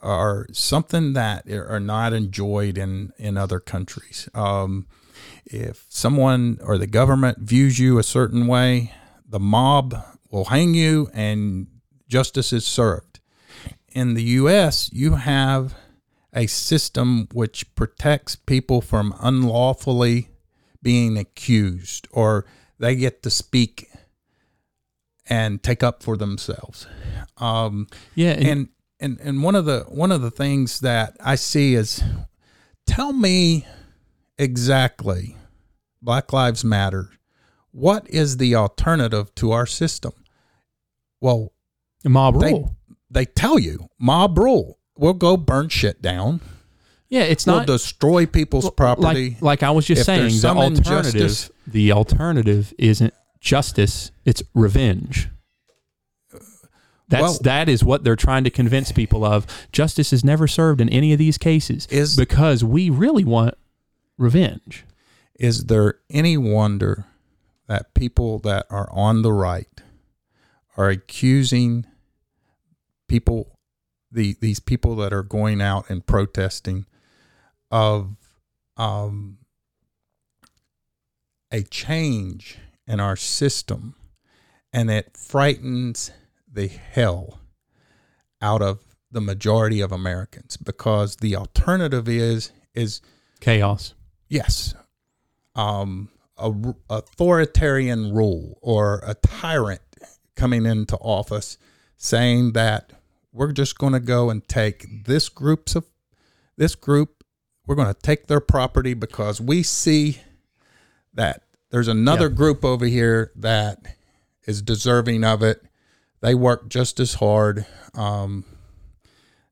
are 0.02 0.48
something 0.52 1.14
that 1.14 1.50
are 1.50 1.80
not 1.80 2.12
enjoyed 2.12 2.78
in 2.78 3.14
in 3.18 3.38
other 3.38 3.60
countries. 3.60 4.28
Um, 4.34 4.88
if 5.46 5.86
someone 5.90 6.60
or 6.64 6.78
the 6.78 6.88
government 6.88 7.40
views 7.40 7.80
you 7.80 7.98
a 7.98 8.04
certain 8.04 8.48
way, 8.48 8.94
the 9.28 9.40
mob 9.40 9.96
will 10.30 10.46
hang 10.46 10.74
you 10.74 11.10
and 11.14 11.68
justice 12.08 12.54
is 12.54 12.66
served. 12.66 13.20
In 13.90 14.14
the 14.14 14.24
U.S., 14.24 14.90
you 14.94 15.16
have 15.16 15.76
a 16.34 16.48
system 16.48 17.28
which 17.34 17.74
protects 17.76 18.36
people 18.36 18.82
from 18.82 19.14
unlawfully 19.20 20.30
being 20.82 21.18
accused 21.18 22.08
or 22.12 22.46
they 22.80 22.96
get 22.96 23.22
to 23.24 23.30
speak 23.30 23.90
and 25.28 25.62
take 25.62 25.84
up 25.84 26.02
for 26.04 26.18
themselves. 26.18 26.88
Um, 27.38 27.88
Yeah, 28.16 28.32
and, 28.32 28.48
and 28.48 28.70
and 29.00 29.20
and 29.22 29.44
one 29.44 29.56
of 29.56 29.66
the 29.66 29.82
one 29.88 30.12
of 30.12 30.22
the 30.22 30.32
things 30.32 30.80
that 30.82 31.18
I 31.20 31.36
see 31.36 31.76
is 31.76 32.04
tell 32.86 33.14
me 33.14 33.66
exactly 34.42 35.38
Black 36.02 36.34
Lives 36.34 36.64
Matter 36.64 37.12
what 37.72 38.10
is 38.10 38.38
the 38.38 38.56
alternative 38.56 39.34
to 39.36 39.52
our 39.52 39.66
system 39.66 40.12
Well, 41.22 41.54
Mob 42.04 42.40
They- 42.42 42.52
rule. 42.54 42.76
they 43.10 43.26
tell 43.26 43.60
you 43.60 43.88
mob 44.00 44.38
rule. 44.38 44.80
We'll 44.98 45.14
go 45.14 45.38
burn 45.38 45.70
shit 45.70 46.02
down. 46.02 46.42
yeah, 47.10 47.22
it's 47.24 47.46
we'll 47.46 47.58
not 47.58 47.68
destroy 47.68 48.26
people's 48.26 48.64
Well, 48.66 48.72
property. 48.72 49.30
Like, 49.32 49.42
like 49.42 49.64
I 49.64 49.72
was 49.72 49.86
just 49.86 50.00
If 50.02 50.06
saying, 50.06 50.40
the 50.42 50.48
alternative, 50.48 51.16
injustice- 51.16 51.52
the 51.68 51.92
alternative 51.92 52.74
isn't 52.80 53.14
justice; 53.40 54.12
it's 54.26 54.42
revenge. 54.56 55.30
That's 57.10 57.22
Well- 57.22 57.40
that 57.44 57.68
is 57.70 57.84
what 57.84 58.04
they're 58.04 58.16
trying 58.16 58.44
to 58.46 58.50
convince 58.50 58.92
people 58.92 59.24
of. 59.26 59.46
Justice 59.72 60.14
is 60.14 60.24
never 60.24 60.48
served 60.48 60.80
in 60.82 60.88
any 60.90 61.12
of 61.14 61.20
these 61.20 61.38
cases 61.38 61.86
Is- 61.92 62.16
because 62.16 62.64
we 62.64 62.90
really 62.90 63.26
want 63.26 63.56
revenge. 64.22 64.86
Is 65.36 65.66
there 65.66 65.96
any 66.10 66.38
wonder 66.38 67.06
that 67.68 67.94
people 67.94 68.40
that 68.40 68.68
are 68.70 68.90
on 68.92 69.24
the 69.24 69.34
right 69.34 69.82
are 70.78 70.90
accusing 70.90 71.86
people, 73.08 73.60
the 74.12 74.38
these 74.40 74.60
people 74.60 74.96
that 74.98 75.12
are 75.12 75.24
going 75.24 75.62
out 75.62 75.90
and 75.90 76.06
protesting, 76.06 76.86
of 77.72 78.16
um, 78.78 79.38
a 81.52 81.64
change 81.64 82.58
in 82.88 83.00
our 83.00 83.16
system, 83.16 83.96
and 84.72 84.92
it 84.92 85.18
frightens 85.18 86.12
the 86.52 86.68
hell 86.68 87.40
out 88.42 88.62
of 88.62 88.84
the 89.10 89.22
majority 89.22 89.82
of 89.82 89.92
Americans 89.92 90.58
because 90.58 91.18
the 91.18 91.36
alternative 91.36 92.08
is 92.08 92.52
is 92.74 93.02
Chaos. 93.42 93.96
Yes. 94.32 94.74
Um 95.56 96.10
a 96.38 96.46
r- 96.50 96.76
authoritarian 96.90 98.14
rule 98.16 98.58
or 98.62 99.02
a 99.06 99.14
tyrant 99.14 99.82
coming 100.36 100.66
into 100.66 100.96
office 100.98 101.58
saying 101.98 102.54
that 102.54 102.94
we're 103.32 103.52
just 103.52 103.78
going 103.78 103.94
to 103.94 104.00
go 104.00 104.30
and 104.32 104.48
take 104.48 105.06
this 105.06 105.30
groups 105.30 105.76
of 105.76 105.86
this 106.58 106.74
group 106.74 107.24
we're 107.68 107.76
going 107.76 107.94
to 107.94 108.02
take 108.02 108.26
their 108.26 108.40
property 108.40 108.96
because 108.96 109.40
we 109.40 109.62
see 109.62 110.20
that 111.14 111.44
there's 111.70 111.88
another 111.88 112.28
Yeah. 112.28 112.36
group 112.36 112.66
over 112.66 112.86
here 112.86 113.32
that 113.36 113.78
is 114.48 114.62
deserving 114.64 115.24
of 115.24 115.44
it. 115.44 115.62
They 116.22 116.34
work 116.34 116.70
just 116.70 117.00
as 117.00 117.16
hard. 117.16 117.66
Um 117.94 118.46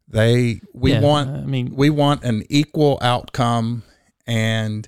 they 0.07 0.61
we 0.73 0.93
Yeah, 0.93 1.01
want 1.01 1.29
I 1.29 1.45
mean, 1.45 1.75
we 1.75 1.89
want 1.91 2.23
an 2.23 2.43
equal 2.49 2.97
outcome 3.01 3.83
and 4.29 4.87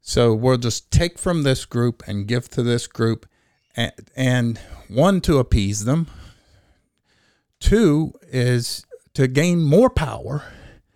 so 0.00 0.32
we'll 0.32 0.56
just 0.56 0.90
take 0.90 1.18
from 1.18 1.42
this 1.42 1.66
group 1.66 2.02
and 2.06 2.26
give 2.26 2.48
to 2.48 2.62
this 2.62 2.86
group 2.86 3.26
and, 3.76 3.92
and 4.16 4.58
one 4.88 5.20
to 5.20 5.36
appease 5.36 5.84
them. 5.84 6.06
Two 7.60 8.14
is 8.22 8.86
to 9.12 9.28
gain 9.28 9.62
more 9.62 9.90
power 9.90 10.42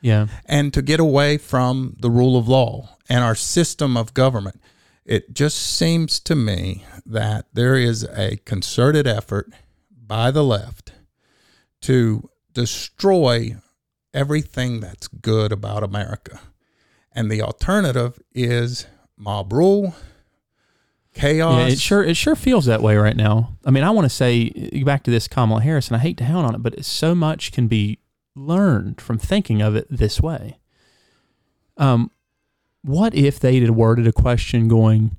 yeah, 0.01 0.29
and 0.47 0.73
to 0.73 0.81
get 0.81 1.01
away 1.01 1.37
from 1.37 1.97
the 2.01 2.09
rule 2.09 2.39
of 2.39 2.49
law 2.49 2.97
and 3.11 3.23
our 3.23 3.35
system 3.35 3.99
of 3.99 4.15
government. 4.15 4.59
It 5.05 5.35
just 5.35 5.59
seems 5.59 6.19
to 6.21 6.35
me 6.35 6.87
that 7.05 7.47
there 7.53 7.77
is 7.77 8.05
a 8.05 8.39
concerted 8.47 9.07
effort 9.07 9.53
by 9.91 10.31
the 10.31 10.43
left 10.43 10.93
to 11.83 12.31
destroy 12.55 13.57
everything 14.15 14.81
that's 14.81 15.09
good 15.09 15.53
about 15.53 15.83
America. 15.83 16.41
And 17.15 17.31
the 17.31 17.43
alternative 17.43 18.19
is 18.35 18.87
mob 19.17 19.53
rule, 19.53 19.95
chaos. 21.15 21.59
yeah. 21.59 21.67
It 21.69 21.79
sure 21.79 22.03
it 22.03 22.17
sure 22.17 22.35
feels 22.35 22.67
that 22.67 22.83
way 22.83 22.97
right 22.97 23.17
now. 23.17 23.57
I 23.65 23.71
mean, 23.71 23.85
I 23.85 23.91
want 23.91 24.07
to 24.07 24.11
say 24.11 24.51
back 24.85 25.05
to 25.05 25.11
this 25.11 25.29
Kamala 25.29 25.63
Harris, 25.63 25.89
and 25.89 25.97
I 25.97 26.01
hate 26.01 26.17
to 26.19 26.25
hound 26.25 26.47
on 26.47 26.55
it, 26.55 26.63
but 26.63 26.85
so 26.85 27.15
much 27.15 27.53
can 27.53 27.69
be 27.69 27.99
learned 28.35 29.01
from 29.01 29.19
thinking 29.19 29.61
of 29.61 29.77
it 29.77 29.87
this 29.91 30.21
way. 30.21 30.59
Um, 31.77 32.11
what 32.83 33.15
if 33.15 33.39
they 33.39 33.61
had 33.61 33.71
worded 33.71 34.07
a 34.07 34.13
question 34.13 34.69
going, 34.69 35.17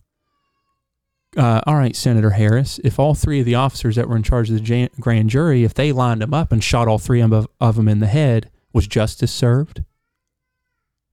uh, 1.37 1.61
all 1.65 1.75
right, 1.75 1.95
Senator 1.95 2.31
Harris, 2.31 2.79
if 2.83 2.99
all 2.99 3.15
three 3.15 3.39
of 3.39 3.45
the 3.45 3.55
officers 3.55 3.95
that 3.95 4.09
were 4.09 4.15
in 4.15 4.23
charge 4.23 4.49
of 4.49 4.55
the 4.55 4.61
jan- 4.61 4.89
grand 4.99 5.29
jury, 5.29 5.63
if 5.63 5.73
they 5.73 5.91
lined 5.91 6.21
them 6.21 6.33
up 6.33 6.51
and 6.51 6.63
shot 6.63 6.87
all 6.87 6.99
three 6.99 7.21
of, 7.21 7.47
of 7.59 7.75
them 7.75 7.87
in 7.87 7.99
the 7.99 8.07
head, 8.07 8.49
was 8.71 8.87
justice 8.87 9.31
served? 9.31 9.83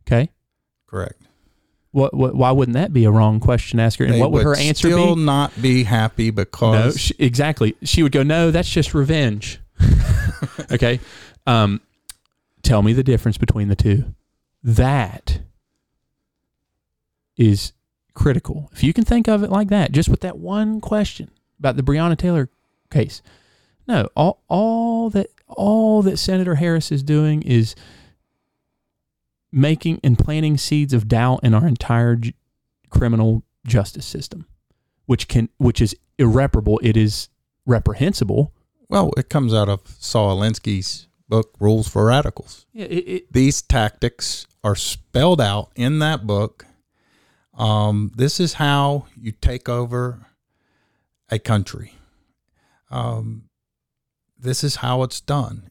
Okay. 0.03 0.31
Correct. 0.91 1.21
What, 1.93 2.15
what, 2.15 2.35
why 2.35 2.51
wouldn't 2.51 2.75
that 2.75 2.93
be 2.93 3.05
a 3.05 3.11
wrong 3.11 3.41
question 3.41 3.79
to 3.79 3.85
ask 3.85 3.99
her? 3.99 4.05
And 4.05 4.15
They 4.15 4.21
what 4.21 4.33
would 4.33 4.45
her 4.45 4.57
answer 4.57 4.89
still 4.89 5.15
be? 5.15 5.23
not 5.23 5.61
be 5.61 5.85
happy 5.85 6.31
No, 6.31 6.35
because 6.45 7.01
she, 7.01 7.15
exactly. 7.19 7.77
She 7.83 8.03
would 8.03 8.13
go, 8.13 8.23
no, 8.23 8.51
that's 8.51 8.71
just 8.71 8.95
revenge. 8.95 9.61
okay. 10.73 11.01
Um, 11.47 11.81
tell 12.63 12.83
me 12.83 12.93
the 12.93 13.03
difference 13.03 13.39
between 13.39 13.69
the 13.69 13.77
two. 13.77 14.15
That 14.63 15.41
is 17.37 17.73
critical. 18.15 18.69
If 18.73 18.85
you 18.85 18.93
can 18.93 19.05
think 19.05 19.29
of 19.29 19.43
it 19.43 19.51
like 19.51 19.69
that, 19.69 19.93
just 19.93 20.09
with 20.09 20.21
that 20.21 20.39
one 20.39 20.81
question 20.81 21.31
about 21.59 21.77
the 21.77 21.83
Breonna 21.83 22.17
Taylor 22.17 22.51
case. 22.91 23.23
No, 23.89 24.09
all, 24.15 24.43
all 24.49 25.11
that 25.11 25.29
all 25.49 26.03
that 26.03 26.19
Senator 26.19 26.57
Harris 26.57 26.93
is 26.93 27.03
doing 27.03 27.43
is 27.43 27.75
making 29.53 30.01
and 30.03 30.19
planting 30.19 30.57
seeds 30.57 30.93
of 30.93 31.09
doubt 31.09 31.41
in 31.43 31.55
our 31.55 31.67
entire 31.67 32.17
j- 32.17 32.35
criminal 32.89 33.43
justice 33.67 34.07
system, 34.07 34.47
which 35.07 35.29
can 35.29 35.49
which 35.59 35.81
is 35.81 35.95
irreparable. 36.19 36.81
It 36.83 36.97
is 36.97 37.29
reprehensible. 37.67 38.53
well, 38.89 39.11
it 39.17 39.29
comes 39.29 39.55
out 39.55 39.69
of 39.69 39.81
Saul 39.99 40.37
Alinsky's 40.37 41.07
book 41.29 41.55
Rules 41.61 41.87
for 41.89 42.07
Radicals. 42.07 42.67
Yeah, 42.73 42.87
it, 42.87 43.09
it, 43.09 43.33
These 43.33 43.63
tactics 43.63 44.47
are 44.65 44.75
spelled 44.75 45.41
out 45.41 45.71
in 45.77 46.01
that 46.01 46.27
book. 46.27 46.67
Um, 47.55 48.11
this 48.17 48.41
is 48.41 48.55
how 48.55 49.07
you 49.17 49.33
take 49.33 49.69
over 49.69 50.27
a 51.29 51.39
country. 51.39 51.95
Um, 52.91 53.45
this 54.39 54.65
is 54.65 54.77
how 54.77 55.03
it's 55.03 55.21
done 55.21 55.71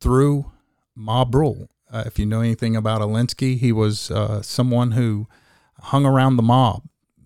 through 0.00 0.50
mob 0.96 1.34
rule. 1.34 1.68
Uh, 1.92 2.04
if 2.06 2.18
you 2.18 2.26
know 2.26 2.40
anything 2.40 2.76
about 2.76 3.00
Alinsky, 3.00 3.58
he 3.58 3.72
was 3.72 4.10
uh, 4.10 4.42
someone 4.42 4.92
who 4.92 5.26
hung 5.80 6.06
around 6.06 6.36
the 6.36 6.42
mob, 6.42 6.82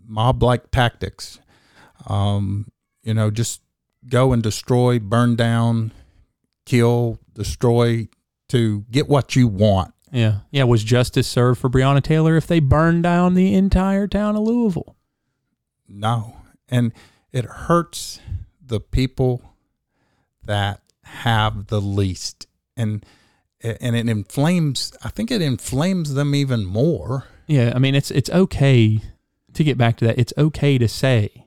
mob 0.06 0.42
like 0.42 0.70
tactics. 0.70 1.38
Um, 2.06 2.68
you 3.02 3.14
know, 3.14 3.30
just 3.30 3.60
go 4.08 4.32
and 4.32 4.42
destroy, 4.42 4.98
burn 4.98 5.36
down, 5.36 5.92
kill, 6.64 7.18
destroy 7.34 8.08
to 8.48 8.84
get 8.90 9.08
what 9.08 9.36
you 9.36 9.48
want. 9.48 9.92
yeah, 10.12 10.40
yeah. 10.50 10.64
Was 10.64 10.84
justice 10.84 11.26
served 11.26 11.60
for 11.60 11.68
Breonna 11.68 12.02
Taylor 12.02 12.36
if 12.36 12.46
they 12.46 12.60
burned 12.60 13.02
down 13.02 13.34
the 13.34 13.54
entire 13.54 14.06
town 14.06 14.36
of 14.36 14.42
Louisville? 14.42 14.96
No. 15.88 16.36
And 16.68 16.92
it 17.32 17.44
hurts 17.44 18.20
the 18.64 18.80
people 18.80 19.42
that 20.44 20.80
have 21.02 21.66
the 21.66 21.80
least. 21.80 22.46
And 22.76 23.04
and 23.64 23.96
it 23.96 24.08
inflames 24.08 24.92
I 25.02 25.08
think 25.08 25.30
it 25.30 25.42
inflames 25.42 26.14
them 26.14 26.34
even 26.34 26.64
more. 26.64 27.26
Yeah, 27.46 27.72
I 27.74 27.78
mean 27.78 27.94
it's 27.94 28.10
it's 28.10 28.30
okay 28.30 29.00
to 29.54 29.64
get 29.64 29.78
back 29.78 29.96
to 29.98 30.06
that. 30.06 30.18
It's 30.18 30.32
okay 30.36 30.78
to 30.78 30.88
say, 30.88 31.46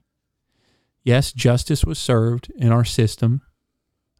yes, 1.03 1.31
justice 1.31 1.85
was 1.85 1.99
served 1.99 2.51
in 2.55 2.71
our 2.71 2.85
system. 2.85 3.41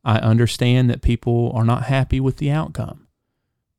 I 0.03 0.19
understand 0.19 0.89
that 0.89 1.01
people 1.01 1.51
are 1.53 1.65
not 1.65 1.83
happy 1.83 2.19
with 2.19 2.37
the 2.37 2.51
outcome, 2.51 3.07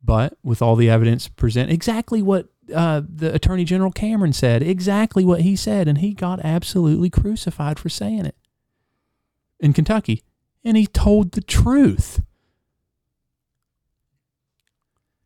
but 0.02 0.36
with 0.42 0.60
all 0.60 0.76
the 0.76 0.90
evidence 0.90 1.28
present, 1.28 1.70
exactly 1.70 2.20
what 2.20 2.48
uh, 2.74 3.02
the 3.08 3.34
Attorney 3.34 3.64
General 3.64 3.90
Cameron 3.90 4.32
said, 4.32 4.62
exactly 4.62 5.24
what 5.24 5.40
he 5.40 5.56
said, 5.56 5.88
and 5.88 5.98
he 5.98 6.12
got 6.12 6.40
absolutely 6.44 7.08
crucified 7.08 7.78
for 7.78 7.88
saying 7.88 8.26
it 8.26 8.36
in 9.58 9.72
Kentucky, 9.72 10.22
and 10.64 10.76
he 10.76 10.86
told 10.86 11.32
the 11.32 11.40
truth. 11.40 12.20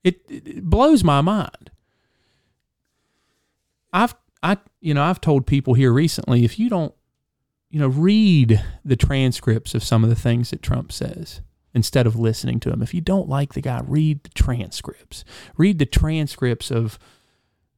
It, 0.04 0.22
it 0.28 0.64
blows 0.64 1.04
my 1.04 1.20
mind. 1.20 1.70
I've 3.92 4.14
I 4.42 4.58
you 4.80 4.94
know 4.94 5.02
I've 5.02 5.20
told 5.20 5.46
people 5.46 5.74
here 5.74 5.92
recently 5.92 6.44
if 6.44 6.58
you 6.58 6.68
don't 6.68 6.94
you 7.70 7.78
know 7.78 7.88
read 7.88 8.62
the 8.84 8.96
transcripts 8.96 9.74
of 9.74 9.84
some 9.84 10.02
of 10.02 10.10
the 10.10 10.16
things 10.16 10.50
that 10.50 10.62
Trump 10.62 10.92
says 10.92 11.40
instead 11.74 12.06
of 12.06 12.18
listening 12.18 12.60
to 12.60 12.70
him 12.70 12.82
if 12.82 12.94
you 12.94 13.00
don't 13.00 13.28
like 13.28 13.54
the 13.54 13.60
guy 13.60 13.80
read 13.84 14.24
the 14.24 14.30
transcripts 14.30 15.24
read 15.56 15.78
the 15.78 15.86
transcripts 15.86 16.70
of 16.70 16.98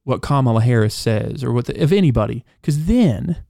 what 0.04 0.22
Kamala 0.22 0.62
Harris 0.62 0.94
says 0.94 1.42
or 1.42 1.52
what 1.52 1.66
the, 1.66 1.82
of 1.82 1.92
anybody 1.92 2.44
because 2.60 2.86
then 2.86 3.44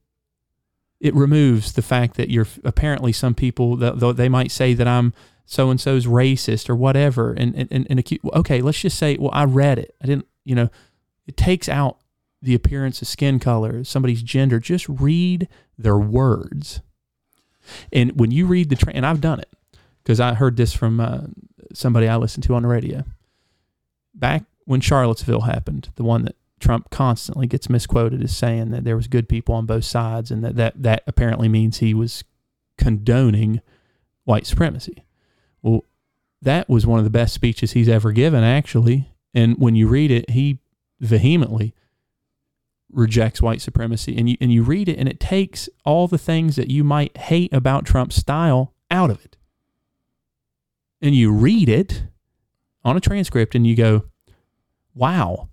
it 1.01 1.15
removes 1.15 1.75
the 1.75 1.83
fact 1.83 2.17
that 2.17 2.31
you're 2.31 2.47
apparently 2.65 3.13
some 3.13 3.35
people 3.35 3.77
that 3.77 4.15
they 4.17 4.29
might 4.29 4.51
say 4.51 4.75
that 4.75 4.89
I'm 4.89 5.13
so 5.47 5.71
and 5.71 5.81
so's 5.81 6.07
racist 6.07 6.69
or 6.71 6.75
whatever 6.77 7.33
and 7.33 7.55
and 7.55 7.69
and, 7.71 7.87
and 7.91 8.05
acu- 8.05 8.19
okay 8.35 8.61
let's 8.63 8.81
just 8.81 8.99
say 8.99 9.17
well 9.19 9.31
I 9.33 9.45
read 9.45 9.79
it 9.79 9.95
I 10.03 10.07
didn't 10.07 10.27
you 10.45 10.55
know 10.55 10.71
it 11.27 11.37
takes 11.37 11.69
out 11.69 11.99
the 12.43 12.55
appearance 12.55 13.01
of 13.03 13.09
skin 13.09 13.39
color 13.39 13.85
somebody's 13.85 14.23
gender 14.23 14.59
just 14.61 14.89
read 14.89 15.49
their 15.79 15.99
words 15.99 16.81
And 17.93 18.19
when 18.19 18.31
you 18.31 18.47
read 18.47 18.69
the, 18.71 18.77
tra- 18.77 18.93
and 18.95 19.07
I've 19.07 19.21
done 19.21 19.41
it 19.41 19.49
because 20.03 20.21
I 20.21 20.35
heard 20.35 20.57
this 20.57 20.75
from 20.75 21.01
uh, 21.01 21.23
somebody 21.73 22.09
I 22.09 22.17
listened 22.17 22.45
to 22.45 22.55
on 22.55 22.63
the 22.63 22.69
radio. 22.69 23.05
Back 24.15 24.45
when 24.65 24.81
Charlottesville 24.81 25.43
happened, 25.43 25.91
the 25.97 26.05
one 26.05 26.25
that 26.25 26.37
Trump 26.61 26.91
constantly 26.91 27.47
gets 27.47 27.69
misquoted 27.69 28.23
as 28.23 28.37
saying 28.37 28.71
that 28.71 28.85
there 28.85 28.97
was 28.97 29.09
good 29.09 29.29
people 29.29 29.55
on 29.55 29.67
both 29.67 29.85
sides, 29.85 30.31
and 30.31 30.45
that 30.45 30.57
that, 30.57 30.83
that 30.83 31.03
apparently 31.07 31.49
means 31.49 31.79
he 31.79 31.95
was 31.95 32.25
condoning 32.79 33.61
white 34.25 34.47
supremacy. 34.47 35.05
Well, 35.65 35.83
that 36.43 36.69
was 36.69 36.87
one 36.87 36.99
of 36.99 37.05
the 37.05 37.11
best 37.11 37.33
speeches 37.33 37.73
he's 37.73 37.89
ever 37.89 38.13
given, 38.13 38.45
actually. 38.45 39.09
And 39.33 39.57
when 39.59 39.75
you 39.75 39.89
read 39.89 40.11
it, 40.11 40.31
he 40.31 40.59
vehemently 41.01 41.75
rejects 42.93 43.41
white 43.41 43.63
supremacy. 43.63 44.17
And 44.17 44.29
you 44.29 44.37
and 44.41 44.53
you 44.53 44.63
read 44.63 44.89
it, 44.89 44.99
and 44.99 45.09
it 45.09 45.19
takes 45.19 45.69
all 45.85 46.07
the 46.07 46.19
things 46.19 46.57
that 46.57 46.71
you 46.71 46.85
might 46.85 47.17
hate 47.17 47.53
about 47.53 47.87
Trump's 47.87 48.17
style 48.17 48.75
out 48.91 49.11
of 49.11 49.25
it. 49.25 49.37
And 51.01 51.15
you 51.15 51.33
read 51.33 51.69
it 51.69 52.05
on 52.85 52.97
a 52.97 53.01
transcript, 53.01 53.55
and 53.55 53.67
you 53.67 53.75
go, 53.75 54.05
"Wow, 54.95 55.49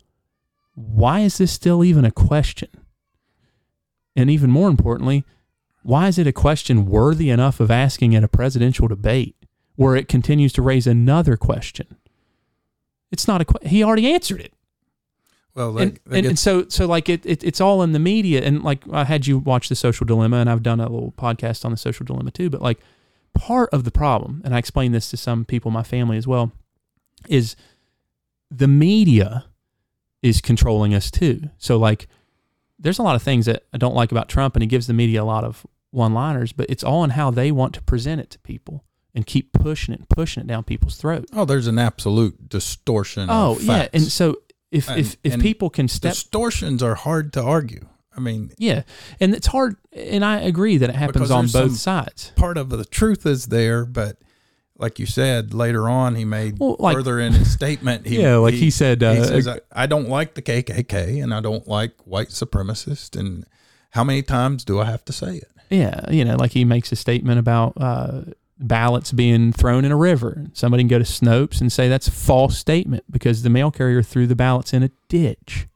why 0.75 1.21
is 1.21 1.37
this 1.37 1.53
still 1.53 1.85
even 1.85 2.03
a 2.03 2.11
question?" 2.11 2.69
And 4.13 4.29
even 4.29 4.51
more 4.51 4.67
importantly, 4.67 5.23
why 5.83 6.09
is 6.09 6.17
it 6.19 6.27
a 6.27 6.33
question 6.33 6.85
worthy 6.85 7.29
enough 7.29 7.61
of 7.61 7.71
asking 7.71 8.13
at 8.13 8.25
a 8.25 8.27
presidential 8.27 8.89
debate 8.89 9.37
where 9.81 9.95
it 9.95 10.07
continues 10.07 10.53
to 10.53 10.61
raise 10.61 10.87
another 10.87 11.35
question? 11.37 11.97
It's 13.11 13.27
not 13.27 13.41
a 13.41 13.45
que- 13.45 13.67
he 13.67 13.83
already 13.83 14.11
answered 14.11 14.39
it. 14.39 14.53
Well, 15.53 15.73
that, 15.73 15.81
and, 15.81 15.99
that 16.05 16.17
and, 16.17 16.25
and 16.27 16.39
so 16.39 16.67
so 16.69 16.85
like 16.85 17.09
it, 17.09 17.25
it 17.25 17.43
it's 17.43 17.59
all 17.59 17.81
in 17.81 17.91
the 17.91 17.99
media 17.99 18.41
and 18.41 18.63
like 18.63 18.83
I 18.91 19.03
had 19.03 19.27
you 19.27 19.37
watch 19.37 19.67
the 19.67 19.75
social 19.75 20.05
dilemma 20.05 20.37
and 20.37 20.49
I've 20.49 20.63
done 20.63 20.79
a 20.79 20.87
little 20.87 21.11
podcast 21.11 21.65
on 21.65 21.71
the 21.71 21.77
social 21.77 22.05
dilemma 22.05 22.31
too 22.31 22.49
but 22.49 22.61
like 22.61 22.79
part 23.33 23.69
of 23.73 23.83
the 23.83 23.91
problem 23.91 24.41
and 24.45 24.55
I 24.55 24.59
explain 24.59 24.93
this 24.93 25.09
to 25.09 25.17
some 25.17 25.43
people 25.43 25.67
in 25.67 25.73
my 25.73 25.83
family 25.83 26.15
as 26.15 26.25
well 26.25 26.53
is 27.27 27.57
the 28.49 28.67
media 28.67 29.45
is 30.21 30.39
controlling 30.39 30.93
us 30.93 31.11
too 31.11 31.49
so 31.57 31.75
like 31.75 32.07
there's 32.79 32.99
a 32.99 33.03
lot 33.03 33.17
of 33.17 33.21
things 33.21 33.45
that 33.45 33.63
I 33.73 33.77
don't 33.77 33.95
like 33.95 34.13
about 34.13 34.29
Trump 34.29 34.55
and 34.55 34.63
he 34.63 34.67
gives 34.67 34.87
the 34.87 34.93
media 34.93 35.21
a 35.21 35.25
lot 35.25 35.43
of 35.43 35.67
one-liners 35.89 36.53
but 36.53 36.69
it's 36.69 36.83
all 36.83 37.03
in 37.03 37.09
how 37.09 37.29
they 37.29 37.51
want 37.51 37.73
to 37.73 37.81
present 37.81 38.21
it 38.21 38.29
to 38.29 38.39
people 38.39 38.85
and 39.15 39.25
keep 39.25 39.51
pushing 39.53 39.93
it 39.93 39.99
and 39.99 40.09
pushing 40.09 40.41
it 40.41 40.47
down 40.47 40.63
people's 40.63 40.95
throats 40.97 41.29
oh, 41.33 41.45
there's 41.45 41.67
an 41.67 41.77
absolute 41.79 42.49
distortion. 42.49 43.27
oh 43.29 43.57
yeah 43.59 43.87
and 43.93 44.03
so 44.03 44.37
if 44.71 44.89
And- 44.89 44.99
if 44.99 45.17
if 45.23 45.39
people 45.39 45.69
can 45.69 45.87
step 45.87 46.13
distortions 46.13 46.81
are 46.81 46.95
hard 46.95 47.33
to 47.33 47.41
argue. 47.43 47.87
I 48.15 48.19
mean, 48.19 48.51
Yeah, 48.57 48.83
and 49.21 49.33
it's 49.33 49.47
hard, 49.47 49.77
and 49.93 50.25
I 50.25 50.41
agree 50.41 50.75
that 50.75 50.89
it 50.89 50.95
happens 50.97 51.31
on 51.31 51.47
both 51.47 51.77
sides. 51.77 52.33
part 52.35 52.57
of 52.57 52.67
the 52.69 52.83
truth 52.83 53.25
is 53.25 53.45
there, 53.45 53.85
but 53.85 54.17
like 54.77 54.99
you 54.99 55.05
said, 55.05 55.53
later 55.53 55.87
on 55.87 56.15
he 56.15 56.25
made 56.25 56.59
Well, 56.59 56.75
like- 56.77 56.93
further 56.97 57.21
in 57.21 57.31
his 57.31 57.51
statement. 57.53 58.05
He, 58.05 58.19
Yeah, 58.21 58.35
like 58.35 58.53
he 58.53 58.69
said, 58.69 59.01
he 59.01 59.07
uh, 59.07 59.23
says, 59.23 59.47
I, 59.47 59.59
I 59.71 59.85
don't 59.85 60.09
like 60.09 60.33
the 60.33 60.41
KKK 60.41 61.23
and 61.23 61.33
I 61.33 61.39
don't 61.39 61.65
like 61.69 61.93
white 62.03 62.29
supremacists. 62.29 63.17
And 63.17 63.45
how 63.91 64.03
many 64.03 64.21
times 64.23 64.65
do 64.65 64.81
I 64.81 64.85
have 64.85 65.05
to 65.05 65.13
say 65.13 65.37
it? 65.37 65.47
Yeah, 65.69 66.11
you 66.11 66.25
know, 66.25 66.35
like 66.35 66.51
he 66.51 66.65
makes 66.65 66.91
a 66.91 66.97
statement 66.97 67.39
about 67.39 67.73
uh, 67.79 68.23
ballots 68.61 69.11
being 69.11 69.51
thrown 69.51 69.83
in 69.85 69.91
a 69.91 69.97
river. 69.97 70.45
Somebody 70.53 70.83
can 70.83 70.87
go 70.87 70.99
to 70.99 71.03
Snopes 71.03 71.59
and 71.59 71.71
say 71.71 71.89
that's 71.89 72.07
a 72.07 72.11
false 72.11 72.57
statement 72.57 73.03
because 73.09 73.43
the 73.43 73.49
mail 73.49 73.71
carrier 73.71 74.01
threw 74.01 74.27
the 74.27 74.35
ballots 74.35 74.73
in 74.73 74.83
a 74.83 74.91
ditch. 75.09 75.67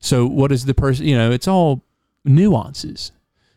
So 0.00 0.26
what 0.26 0.52
is 0.52 0.64
the 0.64 0.74
person? 0.74 1.06
You 1.06 1.16
know, 1.16 1.30
it's 1.30 1.48
all 1.48 1.84
nuances 2.24 3.12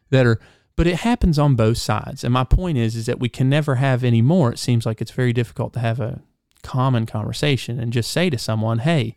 that 0.09 0.25
are, 0.25 0.39
but 0.75 0.87
it 0.87 0.97
happens 0.97 1.37
on 1.37 1.55
both 1.55 1.77
sides. 1.77 2.23
And 2.23 2.33
my 2.33 2.43
point 2.43 2.77
is, 2.77 2.95
is 2.95 3.05
that 3.05 3.19
we 3.19 3.29
can 3.29 3.49
never 3.49 3.75
have 3.75 4.03
any 4.03 4.21
more. 4.21 4.51
It 4.51 4.59
seems 4.59 4.85
like 4.85 5.01
it's 5.01 5.11
very 5.11 5.33
difficult 5.33 5.73
to 5.73 5.79
have 5.79 5.99
a 5.99 6.21
common 6.63 7.05
conversation 7.05 7.79
and 7.79 7.93
just 7.93 8.11
say 8.11 8.29
to 8.29 8.37
someone, 8.37 8.79
"Hey, 8.79 9.15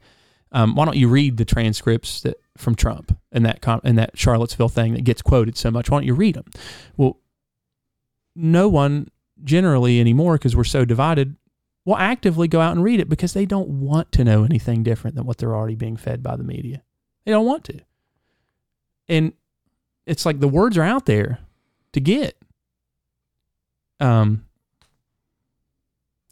um, 0.53 0.75
why 0.75 0.85
don't 0.85 0.97
you 0.97 1.09
read 1.09 1.39
the 1.39 1.45
transcripts 1.45 2.21
that 2.23 2.37
from 2.57 2.75
Trump 2.75 3.17
and 3.33 3.45
that 3.47 3.63
com- 3.63 3.81
and 3.83 3.97
that 3.99 4.19
Charlottesville 4.19 4.69
thing 4.69 4.95
that 4.95 5.05
gets 5.05 5.23
quoted 5.23 5.57
so 5.57 5.71
much? 5.71 5.91
Why 5.91 5.99
don't 5.99 6.07
you 6.07 6.15
read 6.15 6.35
them?" 6.35 6.51
Well, 6.97 7.19
no 8.35 8.69
one 8.69 9.09
generally 9.43 10.01
anymore 10.01 10.35
because 10.35 10.55
we're 10.57 10.65
so 10.65 10.85
divided 10.85 11.37
will 11.85 11.97
actively 11.97 12.47
go 12.47 12.61
out 12.61 12.73
and 12.73 12.83
read 12.85 13.01
it 13.01 13.09
because 13.09 13.33
they 13.33 13.47
don't 13.47 13.69
want 13.69 14.13
to 14.13 14.25
know 14.25 14.45
anything 14.45 14.83
different 14.83 15.17
than 15.17 15.27
what 15.27 15.39
they're 15.39 15.55
already 15.55 15.75
being 15.75 15.97
fed 15.97 16.23
by 16.23 16.37
the 16.37 16.45
media. 16.45 16.83
They 17.25 17.33
don't 17.33 17.47
want 17.47 17.65
to. 17.65 17.81
And 19.09 19.33
it's 20.07 20.25
like 20.25 20.41
the 20.41 20.49
words 20.49 20.79
are 20.79 20.83
out 20.83 21.07
there 21.07 21.41
to 21.93 22.01
get. 22.01 22.37
Um 24.01 24.45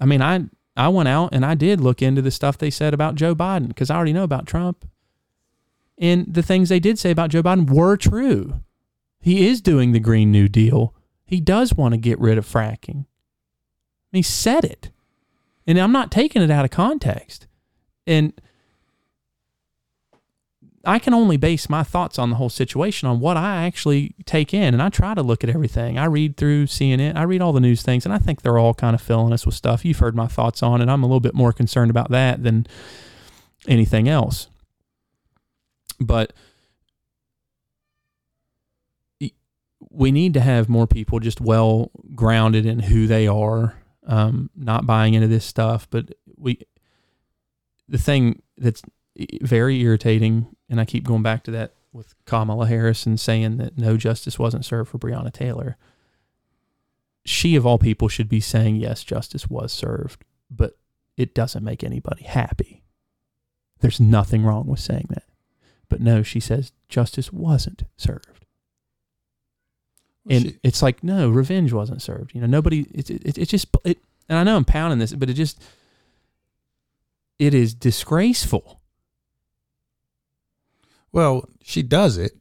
I 0.00 0.06
mean, 0.06 0.22
I 0.22 0.44
I 0.76 0.88
went 0.88 1.08
out 1.08 1.30
and 1.32 1.44
I 1.44 1.54
did 1.54 1.80
look 1.80 2.00
into 2.00 2.22
the 2.22 2.30
stuff 2.30 2.56
they 2.56 2.70
said 2.70 2.94
about 2.94 3.16
Joe 3.16 3.34
Biden 3.34 3.68
because 3.68 3.90
I 3.90 3.96
already 3.96 4.12
know 4.12 4.24
about 4.24 4.46
Trump. 4.46 4.88
And 5.98 6.32
the 6.32 6.42
things 6.42 6.68
they 6.68 6.80
did 6.80 6.98
say 6.98 7.10
about 7.10 7.30
Joe 7.30 7.42
Biden 7.42 7.68
were 7.68 7.96
true. 7.96 8.60
He 9.20 9.46
is 9.48 9.60
doing 9.60 9.92
the 9.92 10.00
Green 10.00 10.30
New 10.32 10.48
Deal. 10.48 10.94
He 11.30 11.40
does 11.40 11.72
want 11.72 11.94
to 11.94 11.96
get 11.96 12.18
rid 12.18 12.38
of 12.38 12.44
fracking. 12.44 13.06
He 14.10 14.20
said 14.20 14.64
it. 14.64 14.90
And 15.64 15.78
I'm 15.78 15.92
not 15.92 16.10
taking 16.10 16.42
it 16.42 16.50
out 16.50 16.64
of 16.64 16.72
context. 16.72 17.46
And 18.04 18.32
I 20.84 20.98
can 20.98 21.14
only 21.14 21.36
base 21.36 21.68
my 21.68 21.84
thoughts 21.84 22.18
on 22.18 22.30
the 22.30 22.36
whole 22.36 22.48
situation 22.48 23.06
on 23.06 23.20
what 23.20 23.36
I 23.36 23.64
actually 23.64 24.16
take 24.24 24.52
in. 24.52 24.74
And 24.74 24.82
I 24.82 24.88
try 24.88 25.14
to 25.14 25.22
look 25.22 25.44
at 25.44 25.50
everything. 25.50 25.98
I 25.98 26.06
read 26.06 26.36
through 26.36 26.66
CNN, 26.66 27.14
I 27.14 27.22
read 27.22 27.42
all 27.42 27.52
the 27.52 27.60
news 27.60 27.82
things, 27.82 28.04
and 28.04 28.12
I 28.12 28.18
think 28.18 28.42
they're 28.42 28.58
all 28.58 28.74
kind 28.74 28.96
of 28.96 29.00
filling 29.00 29.32
us 29.32 29.46
with 29.46 29.54
stuff. 29.54 29.84
You've 29.84 30.00
heard 30.00 30.16
my 30.16 30.26
thoughts 30.26 30.64
on 30.64 30.80
it. 30.80 30.88
I'm 30.88 31.04
a 31.04 31.06
little 31.06 31.20
bit 31.20 31.34
more 31.34 31.52
concerned 31.52 31.92
about 31.92 32.10
that 32.10 32.42
than 32.42 32.66
anything 33.68 34.08
else. 34.08 34.48
But 36.00 36.32
we 39.90 40.12
need 40.12 40.34
to 40.34 40.40
have 40.40 40.68
more 40.68 40.86
people 40.86 41.18
just 41.18 41.40
well 41.40 41.90
grounded 42.14 42.64
in 42.64 42.78
who 42.78 43.06
they 43.06 43.26
are, 43.26 43.74
um, 44.06 44.50
not 44.56 44.86
buying 44.86 45.14
into 45.14 45.28
this 45.28 45.44
stuff. 45.44 45.88
But 45.90 46.14
we, 46.36 46.60
the 47.88 47.98
thing 47.98 48.42
that's 48.56 48.82
very 49.42 49.80
irritating, 49.80 50.54
and 50.68 50.80
I 50.80 50.84
keep 50.84 51.04
going 51.04 51.22
back 51.22 51.42
to 51.44 51.50
that 51.50 51.74
with 51.92 52.14
Kamala 52.24 52.66
Harris 52.66 53.04
and 53.04 53.18
saying 53.18 53.56
that 53.56 53.76
no 53.76 53.96
justice 53.96 54.38
wasn't 54.38 54.64
served 54.64 54.90
for 54.90 54.98
Breonna 54.98 55.32
Taylor. 55.32 55.76
She, 57.24 57.56
of 57.56 57.66
all 57.66 57.78
people, 57.78 58.08
should 58.08 58.28
be 58.28 58.40
saying, 58.40 58.76
yes, 58.76 59.02
justice 59.02 59.50
was 59.50 59.72
served, 59.72 60.24
but 60.50 60.78
it 61.16 61.34
doesn't 61.34 61.64
make 61.64 61.82
anybody 61.82 62.24
happy. 62.24 62.82
There's 63.80 64.00
nothing 64.00 64.44
wrong 64.44 64.66
with 64.66 64.80
saying 64.80 65.08
that. 65.10 65.24
But 65.88 66.00
no, 66.00 66.22
she 66.22 66.38
says 66.38 66.72
justice 66.88 67.32
wasn't 67.32 67.82
served. 67.96 68.39
And 70.28 70.58
it's 70.62 70.82
like, 70.82 71.02
no, 71.02 71.30
revenge 71.30 71.72
wasn't 71.72 72.02
served. 72.02 72.34
You 72.34 72.40
know, 72.40 72.46
nobody, 72.46 72.86
it's 72.92 73.10
it, 73.10 73.38
it 73.38 73.48
just, 73.48 73.68
it, 73.84 73.98
and 74.28 74.38
I 74.38 74.44
know 74.44 74.56
I'm 74.56 74.64
pounding 74.64 74.98
this, 74.98 75.14
but 75.14 75.30
it 75.30 75.34
just, 75.34 75.62
it 77.38 77.54
is 77.54 77.74
disgraceful. 77.74 78.80
well, 81.12 81.48
she 81.62 81.82
does 81.82 82.18
it 82.18 82.32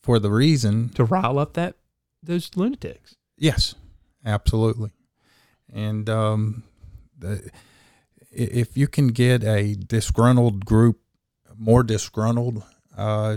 for 0.00 0.18
the 0.18 0.30
reason 0.30 0.88
to 0.90 1.04
rile 1.04 1.38
up 1.38 1.54
that 1.54 1.76
those 2.22 2.50
lunatics. 2.56 3.16
Yes, 3.36 3.74
absolutely. 4.24 4.92
And 5.72 6.08
um, 6.08 6.64
the, 7.18 7.50
if 8.30 8.76
you 8.76 8.88
can 8.88 9.08
get 9.08 9.44
a 9.44 9.74
disgruntled 9.74 10.64
group 10.64 11.00
more 11.56 11.82
disgruntled 11.82 12.62
uh, 12.96 13.36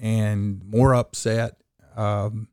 and 0.00 0.62
more 0.64 0.94
upset, 0.94 1.56
um, 1.96 2.48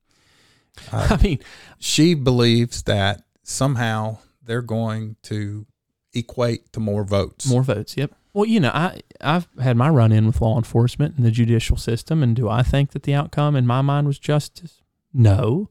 uh, 0.91 1.07
I 1.19 1.21
mean, 1.21 1.39
she 1.79 2.13
believes 2.13 2.83
that 2.83 3.23
somehow 3.43 4.19
they're 4.43 4.61
going 4.61 5.15
to 5.23 5.65
equate 6.13 6.71
to 6.73 6.79
more 6.79 7.03
votes. 7.03 7.47
more 7.47 7.63
votes. 7.63 7.95
Yep. 7.97 8.13
Well, 8.33 8.45
you 8.45 8.59
know, 8.59 8.71
I 8.73 9.01
I've 9.19 9.47
had 9.61 9.75
my 9.75 9.89
run 9.89 10.11
in 10.11 10.25
with 10.25 10.41
law 10.41 10.57
enforcement 10.57 11.15
and 11.17 11.25
the 11.25 11.31
judicial 11.31 11.77
system, 11.77 12.23
and 12.23 12.35
do 12.35 12.47
I 12.49 12.63
think 12.63 12.91
that 12.91 13.03
the 13.03 13.13
outcome 13.13 13.55
in 13.55 13.67
my 13.67 13.81
mind 13.81 14.07
was 14.07 14.19
justice? 14.19 14.81
No, 15.13 15.69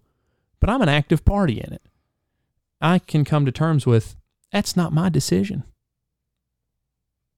but 0.60 0.68
I'm 0.68 0.82
an 0.82 0.88
active 0.88 1.24
party 1.24 1.60
in 1.60 1.72
it. 1.72 1.82
I 2.80 2.98
can 2.98 3.24
come 3.24 3.46
to 3.46 3.52
terms 3.52 3.86
with 3.86 4.16
that's 4.52 4.76
not 4.76 4.92
my 4.92 5.08
decision. 5.08 5.64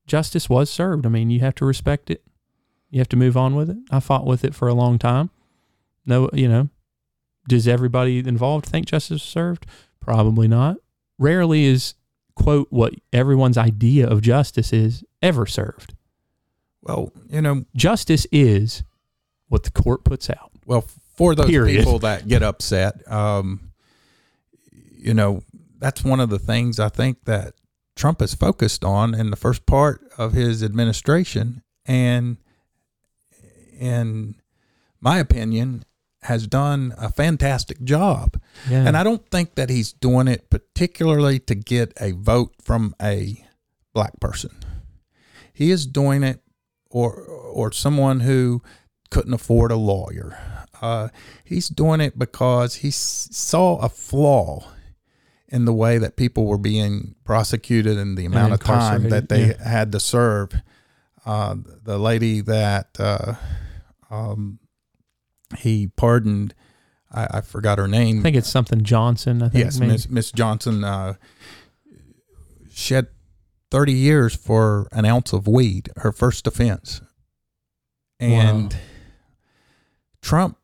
Justice 0.07 0.49
was 0.49 0.71
served. 0.71 1.07
I 1.07 1.09
mean, 1.09 1.31
you 1.31 1.41
have 1.41 1.55
to 1.57 1.65
respect 1.65 2.11
it. 2.11 2.25
You 2.91 2.99
have 2.99 3.09
to 3.11 3.17
move 3.17 3.37
on 3.37 3.55
with 3.55 3.71
it. 3.71 3.79
I 3.91 4.01
fought 4.01 4.27
with 4.27 4.45
it 4.45 4.55
for 4.55 4.67
a 4.67 4.75
long 4.75 4.99
time. 4.99 5.31
No, 6.05 6.29
you 6.33 6.49
know, 6.49 6.69
does 7.49 7.66
everybody 7.68 8.18
involved 8.18 8.66
think 8.66 8.86
justice 8.86 9.22
served? 9.22 9.66
Probably 10.01 10.49
not. 10.49 10.76
Rarely 11.18 11.64
is 11.64 11.95
quote 12.34 12.66
what 12.70 12.95
everyone's 13.12 13.59
idea 13.59 14.07
of 14.09 14.22
justice 14.22 14.72
is 14.72 15.05
ever 15.20 15.47
served. 15.47 15.95
well, 16.82 17.12
you 17.28 17.40
know, 17.40 17.64
Justice 17.76 18.26
is 18.32 18.82
what 19.49 19.62
the 19.64 19.70
court 19.70 20.03
puts 20.05 20.28
out. 20.30 20.51
Well, 20.66 20.80
for 21.14 21.34
those 21.34 21.47
Period. 21.47 21.78
people 21.78 21.99
that 22.01 22.26
get 22.26 22.43
upset, 22.43 23.09
um, 23.11 23.72
you 24.72 25.14
know, 25.14 25.43
that's 25.78 26.03
one 26.03 26.20
of 26.20 26.30
the 26.30 26.38
things 26.38 26.80
I 26.80 26.88
think 26.88 27.24
that 27.26 27.55
Trump 27.95 28.20
has 28.20 28.34
focused 28.34 28.82
on 28.84 29.14
in 29.14 29.30
the 29.30 29.36
first 29.36 29.66
part 29.66 30.01
of 30.16 30.32
his 30.32 30.62
administration, 30.62 31.62
and 31.86 32.38
in 33.78 34.34
my 35.01 35.18
opinion, 35.18 35.84
has 36.23 36.47
done 36.47 36.95
a 36.99 37.11
fantastic 37.11 37.83
job. 37.83 38.41
Yeah. 38.70 38.87
And 38.87 38.97
I 38.97 39.03
don't 39.03 39.29
think 39.31 39.55
that 39.57 39.70
he's 39.70 39.93
doing 39.93 40.29
it 40.29 40.49
particularly 40.51 41.39
to 41.41 41.55
get 41.55 41.93
a 42.01 42.12
vote 42.12 42.55
from 42.62 42.95
a 43.03 43.45
black 43.93 44.18
person. 44.20 44.51
He 45.53 45.70
is 45.70 45.87
doing 45.87 46.23
it 46.23 46.41
or 46.91 47.12
or 47.23 47.73
someone 47.73 48.20
who 48.20 48.62
couldn't 49.11 49.35
afford 49.35 49.70
a 49.73 49.77
lawyer. 49.77 50.39
Uh, 50.81 51.09
he's 51.45 51.68
doing 51.68 52.01
it 52.01 52.18
because 52.18 52.77
he 52.77 52.89
s- 52.89 53.29
saw 53.31 53.77
a 53.79 53.89
flaw 53.89 54.66
in 55.49 55.64
the 55.66 55.73
way 55.73 55.99
that 55.99 56.16
people 56.16 56.47
were 56.47 56.59
being 56.59 57.14
prosecuted 57.25 57.99
and 57.99 58.16
the 58.16 58.25
amount 58.25 58.53
of 58.55 58.61
time 58.61 59.09
that 59.11 59.29
they 59.29 59.43
incarcerated, 59.43 59.66
had 59.66 59.93
to 59.93 60.01
serve. 60.01 60.53
Uh, 61.27 61.55
the 61.85 61.99
lady 61.99 62.41
that 62.41 62.89
uh, 62.99 63.35
um, 64.11 64.59
he 65.59 65.89
pardoned, 65.89 66.55
I, 67.11 67.27
I 67.39 67.41
forgot 67.41 67.79
her 67.79 67.89
name. 67.89 68.21
I 68.21 68.23
think 68.23 68.37
it's 68.37 68.49
something 68.51 68.83
Johnson. 68.83 69.43
I 69.43 69.49
think 69.49 69.65
Yes. 69.65 69.79
Miss 69.81 70.09
Miss 70.09 70.33
Johnson. 70.33 70.85
Uh, 70.85 71.15
she 72.71 72.95
had 72.95 73.09
thirty 73.71 73.93
years 73.93 74.35
for 74.35 74.89
an 74.93 75.05
ounce 75.05 75.33
of 75.33 75.47
weed, 75.47 75.91
her 75.99 76.13
first 76.13 76.47
offense, 76.47 77.01
and 78.21 78.73
Wow. 78.73 78.79
Trump, 80.23 80.57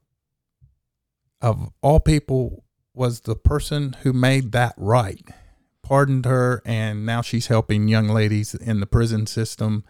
of 1.40 1.70
all 1.82 2.00
people, 2.00 2.64
was 2.94 3.20
the 3.20 3.34
person 3.36 3.96
who 4.02 4.12
made 4.12 4.52
that 4.52 4.74
right. 4.76 5.26
Pardoned 5.82 6.26
her, 6.26 6.62
and 6.66 7.06
now 7.06 7.22
she's 7.22 7.46
helping 7.46 7.88
young 7.88 8.08
ladies 8.08 8.54
in 8.54 8.80
the 8.80 8.86
prison 8.86 9.26
system, 9.26 9.84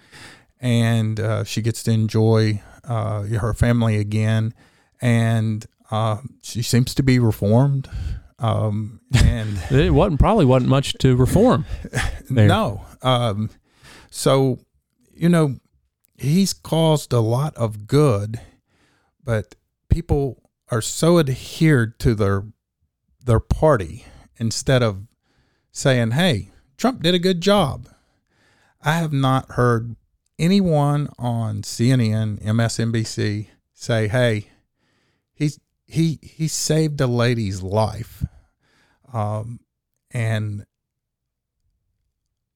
and 0.61 1.19
uh, 1.19 1.45
she 1.45 1.61
gets 1.61 1.83
to 1.85 1.91
enjoy 1.91 2.63
uh, 2.85 3.23
her 3.23 3.53
family 3.53 3.97
again, 3.97 4.55
and 5.01 5.67
uh, 5.91 6.19
she 6.43 6.63
seems 6.63 6.95
to 6.95 7.03
be 7.03 7.19
reformed. 7.19 7.89
Um, 8.39 9.01
and 9.15 9.59
It 9.71 9.93
wasn't 9.93 10.21
probably 10.21 10.45
wasn't 10.45 10.71
much 10.71 10.95
to 11.01 11.17
reform. 11.17 11.65
there. 12.31 12.47
no. 12.49 12.83
Um, 13.03 13.51
so, 14.11 14.61
you 15.13 15.29
know, 15.29 15.57
he's 16.17 16.53
caused 16.53 17.13
a 17.13 17.21
lot 17.21 17.57
of 17.57 17.87
good, 17.87 18.41
but 19.25 19.55
people 19.89 20.43
are 20.71 20.81
so 20.83 21.19
adhered 21.19 21.99
to 22.01 22.15
their 22.15 22.45
their 23.25 23.41
party 23.41 24.05
instead 24.39 24.83
of 24.83 25.07
saying, 25.73 26.13
"Hey, 26.13 26.51
Trump 26.77 27.03
did 27.03 27.15
a 27.15 27.19
good 27.19 27.41
job." 27.41 27.89
I 28.83 28.93
have 28.93 29.13
not 29.13 29.53
heard 29.53 29.97
anyone 30.39 31.09
on 31.19 31.63
CNN, 31.63 32.41
MSNBC 32.45 33.49
say, 33.75 34.09
"Hey, 34.09 34.49
he 35.89 36.21
he 36.23 36.47
saved 36.47 37.01
a 37.01 37.09
lady's 37.09 37.63
life." 37.63 38.25
Um, 39.13 39.61
and 40.11 40.65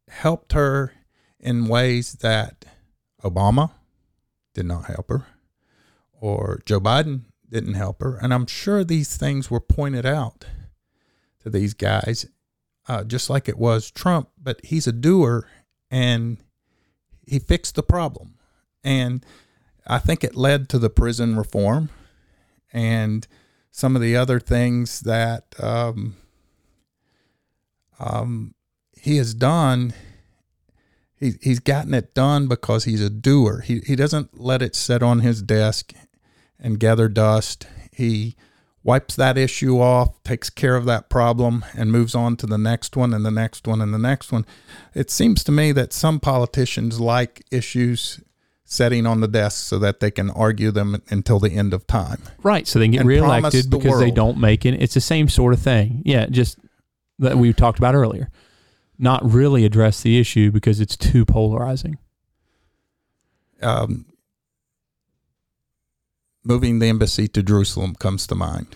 helped 0.08 0.52
her 0.52 0.92
in 1.40 1.66
ways 1.66 2.14
that 2.14 2.64
Obama 3.22 3.72
did 4.54 4.66
not 4.66 4.86
help 4.86 5.08
her 5.08 5.26
or 6.20 6.60
Joe 6.64 6.80
Biden 6.80 7.22
didn't 7.50 7.74
help 7.74 8.00
her. 8.00 8.16
And 8.16 8.32
I'm 8.32 8.46
sure 8.46 8.84
these 8.84 9.16
things 9.16 9.50
were 9.50 9.60
pointed 9.60 10.06
out 10.06 10.46
to 11.42 11.50
these 11.50 11.74
guys, 11.74 12.26
uh, 12.88 13.04
just 13.04 13.28
like 13.28 13.48
it 13.48 13.58
was 13.58 13.90
Trump, 13.90 14.30
but 14.40 14.60
he's 14.64 14.86
a 14.86 14.92
doer 14.92 15.48
and 15.90 16.38
he 17.26 17.38
fixed 17.38 17.74
the 17.74 17.82
problem. 17.82 18.34
And 18.84 19.24
I 19.86 19.98
think 19.98 20.22
it 20.22 20.36
led 20.36 20.68
to 20.70 20.78
the 20.78 20.90
prison 20.90 21.36
reform 21.36 21.90
and 22.72 23.26
some 23.70 23.96
of 23.96 24.02
the 24.02 24.16
other 24.16 24.38
things 24.38 25.00
that 25.00 25.54
um, 25.58 26.16
um, 27.98 28.54
he 29.00 29.16
has 29.16 29.34
done. 29.34 29.94
He, 31.16 31.34
he's 31.40 31.60
gotten 31.60 31.94
it 31.94 32.14
done 32.14 32.48
because 32.48 32.84
he's 32.84 33.02
a 33.02 33.10
doer. 33.10 33.60
He, 33.60 33.80
he 33.80 33.96
doesn't 33.96 34.40
let 34.40 34.62
it 34.62 34.74
sit 34.74 35.02
on 35.02 35.20
his 35.20 35.42
desk 35.42 35.92
and 36.58 36.80
gather 36.80 37.08
dust. 37.08 37.66
He 37.92 38.36
wipes 38.84 39.14
that 39.16 39.38
issue 39.38 39.80
off, 39.80 40.22
takes 40.24 40.50
care 40.50 40.76
of 40.76 40.84
that 40.86 41.08
problem, 41.08 41.64
and 41.76 41.92
moves 41.92 42.14
on 42.14 42.36
to 42.36 42.46
the 42.46 42.58
next 42.58 42.96
one 42.96 43.14
and 43.14 43.24
the 43.24 43.30
next 43.30 43.66
one 43.66 43.80
and 43.80 43.94
the 43.94 43.98
next 43.98 44.32
one. 44.32 44.44
It 44.94 45.10
seems 45.10 45.44
to 45.44 45.52
me 45.52 45.72
that 45.72 45.92
some 45.92 46.20
politicians 46.20 47.00
like 47.00 47.44
issues 47.50 48.20
sitting 48.72 49.06
on 49.06 49.20
the 49.20 49.28
desk 49.28 49.64
so 49.68 49.78
that 49.78 50.00
they 50.00 50.10
can 50.10 50.30
argue 50.30 50.70
them 50.70 51.02
until 51.10 51.38
the 51.38 51.50
end 51.50 51.74
of 51.74 51.86
time. 51.86 52.22
Right. 52.42 52.66
So 52.66 52.78
they 52.78 52.86
can 52.86 52.92
get 52.92 53.04
reelected 53.04 53.70
the 53.70 53.76
because 53.76 54.00
they 54.00 54.10
don't 54.10 54.38
make 54.38 54.64
it. 54.64 54.74
It's 54.82 54.94
the 54.94 55.00
same 55.00 55.28
sort 55.28 55.52
of 55.52 55.60
thing. 55.60 56.00
Yeah. 56.06 56.26
Just 56.26 56.58
that 57.18 57.36
we 57.36 57.52
talked 57.52 57.78
about 57.78 57.94
earlier. 57.94 58.30
Not 58.98 59.22
really 59.30 59.64
address 59.64 60.00
the 60.02 60.18
issue 60.18 60.50
because 60.50 60.80
it's 60.80 60.96
too 60.96 61.24
polarizing. 61.24 61.98
um, 63.62 64.06
moving 66.44 66.78
the 66.78 66.86
embassy 66.86 67.28
to 67.28 67.42
Jerusalem 67.42 67.94
comes 67.94 68.26
to 68.26 68.34
mind. 68.34 68.74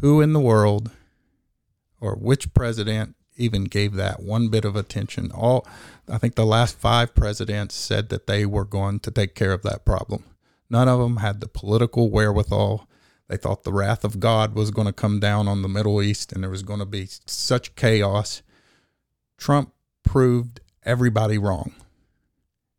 Who 0.00 0.20
in 0.20 0.32
the 0.32 0.40
world 0.40 0.90
or 2.00 2.14
which 2.14 2.54
president 2.54 3.16
even 3.36 3.64
gave 3.64 3.94
that 3.94 4.22
one 4.22 4.48
bit 4.48 4.64
of 4.64 4.76
attention? 4.76 5.30
All 5.32 5.66
I 6.08 6.18
think 6.18 6.34
the 6.34 6.46
last 6.46 6.78
five 6.78 7.14
presidents 7.14 7.74
said 7.74 8.08
that 8.08 8.26
they 8.26 8.46
were 8.46 8.64
going 8.64 9.00
to 9.00 9.10
take 9.10 9.34
care 9.34 9.52
of 9.52 9.62
that 9.62 9.84
problem. 9.84 10.24
None 10.68 10.88
of 10.88 10.98
them 10.98 11.18
had 11.18 11.40
the 11.40 11.48
political 11.48 12.10
wherewithal. 12.10 12.88
They 13.28 13.36
thought 13.36 13.64
the 13.64 13.72
wrath 13.72 14.04
of 14.04 14.20
God 14.20 14.54
was 14.54 14.70
going 14.70 14.86
to 14.86 14.92
come 14.92 15.18
down 15.18 15.48
on 15.48 15.62
the 15.62 15.68
Middle 15.68 16.00
East 16.00 16.32
and 16.32 16.42
there 16.42 16.50
was 16.50 16.62
going 16.62 16.78
to 16.78 16.86
be 16.86 17.08
such 17.26 17.74
chaos. 17.74 18.42
Trump 19.36 19.72
proved 20.04 20.60
everybody 20.84 21.38
wrong. 21.38 21.74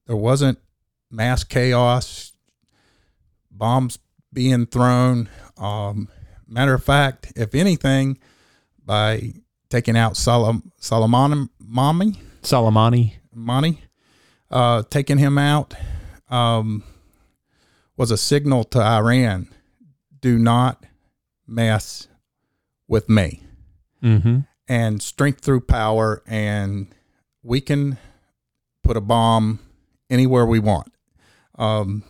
There 0.05 0.15
wasn't 0.15 0.59
mass 1.11 1.43
chaos, 1.43 2.31
bombs 3.51 3.99
being 4.31 4.65
thrown. 4.65 5.29
Um, 5.57 6.09
matter 6.47 6.73
of 6.73 6.83
fact, 6.83 7.33
if 7.35 7.53
anything, 7.53 8.17
by 8.85 9.33
taking 9.69 9.97
out 9.97 10.13
Solom- 10.13 10.71
Solomon 10.77 11.49
Mommy, 11.59 12.13
Soleimani. 12.41 13.13
Money, 13.33 13.83
uh, 14.49 14.81
taking 14.89 15.19
him 15.19 15.37
out 15.37 15.75
um, 16.29 16.83
was 17.95 18.09
a 18.09 18.17
signal 18.17 18.63
to 18.65 18.81
Iran: 18.81 19.47
do 20.19 20.37
not 20.39 20.85
mess 21.45 22.07
with 22.87 23.09
me. 23.09 23.41
Mm-hmm. 24.03 24.39
And 24.67 25.01
strength 25.01 25.41
through 25.41 25.61
power, 25.61 26.23
and 26.27 26.93
we 27.41 27.61
can 27.61 27.97
put 28.83 28.97
a 28.97 29.01
bomb 29.01 29.59
anywhere 30.09 30.45
we 30.45 30.59
want. 30.59 30.91
Um, 31.57 32.03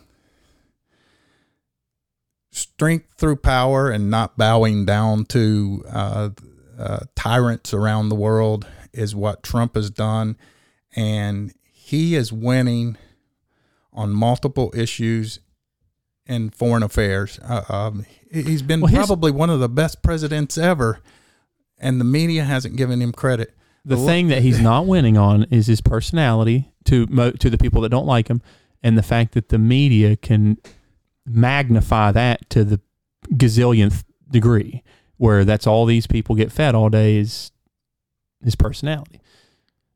strength 2.50 3.14
through 3.16 3.36
power 3.36 3.90
and 3.90 4.10
not 4.10 4.36
bowing 4.36 4.84
down 4.84 5.24
to 5.26 5.84
uh, 5.88 6.30
uh, 6.78 7.00
tyrants 7.16 7.74
around 7.74 8.08
the 8.08 8.14
world 8.14 8.66
is 8.92 9.14
what 9.14 9.42
Trump 9.42 9.74
has 9.74 9.90
done. 9.90 10.36
And 10.96 11.52
he 11.72 12.14
is 12.14 12.32
winning 12.32 12.96
on 13.92 14.10
multiple 14.10 14.72
issues 14.76 15.40
in 16.26 16.50
foreign 16.50 16.82
affairs. 16.82 17.38
Uh, 17.42 17.62
um, 17.68 18.04
he- 18.30 18.42
he's 18.42 18.62
been 18.62 18.80
Well, 18.80 18.92
probably 18.92 19.30
one 19.32 19.50
of 19.50 19.60
the 19.60 19.68
best 19.68 20.02
presidents 20.02 20.56
ever, 20.58 21.00
and 21.78 22.00
the 22.00 22.04
media 22.04 22.44
hasn't 22.44 22.76
given 22.76 23.00
him 23.00 23.12
credit. 23.12 23.54
The 23.84 23.96
The- 23.96 24.04
thing 24.06 24.28
that 24.28 24.42
he's 24.42 24.60
not 24.60 24.86
winning 24.86 25.16
on 25.16 25.44
is 25.44 25.66
his 25.66 25.80
personality 25.80 26.70
to 26.84 27.06
mo- 27.08 27.30
to 27.32 27.48
the 27.50 27.56
people 27.58 27.80
that 27.82 27.88
don't 27.88 28.06
like 28.06 28.28
him, 28.28 28.42
and 28.82 28.96
the 28.98 29.02
fact 29.02 29.32
that 29.34 29.48
the 29.48 29.58
media 29.58 30.16
can 30.16 30.58
magnify 31.26 32.12
that 32.12 32.48
to 32.50 32.64
the 32.64 32.80
gazillionth 33.32 34.04
degree, 34.30 34.82
where 35.18 35.44
that's 35.44 35.66
all 35.66 35.84
these 35.84 36.06
people 36.06 36.34
get 36.34 36.50
fed 36.50 36.74
all 36.74 36.88
day 36.88 37.18
is 37.18 37.52
his 38.42 38.54
personality. 38.54 39.20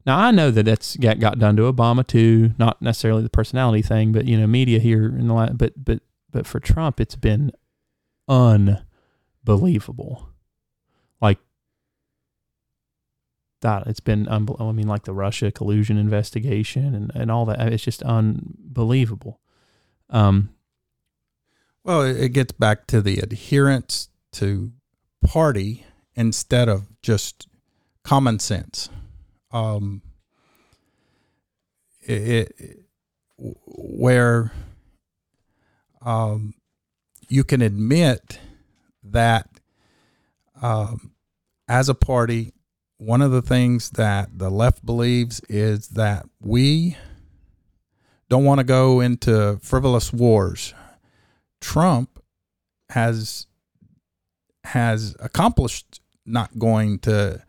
Now 0.04 0.18
I 0.18 0.32
know 0.32 0.50
that 0.50 0.64
that's 0.64 0.96
got, 0.96 1.20
got 1.20 1.38
done 1.38 1.56
to 1.56 1.72
Obama 1.72 2.06
too, 2.06 2.52
not 2.58 2.82
necessarily 2.82 3.22
the 3.22 3.30
personality 3.30 3.82
thing, 3.82 4.12
but 4.12 4.26
you 4.26 4.36
know, 4.36 4.46
media 4.46 4.80
here 4.80 5.06
in 5.06 5.28
the 5.28 5.34
la- 5.34 5.52
but 5.52 5.72
but 5.76 6.00
but 6.30 6.46
for 6.46 6.60
Trump, 6.60 7.00
it's 7.00 7.16
been 7.16 7.52
unbelievable. 8.28 10.28
Like 11.20 11.38
that, 13.60 13.86
it's 13.86 14.00
been 14.00 14.26
unbelievable. 14.26 14.70
I 14.70 14.72
mean, 14.72 14.88
like 14.88 15.04
the 15.04 15.14
Russia 15.14 15.52
collusion 15.52 15.96
investigation 15.96 16.94
and 16.94 17.12
and 17.14 17.30
all 17.30 17.46
that. 17.46 17.72
It's 17.72 17.84
just 17.84 18.02
unbelievable. 18.02 19.40
Um, 20.10 20.50
Well, 21.84 22.02
it 22.02 22.30
gets 22.30 22.52
back 22.52 22.86
to 22.88 23.00
the 23.00 23.18
adherence 23.18 24.08
to 24.32 24.72
party 25.22 25.84
instead 26.14 26.68
of 26.68 26.86
just 27.02 27.48
common 28.02 28.38
sense. 28.38 28.88
Um, 29.52 30.02
it, 32.00 32.54
it 32.58 32.78
where 33.38 34.52
um, 36.04 36.54
you 37.28 37.44
can 37.44 37.62
admit 37.62 38.38
that 39.02 39.48
um, 40.60 41.12
as 41.68 41.88
a 41.88 41.94
party, 41.94 42.52
one 42.98 43.22
of 43.22 43.32
the 43.32 43.42
things 43.42 43.90
that 43.90 44.38
the 44.38 44.50
left 44.50 44.84
believes 44.86 45.40
is 45.48 45.88
that 45.88 46.26
we 46.40 46.96
don't 48.28 48.44
want 48.44 48.58
to 48.58 48.64
go 48.64 49.00
into 49.00 49.58
frivolous 49.60 50.12
wars. 50.12 50.72
Trump 51.60 52.22
has 52.90 53.46
has 54.64 55.16
accomplished 55.20 56.00
not 56.24 56.58
going 56.58 56.98
to 57.00 57.42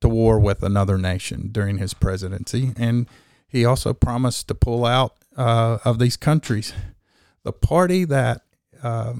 to 0.00 0.08
war 0.08 0.38
with 0.38 0.62
another 0.62 0.98
nation 0.98 1.48
during 1.52 1.78
his 1.78 1.94
presidency, 1.94 2.72
and 2.76 3.08
he 3.48 3.64
also 3.64 3.94
promised 3.94 4.48
to 4.48 4.54
pull 4.54 4.84
out 4.84 5.14
uh, 5.36 5.78
of 5.84 5.98
these 5.98 6.16
countries. 6.16 6.74
The 7.44 7.52
party 7.52 8.04
that 8.04 8.42
uh, 8.82 9.14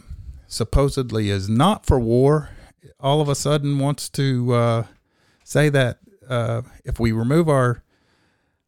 supposedly 0.46 1.30
is 1.30 1.48
not 1.48 1.86
for 1.86 1.98
war, 1.98 2.50
all 3.00 3.20
of 3.20 3.28
a 3.28 3.34
sudden 3.34 3.78
wants 3.78 4.08
to 4.10 4.52
uh, 4.52 4.84
say 5.44 5.68
that 5.70 5.98
uh, 6.28 6.62
if 6.84 6.98
we 6.98 7.12
remove 7.12 7.48
our 7.48 7.82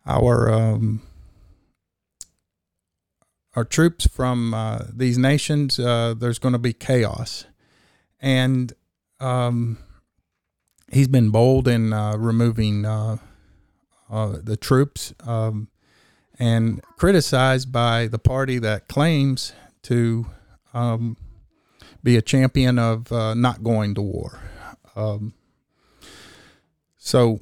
our 0.07 0.51
um, 0.51 1.03
our 3.55 3.65
troops 3.65 4.07
from 4.07 4.55
uh, 4.55 4.85
these 4.93 5.19
nations, 5.19 5.79
uh, 5.79 6.15
there's 6.17 6.39
going 6.39 6.53
to 6.53 6.59
be 6.59 6.73
chaos, 6.73 7.45
and 8.21 8.73
um, 9.21 9.79
he's 10.91 11.09
been 11.09 11.31
bold 11.31 11.69
in 11.69 11.93
uh, 11.93 12.17
removing 12.17 12.85
uh, 12.85 13.17
uh, 14.11 14.37
the 14.43 14.57
troops 14.57 15.13
um, 15.27 15.69
and 16.39 16.83
criticized 16.97 17.73
by 17.73 18.07
the 18.07 18.19
party 18.19 18.59
that 18.59 18.89
claims 18.89 19.53
to 19.83 20.27
um, 20.73 21.17
be 22.03 22.17
a 22.17 22.23
champion 22.23 22.79
of 22.79 23.11
uh, 23.13 23.35
not 23.35 23.63
going 23.63 23.95
to 23.95 24.03
war. 24.03 24.41
Um, 24.97 25.35
so, 26.97 27.41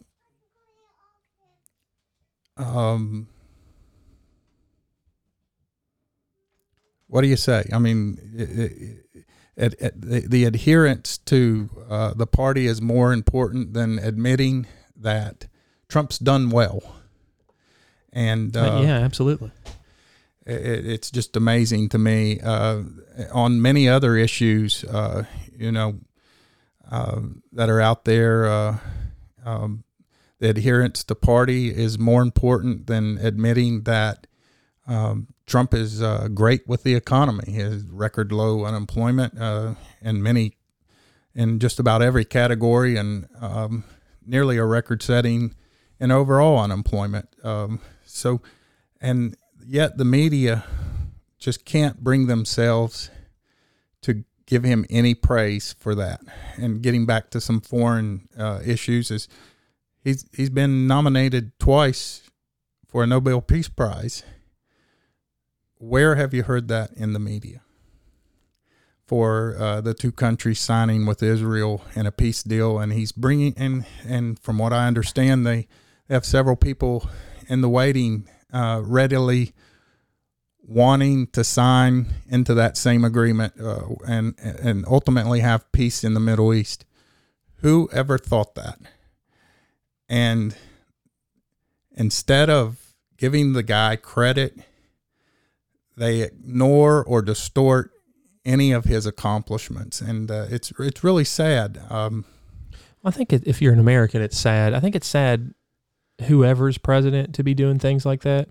um, 2.57 3.29
what 7.07 7.22
do 7.22 7.29
you 7.29 7.37
say? 7.37 7.68
I 7.72 7.79
mean, 7.79 8.18
it, 8.35 8.51
it, 8.51 9.05
it, 9.57 10.00
the, 10.00 10.20
the 10.20 10.44
adherence 10.44 11.18
to 11.18 11.70
uh, 11.88 12.14
the 12.14 12.26
party 12.26 12.66
is 12.66 12.82
more 12.82 13.12
important 13.12 13.72
than 13.72 13.98
admitting 13.98 14.66
that 14.96 15.46
Trump's 15.88 16.18
done 16.18 16.50
well. 16.50 16.82
And 18.12 18.57
uh, 18.57 18.80
yeah, 18.82 18.98
absolutely. 18.98 19.50
It, 20.46 20.86
it's 20.86 21.11
just 21.11 21.36
amazing 21.36 21.88
to 21.90 21.98
me. 21.98 22.40
Uh, 22.40 22.82
on 23.32 23.61
many 23.61 23.88
other 23.88 24.16
issues, 24.16 24.84
uh, 24.84 25.24
you 25.57 25.72
know, 25.72 26.00
uh, 26.90 27.20
that 27.52 27.68
are 27.68 27.80
out 27.80 28.04
there, 28.04 28.46
uh, 28.46 28.78
um, 29.44 29.84
the 30.38 30.50
adherence 30.50 31.02
to 31.04 31.14
party 31.14 31.74
is 31.74 31.98
more 31.98 32.22
important 32.22 32.86
than 32.86 33.18
admitting 33.18 33.82
that 33.82 34.26
um, 34.86 35.28
Trump 35.47 35.74
is 35.74 36.03
uh, 36.03 36.28
great 36.34 36.66
with 36.66 36.82
the 36.82 36.94
economy. 36.94 37.53
His 37.53 37.84
record 37.84 38.32
low 38.32 38.64
unemployment 38.64 39.40
uh, 39.40 39.74
in 40.03 40.22
many, 40.22 40.57
in 41.34 41.61
just 41.61 41.78
about 41.78 42.03
every 42.03 42.24
category, 42.24 42.97
and 42.97 43.28
um, 43.40 43.84
nearly 44.24 44.57
a 44.57 44.64
record-setting 44.64 45.55
in 46.01 46.11
overall 46.11 46.59
unemployment. 46.59 47.28
Um, 47.44 47.80
so, 48.05 48.40
and 49.01 49.36
yet 49.64 49.99
the 49.99 50.05
media 50.05 50.64
just 51.38 51.64
can't 51.64 52.03
bring 52.03 52.26
themselves 52.26 53.11
to 54.03 54.24
give 54.47 54.64
him 54.64 54.84
any 54.90 55.14
praise 55.14 55.74
for 55.78 55.94
that. 55.94 56.20
And 56.57 56.82
getting 56.82 57.07
back 57.07 57.30
to 57.30 57.40
some 57.40 57.61
foreign 57.61 58.28
uh, 58.38 58.61
issues 58.64 59.11
is 59.11 59.28
he's 60.03 60.26
he's 60.32 60.51
been 60.51 60.86
nominated 60.86 61.59
twice 61.59 62.22
for 62.88 63.05
a 63.05 63.07
Nobel 63.07 63.40
Peace 63.40 63.68
Prize. 63.68 64.24
Where 65.79 66.16
have 66.16 66.33
you 66.33 66.45
heard 66.45 66.68
that 66.68 66.93
in 66.95 67.12
the 67.12 67.18
media? 67.18 67.62
For 69.07 69.57
uh, 69.59 69.81
the 69.83 69.95
two 69.95 70.11
countries 70.11 70.59
signing 70.59 71.07
with 71.07 71.22
Israel 71.22 71.85
in 71.95 72.07
a 72.07 72.12
peace 72.12 72.43
deal, 72.43 72.79
and 72.79 72.93
he's 72.93 73.12
bringing 73.12 73.55
and 73.57 73.85
and 74.05 74.39
from 74.39 74.59
what 74.59 74.72
I 74.72 74.87
understand, 74.87 75.47
they 75.47 75.68
have 76.09 76.24
several 76.24 76.57
people 76.57 77.09
in 77.49 77.61
the 77.61 77.68
waiting 77.68 78.29
uh, 78.53 78.83
readily 78.85 79.53
wanting 80.61 81.29
to 81.29 81.45
sign 81.45 82.14
into 82.29 82.53
that 82.55 82.77
same 82.77 83.05
agreement 83.05 83.55
uh, 83.61 83.95
and 84.09 84.35
and 84.41 84.85
ultimately 84.89 85.41
have 85.41 85.70
peace 85.70 86.03
in 86.03 86.14
the 86.14 86.20
Middle 86.20 86.53
East. 86.53 86.85
Who 87.61 87.89
ever 87.93 88.18
thought 88.18 88.55
that? 88.57 88.79
And 90.09 90.57
instead 91.97 92.51
of 92.51 92.95
giving 93.16 93.53
the 93.53 93.62
guy 93.62 93.97
credit, 93.97 94.59
they 95.97 96.22
ignore 96.22 97.05
or 97.05 97.22
distort 97.22 97.90
any 98.44 98.72
of 98.72 98.84
his 98.84 99.07
accomplishments, 99.07 100.01
and 100.01 100.30
uh, 100.30 100.47
it's 100.51 100.72
it's 100.78 101.03
really 101.03 101.24
sad. 101.24 101.80
Um, 101.90 102.24
I 103.05 103.11
think 103.11 103.32
if 103.32 103.62
you're 103.62 103.72
an 103.72 103.78
American, 103.78 104.22
it's 104.22 104.38
sad. 104.38 104.74
I 104.74 104.80
think 104.80 104.94
it's 104.94 105.07
sad 105.07 105.55
whoever's 106.22 106.78
president 106.78 107.34
to 107.34 107.42
be 107.42 107.55
doing 107.55 107.78
things 107.78 108.05
like 108.07 108.22
that. 108.22 108.49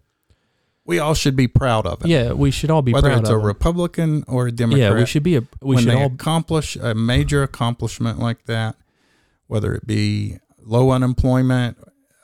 We 0.85 0.99
all 0.99 1.15
should 1.15 1.35
be 1.35 1.47
proud 1.47 1.87
of 1.87 2.05
it. 2.05 2.07
Yeah, 2.07 2.33
we 2.33 2.51
should 2.51 2.69
all 2.69 2.83
be 2.83 2.93
whether 2.93 3.09
proud 3.09 3.21
it's 3.21 3.29
of 3.29 3.37
a 3.37 3.39
it. 3.39 3.43
Republican 3.43 4.23
or 4.27 4.47
a 4.47 4.51
Democrat. 4.51 4.91
Yeah, 4.91 4.97
we 4.97 5.05
should 5.05 5.23
be 5.23 5.35
a 5.35 5.41
we 5.61 5.75
when 5.75 5.83
should 5.83 5.91
they 5.91 5.95
all 5.95 6.07
accomplish 6.07 6.75
a 6.75 6.93
major 6.93 7.41
accomplishment 7.41 8.19
like 8.19 8.45
that, 8.45 8.75
whether 9.47 9.73
it 9.73 9.87
be 9.87 10.37
low 10.59 10.91
unemployment, 10.91 11.77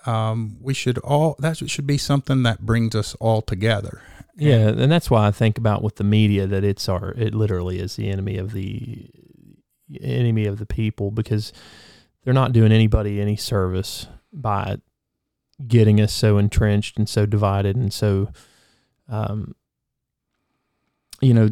um, 0.06 0.58
we 0.62 0.74
should 0.74 0.98
all 1.00 1.36
that 1.40 1.58
should 1.70 1.88
be 1.88 1.98
something 1.98 2.44
that 2.44 2.62
brings 2.62 2.96
us 2.96 3.16
all 3.16 3.42
together. 3.42 4.02
Yeah, 4.42 4.70
and 4.70 4.92
that's 4.92 5.12
why 5.12 5.28
I 5.28 5.32
think 5.32 5.60
about 5.60 5.84
with 5.84 5.98
the 5.98 6.04
media 6.04 6.48
that 6.48 6.64
it's 6.64 6.90
our 6.90 7.12
it 7.12 7.36
literally 7.36 7.80
is 7.80 7.96
the 7.96 8.10
enemy 8.10 8.38
of 8.38 8.54
the 8.54 9.08
enemy 10.02 10.48
of 10.48 10.58
the 10.58 10.66
people 10.66 11.12
because 11.12 11.54
they're 12.24 12.34
not 12.34 12.52
doing 12.52 12.72
anybody 12.72 13.22
any 13.22 13.36
service 13.36 14.08
by 14.34 14.78
getting 15.68 16.02
us 16.02 16.12
so 16.12 16.40
entrenched 16.40 16.98
and 16.98 17.08
so 17.08 17.28
divided 17.28 17.76
and 17.76 17.94
so 17.94 18.32
um 19.10 19.54
you 21.22 21.36
know 21.36 21.50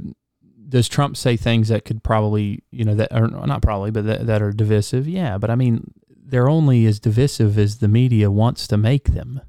does 0.68 0.88
Trump 0.90 1.16
say 1.16 1.38
things 1.38 1.68
that 1.68 1.86
could 1.86 2.04
probably 2.04 2.64
you 2.72 2.84
know 2.84 2.96
that 2.96 3.14
are 3.14 3.28
not 3.28 3.62
probably 3.62 3.92
but 3.92 4.06
that, 4.06 4.26
that 4.26 4.42
are 4.42 4.52
divisive? 4.52 5.08
Yeah 5.08 5.38
but 5.38 5.52
I 5.52 5.56
mean 5.56 5.94
they're 6.10 6.50
only 6.50 6.88
as 6.88 7.00
divisive 7.00 7.60
as 7.60 7.78
the 7.78 7.88
media 7.88 8.32
wants 8.32 8.68
to 8.68 8.78
make 8.78 9.10
them 9.10 9.42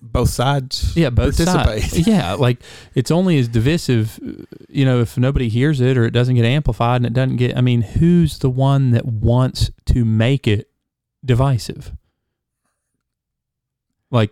Both 0.00 0.30
sides, 0.30 0.96
yeah, 0.96 1.10
both 1.10 1.34
sides. 1.34 1.98
Yeah, 2.06 2.34
like 2.34 2.58
it's 2.94 3.10
only 3.10 3.38
as 3.38 3.48
divisive, 3.48 4.18
you 4.68 4.84
know, 4.84 5.00
if 5.00 5.18
nobody 5.18 5.48
hears 5.48 5.80
it 5.80 5.98
or 5.98 6.04
it 6.04 6.12
doesn't 6.12 6.36
get 6.36 6.44
amplified 6.44 6.96
and 6.98 7.06
it 7.06 7.12
doesn't 7.12 7.36
get. 7.36 7.56
I 7.56 7.60
mean, 7.60 7.82
who's 7.82 8.38
the 8.38 8.50
one 8.50 8.92
that 8.92 9.04
wants 9.04 9.70
to 9.86 10.04
make 10.04 10.46
it 10.46 10.70
divisive? 11.24 11.92
Like, 14.10 14.30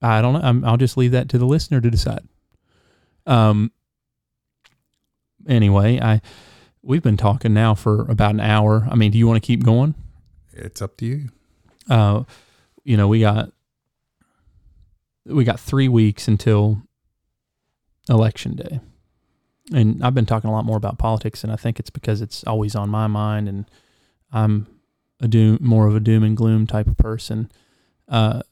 I 0.00 0.22
don't 0.22 0.34
know. 0.34 0.40
I'm, 0.40 0.64
I'll 0.64 0.76
just 0.76 0.96
leave 0.96 1.10
that 1.12 1.28
to 1.30 1.38
the 1.38 1.46
listener 1.46 1.80
to 1.80 1.90
decide. 1.90 2.26
Um. 3.26 3.72
Anyway, 5.48 5.98
I 6.00 6.20
we've 6.82 7.02
been 7.02 7.16
talking 7.16 7.52
now 7.52 7.74
for 7.74 8.02
about 8.10 8.34
an 8.34 8.40
hour. 8.40 8.86
I 8.90 8.94
mean, 8.94 9.10
do 9.10 9.18
you 9.18 9.26
want 9.26 9.42
to 9.42 9.46
keep 9.46 9.64
going? 9.64 9.94
It's 10.52 10.80
up 10.80 10.96
to 10.98 11.06
you. 11.06 11.28
uh, 11.88 12.22
you 12.84 12.96
know, 12.96 13.08
we 13.08 13.20
got 13.20 13.52
we 15.26 15.44
got 15.44 15.60
three 15.60 15.88
weeks 15.88 16.28
until 16.28 16.82
election 18.08 18.56
day, 18.56 18.80
and 19.72 20.02
I've 20.02 20.14
been 20.14 20.26
talking 20.26 20.50
a 20.50 20.52
lot 20.52 20.64
more 20.64 20.76
about 20.76 20.98
politics, 20.98 21.44
and 21.44 21.52
I 21.52 21.56
think 21.56 21.78
it's 21.78 21.90
because 21.90 22.20
it's 22.20 22.44
always 22.44 22.74
on 22.74 22.88
my 22.88 23.06
mind, 23.06 23.48
and 23.48 23.66
I'm 24.32 24.66
a 25.20 25.28
doom 25.28 25.58
more 25.60 25.86
of 25.86 25.94
a 25.94 26.00
doom 26.00 26.22
and 26.22 26.36
gloom 26.36 26.66
type 26.66 26.86
of 26.86 26.96
person. 26.96 27.50
Uh, 28.08 28.42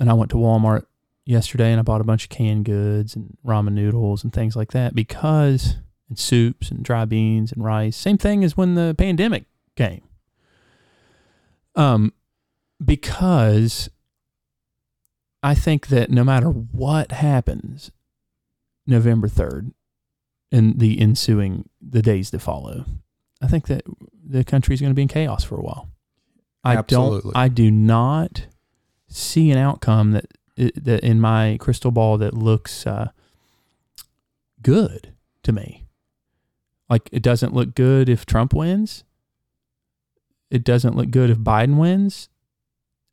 and 0.00 0.10
I 0.10 0.14
went 0.14 0.30
to 0.32 0.36
Walmart 0.36 0.86
yesterday, 1.24 1.70
and 1.70 1.78
I 1.78 1.82
bought 1.82 2.00
a 2.00 2.04
bunch 2.04 2.24
of 2.24 2.30
canned 2.30 2.64
goods 2.64 3.16
and 3.16 3.36
ramen 3.44 3.72
noodles 3.72 4.24
and 4.24 4.32
things 4.32 4.56
like 4.56 4.72
that 4.72 4.94
because 4.94 5.76
and 6.08 6.18
soups 6.18 6.70
and 6.70 6.84
dry 6.84 7.04
beans 7.04 7.52
and 7.52 7.64
rice. 7.64 7.96
Same 7.96 8.18
thing 8.18 8.44
as 8.44 8.56
when 8.56 8.74
the 8.74 8.94
pandemic 8.96 9.44
came. 9.76 10.02
Um, 11.74 12.12
because 12.84 13.88
I 15.42 15.54
think 15.54 15.88
that 15.88 16.10
no 16.10 16.24
matter 16.24 16.48
what 16.48 17.12
happens, 17.12 17.90
November 18.86 19.28
3rd 19.28 19.72
and 20.50 20.78
the 20.78 21.00
ensuing 21.00 21.68
the 21.80 22.02
days 22.02 22.30
that 22.30 22.40
follow, 22.40 22.84
I 23.42 23.46
think 23.46 23.66
that 23.68 23.82
the 24.26 24.44
country 24.44 24.74
is 24.74 24.80
going 24.80 24.90
to 24.90 24.94
be 24.94 25.02
in 25.02 25.08
chaos 25.08 25.44
for 25.44 25.56
a 25.56 25.62
while. 25.62 25.90
I 26.62 26.76
Absolutely. 26.76 27.32
don't 27.32 27.36
I 27.36 27.48
do 27.48 27.70
not 27.70 28.46
see 29.06 29.50
an 29.50 29.58
outcome 29.58 30.12
that 30.12 30.26
that 30.56 31.00
in 31.04 31.20
my 31.20 31.56
crystal 31.60 31.90
ball 31.90 32.16
that 32.18 32.32
looks 32.32 32.86
uh, 32.86 33.10
good 34.62 35.12
to 35.42 35.52
me. 35.52 35.84
Like 36.88 37.08
it 37.12 37.22
doesn't 37.22 37.52
look 37.52 37.74
good 37.74 38.08
if 38.08 38.24
Trump 38.24 38.54
wins. 38.54 39.04
It 40.50 40.64
doesn't 40.64 40.96
look 40.96 41.10
good 41.10 41.30
if 41.30 41.38
Biden 41.38 41.76
wins. 41.76 42.28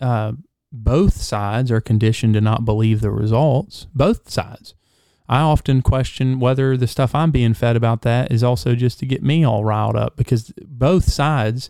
Uh, 0.01 0.33
both 0.71 1.21
sides 1.21 1.71
are 1.71 1.81
conditioned 1.81 2.33
to 2.33 2.41
not 2.41 2.65
believe 2.65 3.01
the 3.01 3.11
results. 3.11 3.87
Both 3.93 4.29
sides. 4.29 4.73
I 5.27 5.39
often 5.39 5.81
question 5.81 6.39
whether 6.39 6.75
the 6.75 6.87
stuff 6.87 7.15
I'm 7.15 7.31
being 7.31 7.53
fed 7.53 7.75
about 7.77 8.01
that 8.01 8.31
is 8.31 8.43
also 8.43 8.75
just 8.75 8.99
to 8.99 9.05
get 9.05 9.23
me 9.23 9.45
all 9.45 9.63
riled 9.63 9.95
up 9.95 10.17
because 10.17 10.51
both 10.65 11.05
sides 11.05 11.69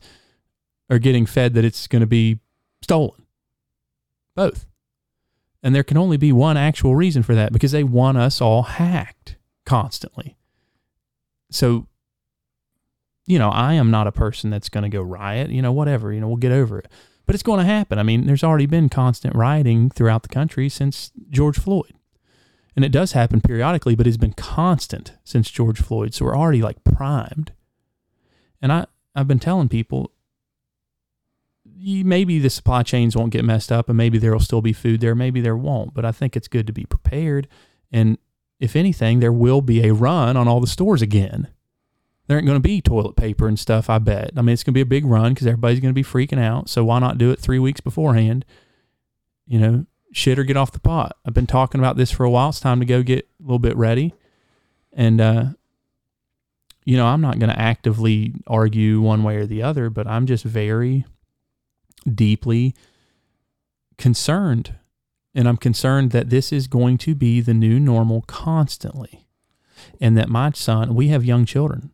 are 0.90 1.00
getting 1.00 1.26
fed 1.26 1.54
that 1.54 1.66
it's 1.66 1.88
going 1.88 2.00
to 2.00 2.08
be 2.08 2.40
stolen. 2.82 3.26
Both. 4.36 4.66
And 5.64 5.76
there 5.76 5.84
can 5.84 5.98
only 5.98 6.18
be 6.18 6.32
one 6.32 6.58
actual 6.58 6.96
reason 6.96 7.22
for 7.22 7.36
that 7.36 7.54
because 7.54 7.72
they 7.72 7.84
want 7.84 8.18
us 8.18 8.42
all 8.42 8.64
hacked 8.64 9.38
constantly. 9.66 10.38
So, 11.52 11.88
you 13.28 13.38
know, 13.38 13.50
I 13.50 13.74
am 13.74 13.92
not 13.92 14.08
a 14.08 14.12
person 14.12 14.50
that's 14.50 14.70
going 14.70 14.84
to 14.84 14.90
go 14.90 15.02
riot, 15.02 15.52
you 15.52 15.62
know, 15.62 15.72
whatever, 15.72 16.12
you 16.12 16.20
know, 16.20 16.28
we'll 16.28 16.38
get 16.38 16.52
over 16.52 16.80
it. 16.80 16.88
But 17.26 17.36
it's 17.36 17.44
going 17.44 17.60
to 17.60 17.66
happen. 17.66 18.00
I 18.00 18.04
mean, 18.04 18.26
there's 18.26 18.44
already 18.44 18.66
been 18.66 18.90
constant 18.90 19.36
rioting 19.36 19.90
throughout 19.90 20.24
the 20.24 20.30
country 20.30 20.70
since 20.70 21.12
George 21.30 21.58
Floyd. 21.58 21.94
And 22.76 22.86
it 22.86 22.92
does 22.92 23.12
happen 23.12 23.42
periodically, 23.42 23.96
but 23.96 24.08
it's 24.08 24.18
been 24.18 24.34
constant 24.34 25.14
since 25.24 25.52
George 25.52 25.82
Floyd. 25.82 26.14
So 26.14 26.26
we're 26.26 26.38
already 26.38 26.62
like 26.62 26.84
primed. 26.84 27.52
And 28.62 28.72
I, 28.72 28.86
I've 29.16 29.28
been 29.28 29.40
telling 29.40 29.70
people 29.70 30.12
maybe 31.84 32.38
the 32.40 32.50
supply 32.50 32.84
chains 32.84 33.16
won't 33.16 33.32
get 33.32 33.44
messed 33.44 33.72
up 33.72 33.90
and 33.90 33.98
maybe 33.98 34.18
there 34.18 34.32
will 34.32 34.40
still 34.40 34.62
be 34.62 34.74
food 34.74 35.02
there. 35.02 35.16
Maybe 35.16 35.42
there 35.42 35.58
won't. 35.58 35.94
But 35.94 36.06
I 36.06 36.12
think 36.12 36.36
it's 36.36 36.48
good 36.48 36.68
to 36.68 36.74
be 36.74 36.86
prepared. 36.86 37.48
And 37.92 38.18
if 38.60 38.76
anything, 38.76 39.20
there 39.20 39.32
will 39.32 39.62
be 39.62 39.88
a 39.88 39.94
run 39.94 40.38
on 40.38 40.48
all 40.48 40.60
the 40.60 40.68
stores 40.68 41.02
again. 41.02 41.48
There 42.32 42.38
ain't 42.38 42.48
going 42.48 42.56
to 42.56 42.62
be 42.62 42.80
toilet 42.80 43.18
paper 43.18 43.46
and 43.50 43.60
stuff, 43.60 43.90
I 43.90 44.00
bet. 44.00 44.32
I 44.38 44.42
mean, 44.42 44.54
it's 44.54 44.64
going 44.64 44.72
to 44.72 44.78
be 44.78 44.80
a 44.80 44.86
big 44.86 45.04
run 45.04 45.34
because 45.34 45.46
everybody's 45.46 45.82
going 45.82 45.94
to 45.94 45.94
be 45.94 46.02
freaking 46.02 46.42
out. 46.42 46.70
So 46.70 46.82
why 46.86 46.98
not 46.98 47.18
do 47.18 47.30
it 47.30 47.42
three 47.42 47.60
weeks 47.60 47.82
beforehand? 47.82 48.46
You 49.46 49.60
know, 49.60 49.86
shit 50.14 50.40
or 50.40 50.46
get 50.46 50.56
off 50.56 50.72
the 50.72 50.80
pot. 50.80 51.18
I've 51.26 51.34
been 51.34 51.46
talking 51.46 51.82
about 51.82 51.98
this 51.98 52.10
for 52.10 52.24
a 52.24 52.30
while. 52.30 52.48
It's 52.48 52.62
time 52.62 52.80
to 52.80 52.86
go 52.86 53.04
get 53.04 53.28
a 53.38 53.44
little 53.44 53.60
bit 53.60 53.76
ready. 53.76 54.14
And, 54.94 55.20
uh, 55.20 55.46
you 56.86 56.96
know, 56.96 57.08
I'm 57.08 57.20
not 57.20 57.38
going 57.38 57.50
to 57.50 57.60
actively 57.60 58.34
argue 58.48 59.02
one 59.02 59.24
way 59.24 59.36
or 59.36 59.46
the 59.46 59.62
other, 59.62 59.90
but 59.90 60.08
I'm 60.08 60.26
just 60.26 60.46
very 60.46 61.04
deeply 62.10 62.74
concerned. 63.98 64.76
And 65.36 65.50
I'm 65.50 65.58
concerned 65.58 66.12
that 66.12 66.30
this 66.30 66.54
is 66.54 66.68
going 66.68 66.98
to 67.00 67.14
be 67.14 67.42
the 67.42 67.54
new 67.54 67.78
normal 67.78 68.22
constantly. 68.22 69.28
And 70.00 70.18
that 70.18 70.30
my 70.30 70.52
son, 70.52 70.96
we 70.96 71.10
have 71.10 71.26
young 71.26 71.44
children, 71.44 71.92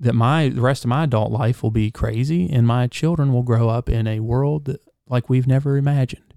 that 0.00 0.14
my, 0.14 0.48
the 0.48 0.60
rest 0.60 0.84
of 0.84 0.88
my 0.88 1.04
adult 1.04 1.32
life 1.32 1.62
will 1.62 1.70
be 1.70 1.90
crazy 1.90 2.48
and 2.50 2.66
my 2.66 2.86
children 2.86 3.32
will 3.32 3.42
grow 3.42 3.68
up 3.68 3.88
in 3.88 4.06
a 4.06 4.20
world 4.20 4.66
that, 4.66 4.80
like 5.08 5.28
we've 5.28 5.46
never 5.46 5.76
imagined, 5.76 6.34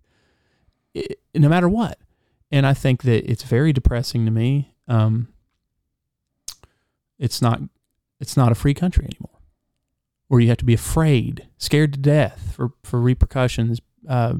it, 0.93 1.19
no 1.35 1.49
matter 1.49 1.69
what. 1.69 1.99
And 2.51 2.65
I 2.65 2.73
think 2.73 3.03
that 3.03 3.29
it's 3.29 3.43
very 3.43 3.71
depressing 3.71 4.25
to 4.25 4.31
me. 4.31 4.73
Um, 4.87 5.27
it's 7.19 7.41
not, 7.41 7.61
it's 8.19 8.35
not 8.35 8.51
a 8.51 8.55
free 8.55 8.73
country 8.73 9.05
anymore 9.05 9.39
where 10.27 10.39
you 10.39 10.47
have 10.47 10.57
to 10.57 10.65
be 10.65 10.73
afraid, 10.73 11.47
scared 11.57 11.91
to 11.91 11.99
death 11.99 12.53
for, 12.55 12.71
for 12.83 13.01
repercussions 13.01 13.81
uh, 14.07 14.35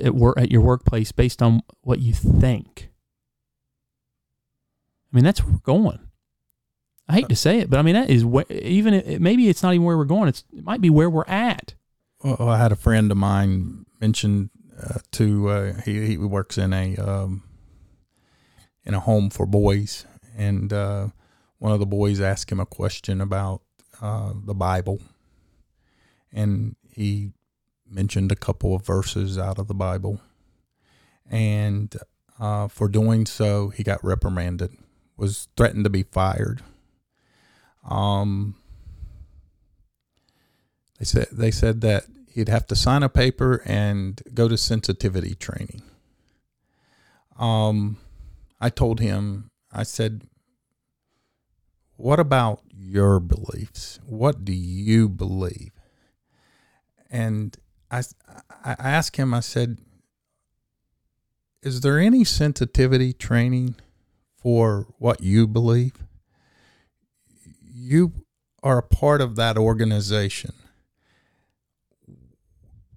at 0.00 0.14
work 0.14 0.36
at 0.36 0.50
your 0.50 0.60
workplace 0.60 1.12
based 1.12 1.40
on 1.40 1.62
what 1.82 2.00
you 2.00 2.12
think. 2.12 2.90
I 5.12 5.16
mean, 5.16 5.24
that's 5.24 5.44
where 5.44 5.52
we're 5.52 5.58
going. 5.60 6.05
I 7.08 7.14
hate 7.14 7.28
to 7.28 7.36
say 7.36 7.60
it, 7.60 7.70
but 7.70 7.78
I 7.78 7.82
mean 7.82 7.94
that 7.94 8.10
is 8.10 8.22
wh- 8.22 8.50
even 8.50 9.22
maybe 9.22 9.48
it's 9.48 9.62
not 9.62 9.74
even 9.74 9.84
where 9.84 9.96
we're 9.96 10.04
going. 10.04 10.28
It's 10.28 10.44
it 10.52 10.64
might 10.64 10.80
be 10.80 10.90
where 10.90 11.08
we're 11.08 11.24
at. 11.26 11.74
Well, 12.22 12.48
I 12.48 12.58
had 12.58 12.72
a 12.72 12.76
friend 12.76 13.10
of 13.12 13.16
mine 13.16 13.86
mention 14.00 14.50
uh, 14.82 14.98
to 15.12 15.48
uh, 15.48 15.72
he 15.82 16.06
he 16.06 16.16
works 16.16 16.58
in 16.58 16.72
a 16.72 16.96
um, 16.96 17.44
in 18.84 18.94
a 18.94 19.00
home 19.00 19.30
for 19.30 19.46
boys, 19.46 20.04
and 20.36 20.72
uh, 20.72 21.08
one 21.58 21.72
of 21.72 21.78
the 21.78 21.86
boys 21.86 22.20
asked 22.20 22.50
him 22.50 22.60
a 22.60 22.66
question 22.66 23.20
about 23.20 23.62
uh, 24.02 24.32
the 24.44 24.54
Bible, 24.54 25.00
and 26.32 26.76
he 26.90 27.32
mentioned 27.88 28.32
a 28.32 28.36
couple 28.36 28.74
of 28.74 28.84
verses 28.84 29.38
out 29.38 29.58
of 29.58 29.68
the 29.68 29.74
Bible, 29.74 30.20
and 31.30 31.96
uh, 32.40 32.68
for 32.68 32.88
doing 32.88 33.26
so, 33.26 33.68
he 33.68 33.82
got 33.82 34.02
reprimanded, 34.04 34.72
was 35.16 35.48
threatened 35.56 35.84
to 35.84 35.90
be 35.90 36.02
fired. 36.02 36.62
Um, 37.86 38.56
they 40.98 41.04
said 41.04 41.28
they 41.32 41.50
said 41.50 41.80
that 41.82 42.04
he'd 42.28 42.48
have 42.48 42.66
to 42.66 42.76
sign 42.76 43.02
a 43.02 43.08
paper 43.08 43.62
and 43.64 44.20
go 44.34 44.48
to 44.48 44.56
sensitivity 44.56 45.34
training. 45.34 45.82
Um, 47.38 47.98
I 48.60 48.70
told 48.70 49.00
him, 49.00 49.50
I 49.72 49.84
said, 49.84 50.26
"What 51.96 52.18
about 52.18 52.62
your 52.74 53.20
beliefs? 53.20 54.00
What 54.06 54.44
do 54.44 54.52
you 54.52 55.08
believe?" 55.08 55.72
And 57.10 57.56
I, 57.90 58.02
I 58.64 58.74
asked 58.78 59.16
him. 59.16 59.32
I 59.32 59.40
said, 59.40 59.78
"Is 61.62 61.82
there 61.82 61.98
any 61.98 62.24
sensitivity 62.24 63.12
training 63.12 63.76
for 64.36 64.88
what 64.98 65.22
you 65.22 65.46
believe?" 65.46 66.05
You 67.86 68.12
are 68.62 68.78
a 68.78 68.82
part 68.82 69.20
of 69.20 69.36
that 69.36 69.56
organization 69.56 70.52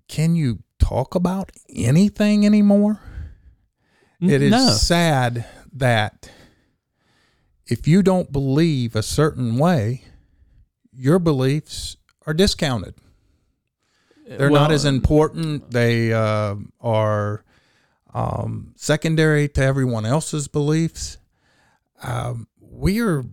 can 0.09 0.35
you 0.35 0.59
talk 0.79 1.15
about 1.15 1.51
anything 1.69 2.45
anymore? 2.45 2.99
It 4.19 4.41
is 4.41 4.51
no. 4.51 4.71
sad 4.71 5.45
that 5.71 6.29
if 7.67 7.87
you 7.87 8.03
don't 8.03 8.29
believe 8.33 8.95
a 8.95 9.03
certain 9.03 9.57
way, 9.57 10.03
your 10.91 11.19
beliefs 11.19 11.95
are 12.25 12.33
discounted. 12.33 12.95
They're 14.27 14.49
not 14.49 14.71
as 14.71 14.83
important. 14.83 15.71
They 15.71 16.11
uh, 16.11 16.55
are 16.81 17.45
um, 18.13 18.73
secondary 18.75 19.47
to 19.49 19.63
everyone 19.63 20.05
else's 20.05 20.47
beliefs. 20.47 21.17
Um, 22.03 22.47
we 22.59 22.99
are 22.99 23.23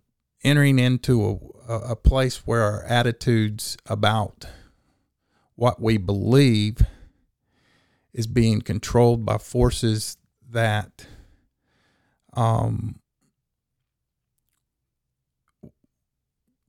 entering 0.47 0.79
into 0.79 1.53
a, 1.69 1.75
a 1.91 1.97
place 1.97 2.47
where 2.47 2.63
our 2.63 2.85
attitudes 2.85 3.77
about 3.87 4.47
what 5.57 5.83
we 5.83 5.99
believe 5.99 6.79
is 8.15 8.29
being 8.29 8.61
controlled 8.61 9.27
by 9.27 9.39
forces 9.39 10.17
that 10.49 11.05
um, 12.35 13.01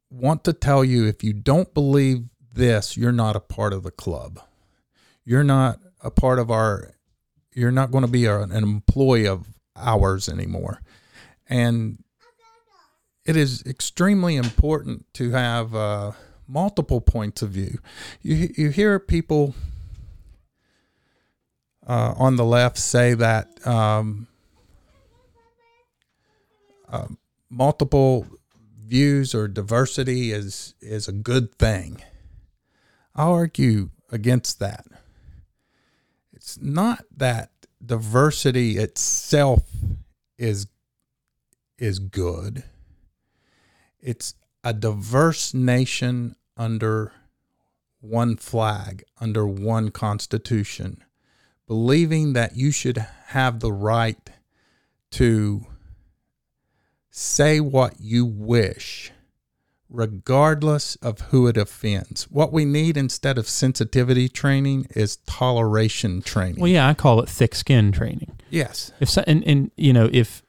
want 0.10 0.44
to 0.44 0.54
tell 0.54 0.84
you 0.84 1.06
if 1.06 1.24
you 1.24 1.32
don't 1.32 1.72
believe 1.76 2.24
this, 2.52 2.98
you're 2.98 3.12
not 3.12 3.36
a 3.36 3.40
part 3.40 3.74
of 3.74 3.84
the 3.84 3.92
club. 3.92 4.40
You're 5.24 5.44
not 5.44 5.80
a 6.02 6.10
part 6.10 6.40
of 6.40 6.50
our, 6.50 6.96
you're 7.54 7.72
not 7.72 7.92
going 7.92 8.04
to 8.04 8.10
be 8.10 8.26
an 8.26 8.52
employee 8.52 9.28
of 9.28 9.46
ours 9.76 10.28
anymore. 10.28 10.82
And 11.48 12.04
it 13.28 13.36
is 13.36 13.62
extremely 13.66 14.38
important 14.38 15.06
to 15.14 15.32
have 15.32 15.76
uh, 15.76 16.14
multiple 16.48 17.02
points 17.02 17.42
of 17.42 17.50
view. 17.50 17.80
You, 18.22 18.50
you 18.56 18.70
hear 18.70 19.00
people 19.00 19.54
uh, 21.86 22.14
on 22.18 22.38
the 22.38 22.46
left 22.46 22.78
say 22.78 23.14
that 23.16 23.68
um, 23.68 24.28
uh, 26.90 27.08
multiple 27.50 28.26
views 28.86 29.36
or 29.36 29.50
diversity 29.50 30.32
is 30.32 30.74
is 30.80 31.10
a 31.10 31.12
good 31.12 31.54
thing. 31.56 32.02
I'll 33.14 33.34
argue 33.34 33.90
against 34.10 34.60
that. 34.60 34.86
It's 36.32 36.58
not 36.62 37.04
that 37.18 37.52
diversity 37.86 38.78
itself 38.78 39.64
is 40.38 40.68
is 41.78 42.00
good. 42.00 42.64
It's 44.00 44.36
a 44.64 44.74
diverse 44.74 45.54
nation 45.54 46.36
under 46.56 47.14
one 48.02 48.38
flag, 48.38 49.04
under 49.20 49.48
one 49.48 49.92
constitution, 49.92 51.04
believing 51.68 52.34
that 52.34 52.56
you 52.56 52.72
should 52.72 52.98
have 53.28 53.60
the 53.60 53.72
right 53.72 54.30
to 55.12 55.66
say 57.10 57.60
what 57.60 57.96
you 58.00 58.26
wish, 58.26 59.12
regardless 59.90 60.96
of 60.98 61.22
who 61.22 61.48
it 61.48 61.58
offends. 61.58 62.30
What 62.30 62.54
we 62.54 62.66
need 62.66 62.98
instead 62.98 63.38
of 63.38 63.48
sensitivity 63.48 64.30
training 64.30 64.88
is 64.92 65.18
toleration 65.26 66.22
training. 66.22 66.62
Well, 66.62 66.70
yeah, 66.70 66.88
I 66.88 66.94
call 66.94 67.22
it 67.22 67.30
thick 67.30 67.56
skin 67.56 67.92
training. 67.92 68.38
Yes. 68.50 68.92
If 69.00 69.10
so, 69.10 69.24
and 69.28 69.44
and 69.46 69.72
you 69.76 69.94
know 69.94 70.10
if 70.12 70.44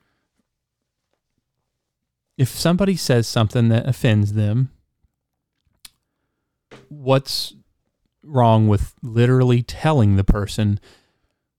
if 2.38 2.48
somebody 2.48 2.96
says 2.96 3.26
something 3.26 3.68
that 3.68 3.86
offends 3.86 4.32
them, 4.32 4.70
what's 6.88 7.54
wrong 8.22 8.68
with 8.68 8.94
literally 9.02 9.62
telling 9.62 10.16
the 10.16 10.24
person, 10.24 10.78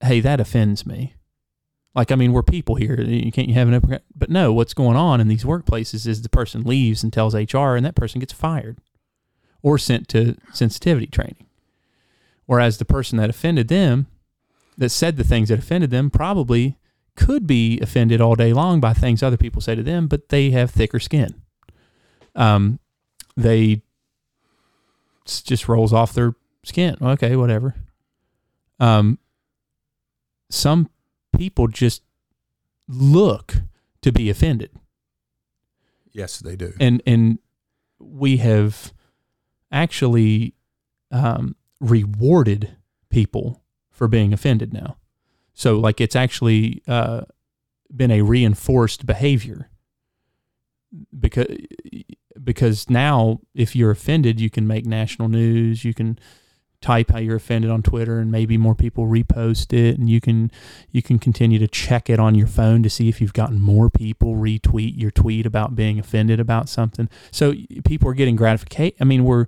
"Hey, 0.01 0.21
that 0.21 0.39
offends 0.39 0.85
me"? 0.85 1.13
Like, 1.93 2.11
I 2.11 2.15
mean, 2.15 2.31
we're 2.31 2.43
people 2.43 2.75
here. 2.75 2.99
You 3.01 3.31
can't 3.31 3.49
you 3.49 3.55
have 3.55 3.67
an 3.67 3.73
open. 3.73 3.99
But 4.15 4.29
no, 4.29 4.53
what's 4.53 4.73
going 4.73 4.95
on 4.95 5.19
in 5.19 5.27
these 5.27 5.43
workplaces 5.43 6.07
is 6.07 6.21
the 6.21 6.29
person 6.29 6.63
leaves 6.63 7.03
and 7.03 7.11
tells 7.11 7.35
HR, 7.35 7.75
and 7.75 7.85
that 7.85 7.95
person 7.95 8.19
gets 8.19 8.33
fired 8.33 8.77
or 9.61 9.77
sent 9.77 10.07
to 10.07 10.37
sensitivity 10.53 11.07
training. 11.07 11.45
Whereas 12.45 12.77
the 12.77 12.85
person 12.85 13.17
that 13.17 13.29
offended 13.29 13.67
them, 13.67 14.07
that 14.77 14.89
said 14.89 15.17
the 15.17 15.25
things 15.25 15.49
that 15.49 15.59
offended 15.59 15.91
them, 15.91 16.09
probably 16.09 16.77
could 17.19 17.45
be 17.45 17.79
offended 17.81 18.21
all 18.21 18.35
day 18.35 18.53
long 18.53 18.79
by 18.79 18.93
things 18.93 19.21
other 19.21 19.37
people 19.37 19.61
say 19.61 19.75
to 19.75 19.83
them, 19.83 20.07
but 20.07 20.29
they 20.29 20.51
have 20.51 20.71
thicker 20.71 20.99
skin. 20.99 21.41
Um, 22.35 22.79
they 23.35 23.81
just 25.25 25.67
rolls 25.67 25.91
off 25.93 26.13
their 26.13 26.33
skin. 26.63 26.95
Okay, 27.01 27.35
whatever. 27.35 27.75
Um, 28.79 29.19
some 30.49 30.89
people 31.37 31.67
just 31.67 32.01
look 32.87 33.55
to 34.01 34.11
be 34.11 34.29
offended, 34.29 34.71
Yes, 36.11 36.39
they 36.39 36.55
do. 36.55 36.73
and 36.79 37.01
and 37.05 37.37
we 37.99 38.37
have 38.37 38.93
actually 39.71 40.53
um, 41.11 41.55
rewarded 41.81 42.75
people 43.09 43.61
for 43.91 44.07
being 44.07 44.31
offended 44.33 44.73
now. 44.73 44.95
So 45.59 45.75
like 45.77 45.99
it's 45.99 46.15
actually 46.15 46.81
uh, 46.87 47.23
been 47.93 48.11
a 48.11 48.21
reinforced 48.21 49.05
behavior 49.05 49.69
because 51.19 51.47
because 52.41 52.89
now 52.89 53.41
if 53.53 53.75
you're 53.75 53.91
offended, 53.91 54.39
you 54.39 54.49
can 54.49 54.65
make 54.67 54.85
national 54.85 55.27
news. 55.27 55.83
You 55.83 55.93
can 55.93 56.17
type 56.79 57.11
how 57.11 57.19
you're 57.19 57.35
offended 57.35 57.69
on 57.69 57.83
Twitter, 57.83 58.19
and 58.19 58.31
maybe 58.31 58.57
more 58.57 58.73
people 58.73 59.07
repost 59.07 59.73
it, 59.73 59.99
and 59.99 60.09
you 60.09 60.21
can 60.21 60.49
you 60.91 61.01
can 61.01 61.19
continue 61.19 61.59
to 61.59 61.67
check 61.67 62.09
it 62.09 62.21
on 62.21 62.35
your 62.35 62.47
phone 62.47 62.81
to 62.83 62.89
see 62.89 63.09
if 63.09 63.19
you've 63.19 63.33
gotten 63.33 63.59
more 63.59 63.89
people 63.89 64.35
retweet 64.35 64.97
your 64.97 65.11
tweet 65.11 65.45
about 65.45 65.75
being 65.75 65.99
offended 65.99 66.39
about 66.39 66.69
something. 66.69 67.09
So 67.31 67.53
people 67.83 68.07
are 68.09 68.13
getting 68.13 68.37
gratification. 68.37 68.95
I 69.01 69.03
mean, 69.03 69.25
we're 69.25 69.47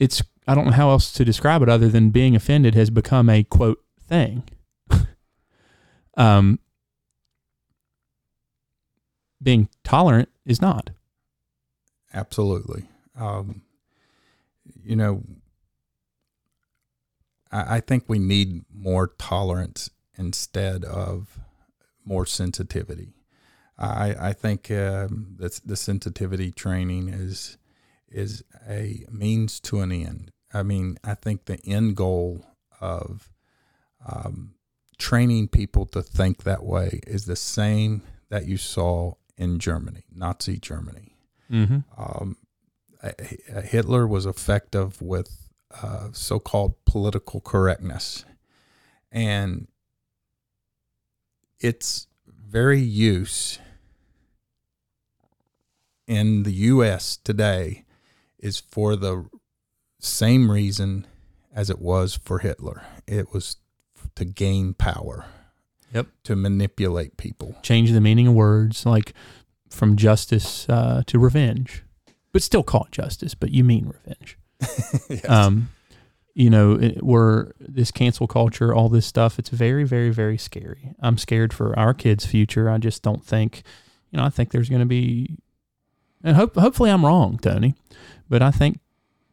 it's 0.00 0.24
I 0.46 0.54
don't 0.54 0.66
know 0.66 0.72
how 0.72 0.90
else 0.90 1.12
to 1.12 1.24
describe 1.24 1.62
it 1.62 1.68
other 1.68 1.88
than 1.88 2.10
being 2.10 2.36
offended 2.36 2.74
has 2.74 2.90
become 2.90 3.30
a 3.30 3.44
quote 3.44 3.82
thing. 4.06 4.44
um, 6.16 6.58
being 9.42 9.68
tolerant 9.82 10.28
is 10.44 10.60
not. 10.60 10.90
Absolutely. 12.12 12.84
Um, 13.18 13.62
you 14.82 14.96
know, 14.96 15.22
I, 17.50 17.76
I 17.76 17.80
think 17.80 18.04
we 18.06 18.18
need 18.18 18.64
more 18.72 19.08
tolerance 19.18 19.90
instead 20.16 20.84
of 20.84 21.38
more 22.04 22.26
sensitivity. 22.26 23.14
I, 23.76 24.14
I 24.28 24.32
think 24.32 24.70
um, 24.70 25.36
the 25.38 25.76
sensitivity 25.76 26.52
training 26.52 27.08
is 27.08 27.58
is 28.08 28.44
a 28.68 29.04
means 29.10 29.58
to 29.58 29.80
an 29.80 29.90
end. 29.90 30.30
I 30.54 30.62
mean, 30.62 30.98
I 31.02 31.14
think 31.14 31.44
the 31.44 31.58
end 31.66 31.96
goal 31.96 32.46
of 32.80 33.28
um, 34.06 34.54
training 34.98 35.48
people 35.48 35.86
to 35.86 36.02
think 36.02 36.44
that 36.44 36.64
way 36.64 37.00
is 37.06 37.24
the 37.26 37.36
same 37.36 38.02
that 38.30 38.46
you 38.46 38.56
saw 38.56 39.14
in 39.36 39.58
Germany, 39.58 40.04
Nazi 40.14 40.58
Germany. 40.58 41.16
Mm-hmm. 41.50 41.78
Um, 42.00 42.36
Hitler 43.64 44.06
was 44.06 44.26
effective 44.26 45.02
with 45.02 45.48
uh, 45.82 46.08
so 46.12 46.38
called 46.38 46.74
political 46.84 47.40
correctness. 47.40 48.24
And 49.10 49.68
its 51.60 52.06
very 52.26 52.80
use 52.80 53.58
in 56.06 56.42
the 56.42 56.52
U.S. 56.52 57.16
today 57.16 57.84
is 58.38 58.60
for 58.60 58.96
the 58.96 59.26
same 60.04 60.50
reason 60.50 61.06
as 61.54 61.70
it 61.70 61.80
was 61.80 62.18
for 62.22 62.40
Hitler. 62.40 62.82
It 63.06 63.32
was 63.32 63.56
to 64.14 64.24
gain 64.24 64.74
power. 64.74 65.26
Yep. 65.92 66.08
To 66.24 66.36
manipulate 66.36 67.16
people. 67.16 67.56
Change 67.62 67.92
the 67.92 68.00
meaning 68.00 68.26
of 68.26 68.34
words, 68.34 68.84
like 68.84 69.14
from 69.70 69.96
justice 69.96 70.68
uh, 70.68 71.02
to 71.06 71.18
revenge, 71.18 71.84
but 72.32 72.42
still 72.42 72.64
call 72.64 72.84
it 72.84 72.92
justice, 72.92 73.34
but 73.34 73.52
you 73.52 73.62
mean 73.62 73.86
revenge. 73.86 74.36
yes. 75.08 75.28
Um, 75.28 75.70
you 76.34 76.50
know, 76.50 76.72
it, 76.72 77.02
we're 77.02 77.52
this 77.60 77.92
cancel 77.92 78.26
culture, 78.26 78.74
all 78.74 78.88
this 78.88 79.06
stuff. 79.06 79.38
It's 79.38 79.50
very, 79.50 79.84
very, 79.84 80.10
very 80.10 80.36
scary. 80.36 80.94
I'm 81.00 81.16
scared 81.16 81.52
for 81.52 81.78
our 81.78 81.94
kids' 81.94 82.26
future. 82.26 82.68
I 82.68 82.78
just 82.78 83.02
don't 83.02 83.24
think, 83.24 83.62
you 84.10 84.18
know, 84.18 84.24
I 84.24 84.30
think 84.30 84.50
there's 84.50 84.68
going 84.68 84.80
to 84.80 84.86
be, 84.86 85.38
and 86.24 86.36
hope, 86.36 86.56
hopefully 86.56 86.90
I'm 86.90 87.06
wrong, 87.06 87.38
Tony, 87.38 87.76
but 88.28 88.42
I 88.42 88.50
think 88.50 88.80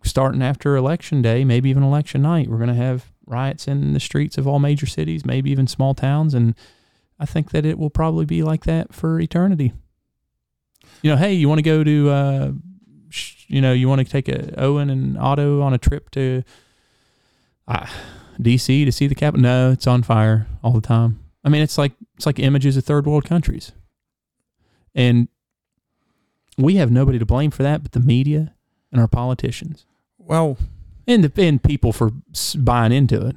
starting 0.03 0.41
after 0.41 0.75
election 0.75 1.21
day, 1.21 1.43
maybe 1.43 1.69
even 1.69 1.83
election 1.83 2.21
night, 2.21 2.49
we're 2.49 2.57
going 2.57 2.69
to 2.69 2.75
have 2.75 3.11
riots 3.25 3.67
in 3.67 3.93
the 3.93 3.99
streets 3.99 4.37
of 4.37 4.47
all 4.47 4.59
major 4.59 4.85
cities, 4.85 5.25
maybe 5.25 5.51
even 5.51 5.67
small 5.67 5.93
towns, 5.93 6.33
and 6.33 6.55
I 7.19 7.25
think 7.25 7.51
that 7.51 7.65
it 7.65 7.77
will 7.77 7.89
probably 7.89 8.25
be 8.25 8.43
like 8.43 8.65
that 8.65 8.93
for 8.93 9.19
eternity. 9.19 9.73
You 11.01 11.11
know, 11.11 11.17
hey, 11.17 11.33
you 11.33 11.47
want 11.47 11.59
to 11.59 11.63
go 11.63 11.83
to, 11.83 12.09
uh, 12.09 12.51
sh- 13.09 13.45
you 13.47 13.61
know, 13.61 13.73
you 13.73 13.87
want 13.87 14.05
to 14.05 14.11
take 14.11 14.27
a 14.27 14.59
Owen 14.59 14.89
and 14.89 15.17
Otto 15.17 15.61
on 15.61 15.73
a 15.73 15.77
trip 15.77 16.09
to 16.11 16.43
uh, 17.67 17.85
DC 18.39 18.85
to 18.85 18.91
see 18.91 19.07
the 19.07 19.15
Capitol? 19.15 19.43
No, 19.43 19.71
it's 19.71 19.87
on 19.87 20.03
fire 20.03 20.47
all 20.63 20.73
the 20.73 20.82
time. 20.82 21.19
I 21.43 21.49
mean, 21.49 21.61
it's 21.61 21.78
like 21.78 21.93
it's 22.15 22.25
like 22.25 22.39
images 22.39 22.78
of 22.78 22.86
third 22.86 23.05
world 23.05 23.25
countries, 23.25 23.71
and 24.93 25.28
we 26.57 26.75
have 26.75 26.91
nobody 26.91 27.17
to 27.17 27.25
blame 27.25 27.51
for 27.51 27.63
that 27.63 27.82
but 27.82 27.93
the 27.93 27.99
media 27.99 28.53
and 28.91 29.01
our 29.01 29.07
politicians 29.07 29.86
well, 30.25 30.57
and 31.07 31.23
the 31.23 31.43
and 31.43 31.61
people 31.61 31.91
for 31.91 32.11
buying 32.57 32.91
into 32.91 33.25
it. 33.25 33.35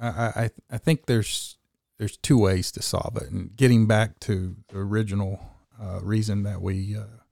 I, 0.00 0.08
I 0.08 0.50
I 0.70 0.78
think 0.78 1.06
there's 1.06 1.56
there's 1.98 2.16
two 2.16 2.38
ways 2.38 2.72
to 2.72 2.82
solve 2.82 3.16
it, 3.16 3.30
and 3.30 3.56
getting 3.56 3.86
back 3.86 4.20
to 4.20 4.56
the 4.68 4.78
original 4.78 5.40
uh, 5.80 6.00
reason 6.02 6.42
that 6.42 6.60
we 6.60 6.96
uh, 6.96 7.22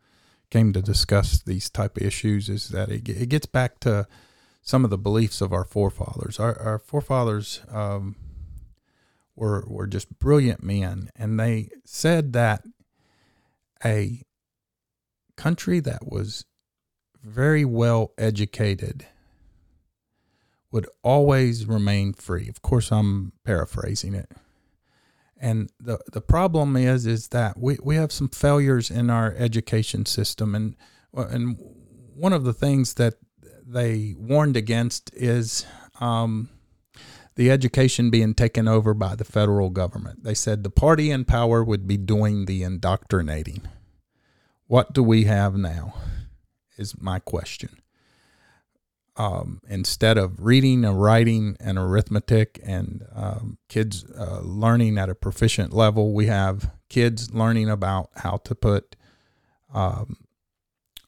came 0.51 0.73
to 0.73 0.83
discuss 0.83 1.43
these 1.43 1.71
type 1.71 1.97
of 1.97 2.03
issues 2.03 2.49
is 2.49 2.69
that 2.69 2.89
it, 2.91 3.09
it 3.09 3.29
gets 3.29 3.47
back 3.47 3.81
to 3.81 4.07
some 4.61 4.85
of 4.85 4.91
the 4.91 4.99
beliefs 4.99 5.41
of 5.41 5.53
our 5.53 5.65
forefathers. 5.65 6.39
Our, 6.39 6.59
our 6.61 6.79
forefathers 6.79 7.61
um, 7.71 8.17
were 9.35 9.65
were 9.67 9.87
just 9.87 10.19
brilliant 10.19 10.63
men, 10.63 11.11
and 11.17 11.39
they 11.39 11.71
said 11.85 12.33
that 12.35 12.63
a 13.85 14.23
country 15.37 15.81
that 15.81 16.07
was 16.07 16.45
very 17.23 17.65
well 17.65 18.13
educated 18.19 19.07
would 20.71 20.89
always 21.03 21.67
remain 21.67 22.13
free. 22.15 22.49
Of 22.49 22.63
course, 22.63 22.91
I'm 22.91 23.33
paraphrasing 23.45 24.15
it. 24.15 24.31
And 25.39 25.71
the 25.81 25.99
the 26.13 26.21
problem 26.21 26.77
is 26.77 27.05
is 27.05 27.29
that 27.29 27.59
we, 27.59 27.77
we 27.83 27.97
have 27.97 28.13
some 28.13 28.29
failures 28.29 28.91
in 28.91 29.11
our 29.11 29.35
education 29.37 30.07
system, 30.07 30.55
and 30.55 30.77
and 31.13 31.59
one 32.15 32.33
of 32.33 32.45
the 32.45 32.53
things 32.53 32.95
that 32.95 33.15
they 33.67 34.15
warned 34.17 34.57
against 34.57 35.11
is 35.15 35.67
um, 36.01 36.49
the 37.35 37.51
education 37.51 38.11
being 38.11 38.35
taken 38.35 38.69
over 38.69 38.95
by 38.95 39.15
the 39.15 39.25
federal 39.25 39.71
government. 39.71 40.23
They 40.23 40.35
said 40.35 40.63
the 40.63 40.71
party 40.71 41.11
in 41.11 41.25
power 41.25 41.65
would 41.65 41.89
be 41.89 41.97
doing 41.97 42.45
the 42.45 42.63
indoctrinating. 42.63 43.63
What 44.67 44.93
do 44.93 45.03
we 45.03 45.25
have 45.25 45.57
now? 45.57 45.95
Is 46.83 47.01
my 47.01 47.19
question 47.19 47.83
um, 49.17 49.61
instead 49.69 50.17
of 50.17 50.45
reading 50.45 50.85
and 50.85 51.01
writing 51.01 51.57
and 51.61 51.79
arithmetic 51.79 52.61
and 52.65 53.05
um, 53.15 53.59
kids 53.69 54.05
uh, 54.19 54.41
learning 54.43 54.99
at 54.99 55.11
a 55.11 55.15
proficient 55.15 55.73
level, 55.73 56.13
we 56.15 56.27
have 56.27 56.71
kids 56.89 57.33
learning 57.33 57.69
about 57.69 58.11
how 58.17 58.39
to 58.45 58.55
put 58.55 58.97
um, 59.75 60.17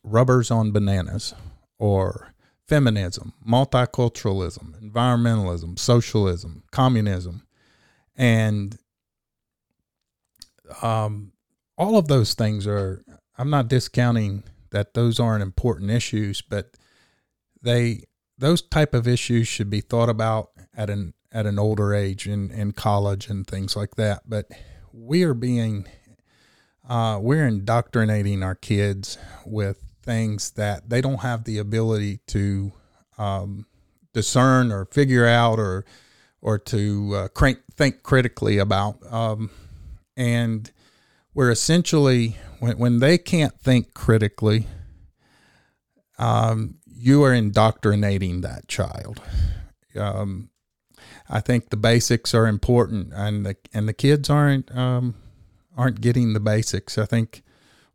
rubbers 0.03 0.51
on 0.51 0.71
bananas 0.71 1.35
or 1.79 2.35
feminism, 2.69 3.33
multiculturalism, 3.47 4.81
environmentalism, 4.83 5.79
socialism, 5.79 6.63
communism. 6.71 7.43
and 8.17 8.79
um, 10.83 11.33
all 11.77 11.99
of 11.99 12.09
those 12.09 12.35
things 12.35 12.67
are. 12.67 13.05
I'm 13.37 13.51
not 13.51 13.67
discounting 13.69 14.45
that 14.75 14.95
those 14.95 15.21
aren't 15.21 15.43
important 15.43 15.91
issues, 15.91 16.43
but 16.43 16.77
they 17.63 18.03
those 18.37 18.61
type 18.61 18.93
of 18.93 19.07
issues 19.07 19.47
should 19.47 19.71
be 19.71 19.81
thought 19.81 20.09
about 20.09 20.51
at 20.77 20.91
an 20.91 21.15
at 21.33 21.47
an 21.47 21.59
older 21.59 21.95
age 21.95 22.27
in, 22.27 22.51
in 22.51 22.73
college 22.73 23.29
and 23.29 23.47
things 23.47 23.77
like 23.77 23.95
that. 23.95 24.23
But 24.29 24.51
we 24.93 25.23
are 25.23 25.33
being 25.33 25.87
uh, 26.89 27.19
we're 27.23 27.47
indoctrinating 27.47 28.43
our 28.43 28.57
kids 28.57 29.17
with 29.47 29.81
things 30.03 30.51
that 30.53 30.91
they 30.91 31.01
don't 31.01 31.21
have 31.21 31.45
the 31.45 31.59
ability 31.59 32.19
to 32.27 32.73
um, 33.17 33.67
discern 34.13 34.73
or 34.73 34.87
figure 34.87 35.27
out 35.27 35.61
or 35.61 35.85
or 36.43 36.59
to 36.59 37.15
uh, 37.15 37.29
crank, 37.29 37.59
think 37.73 38.03
critically 38.03 38.59
about. 38.59 38.99
Um, 39.11 39.51
and 40.17 40.71
we're 41.33 41.51
essentially 41.51 42.37
when, 42.65 42.79
when 42.79 42.99
they 42.99 43.19
can't 43.19 43.61
think 43.61 43.93
critically, 43.93 44.67
um, 46.19 46.77
you 46.87 47.23
are 47.23 47.35
indoctrinating 47.35 48.41
that 48.41 48.69
child. 48.69 49.21
Um, 49.95 50.49
I 51.29 51.41
think 51.41 51.69
the 51.69 51.77
basics 51.77 52.33
are 52.35 52.47
important, 52.47 53.13
and 53.15 53.45
the 53.45 53.57
and 53.75 53.87
the 53.87 53.93
kids 53.93 54.31
aren't 54.31 54.75
um, 54.75 55.15
aren't 55.77 56.01
getting 56.01 56.33
the 56.33 56.41
basics. 56.41 56.97
I 56.97 57.05
think 57.05 57.43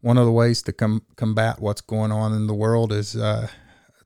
one 0.02 0.20
of 0.20 0.26
the 0.26 0.32
ways 0.32 0.62
to 0.64 0.72
com- 0.72 1.06
combat 1.16 1.60
what's 1.60 1.82
going 1.82 2.12
on 2.12 2.34
in 2.34 2.46
the 2.46 2.54
world 2.54 2.94
is 2.94 3.16
uh, 3.16 3.48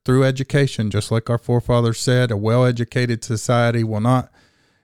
through 0.06 0.24
education. 0.24 0.90
Just 0.90 1.12
like 1.12 1.30
our 1.30 1.38
forefathers 1.38 2.00
said, 2.00 2.32
a 2.32 2.38
well-educated 2.38 3.24
society 3.24 3.84
will 3.84 4.02
not, 4.02 4.32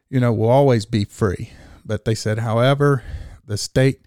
you 0.09 0.19
know, 0.19 0.33
will 0.33 0.49
always 0.49 0.85
be 0.85 1.05
free. 1.05 1.51
But 1.85 2.03
they 2.03 2.15
said, 2.15 2.39
however, 2.39 3.03
the 3.45 3.57
state 3.57 4.01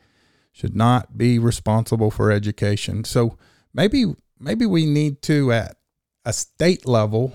should 0.52 0.76
not 0.76 1.16
be 1.16 1.38
responsible 1.38 2.10
for 2.10 2.30
education. 2.30 3.04
So 3.04 3.36
maybe 3.72 4.14
maybe 4.38 4.66
we 4.66 4.86
need 4.86 5.22
to 5.22 5.52
at 5.52 5.76
a 6.24 6.32
state 6.32 6.86
level 6.86 7.34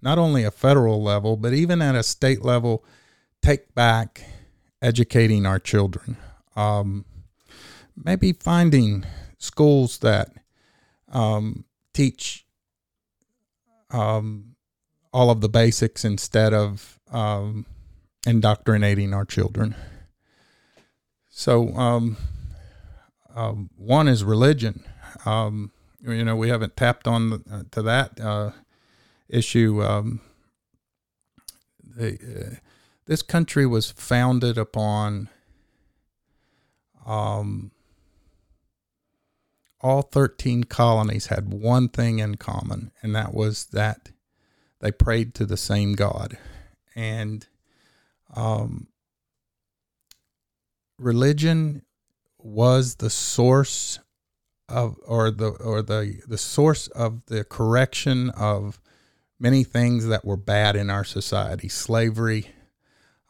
not 0.00 0.18
only 0.18 0.44
a 0.44 0.50
federal 0.50 1.02
level, 1.02 1.36
but 1.36 1.52
even 1.52 1.82
at 1.82 1.94
a 1.94 2.02
state 2.02 2.44
level, 2.44 2.84
take 3.42 3.74
back 3.74 4.22
educating 4.80 5.46
our 5.46 5.58
children. 5.58 6.16
Um, 6.56 7.04
maybe 7.96 8.32
finding 8.32 9.04
schools 9.38 9.98
that 9.98 10.30
um, 11.12 11.64
teach 11.92 12.46
um, 13.90 14.54
all 15.12 15.30
of 15.30 15.40
the 15.40 15.48
basics 15.48 16.04
instead 16.04 16.52
of 16.52 17.00
um, 17.10 17.66
indoctrinating 18.26 19.14
our 19.14 19.24
children. 19.24 19.74
So, 21.28 21.74
um, 23.38 23.48
um, 23.48 23.70
one 23.76 24.08
is 24.08 24.24
religion. 24.24 24.84
you 25.26 26.24
know, 26.24 26.36
we 26.36 26.48
haven't 26.48 26.76
tapped 26.76 27.06
on 27.06 27.30
the, 27.30 27.42
uh, 27.50 27.62
to 27.70 27.82
that. 27.82 28.20
Uh, 28.20 28.50
issue. 29.28 29.82
Um, 29.82 30.20
uh, 32.00 32.10
this 33.06 33.22
country 33.22 33.66
was 33.66 33.90
founded 33.90 34.58
upon 34.58 35.28
um, 37.06 37.70
all 39.80 40.02
13 40.02 40.64
colonies 40.64 41.26
had 41.26 41.52
one 41.52 41.88
thing 41.88 42.18
in 42.18 42.36
common, 42.36 42.90
and 43.02 43.14
that 43.14 43.32
was 43.32 43.66
that 43.66 44.10
they 44.80 44.92
prayed 44.92 45.34
to 45.34 45.46
the 45.46 45.56
same 45.56 45.94
God. 45.94 46.36
And 46.94 47.46
um, 48.34 48.88
religion 50.98 51.82
was 52.48 52.96
the 52.96 53.10
source 53.10 53.98
of 54.68 54.96
or 55.06 55.30
the 55.30 55.48
or 55.48 55.82
the 55.82 56.20
the 56.26 56.38
source 56.38 56.88
of 56.88 57.24
the 57.26 57.44
correction 57.44 58.30
of 58.30 58.80
many 59.38 59.64
things 59.64 60.06
that 60.06 60.24
were 60.24 60.36
bad 60.36 60.76
in 60.76 60.90
our 60.90 61.04
society 61.04 61.68
slavery, 61.68 62.50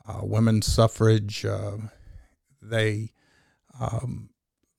uh, 0.07 0.21
women's 0.23 0.67
suffrage. 0.67 1.45
Uh, 1.45 1.77
they 2.63 3.13
um, 3.81 4.31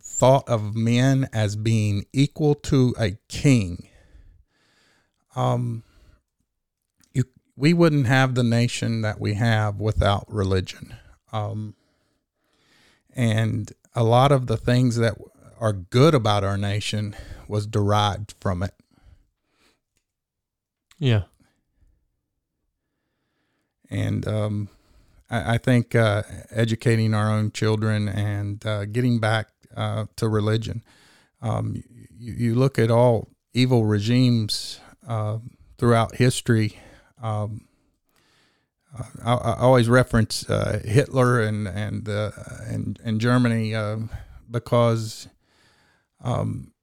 thought 0.01 0.47
of 0.49 0.75
men 0.75 1.29
as 1.31 1.55
being 1.55 2.05
equal 2.13 2.55
to 2.55 2.93
a 2.99 3.17
king. 3.27 3.87
Um, 5.35 5.83
you, 7.13 7.23
we 7.55 7.73
wouldn't 7.73 8.07
have 8.07 8.35
the 8.35 8.43
nation 8.43 9.01
that 9.01 9.21
we 9.21 9.35
have 9.35 9.79
without 9.79 10.25
religion. 10.27 10.95
Um, 11.31 11.75
and 13.15 13.71
a 13.99 14.03
lot 14.03 14.31
of 14.31 14.47
the 14.47 14.55
things 14.55 14.95
that 14.95 15.17
are 15.59 15.73
good 15.73 16.15
about 16.15 16.41
our 16.41 16.57
nation 16.57 17.13
was 17.49 17.67
derived 17.67 18.33
from 18.39 18.63
it. 18.63 18.73
Yeah. 20.97 21.23
And 23.89 24.25
um, 24.25 24.69
I, 25.29 25.55
I, 25.55 25.57
think 25.57 25.95
uh, 25.95 26.23
educating 26.49 27.13
our 27.13 27.29
own 27.29 27.51
children 27.51 28.07
and 28.07 28.65
uh, 28.65 28.85
getting 28.85 29.19
back 29.19 29.49
uh, 29.75 30.05
to 30.15 30.29
religion. 30.29 30.81
Um, 31.41 31.83
you, 32.17 32.33
you, 32.33 32.55
look 32.55 32.79
at 32.79 32.89
all 32.89 33.27
evil 33.53 33.83
regimes 33.83 34.79
um, 35.07 35.57
throughout 35.77 36.15
history. 36.15 36.79
Um, 37.21 37.67
I, 39.23 39.33
I, 39.33 39.57
always 39.59 39.87
reference 39.87 40.49
uh, 40.49 40.81
Hitler 40.83 41.41
and 41.41 41.67
and 41.67 42.09
uh, 42.09 42.31
and, 42.65 42.99
and 43.03 43.21
Germany 43.21 43.75
um, 43.75 44.09
because 44.49 45.27
um, 46.23 46.73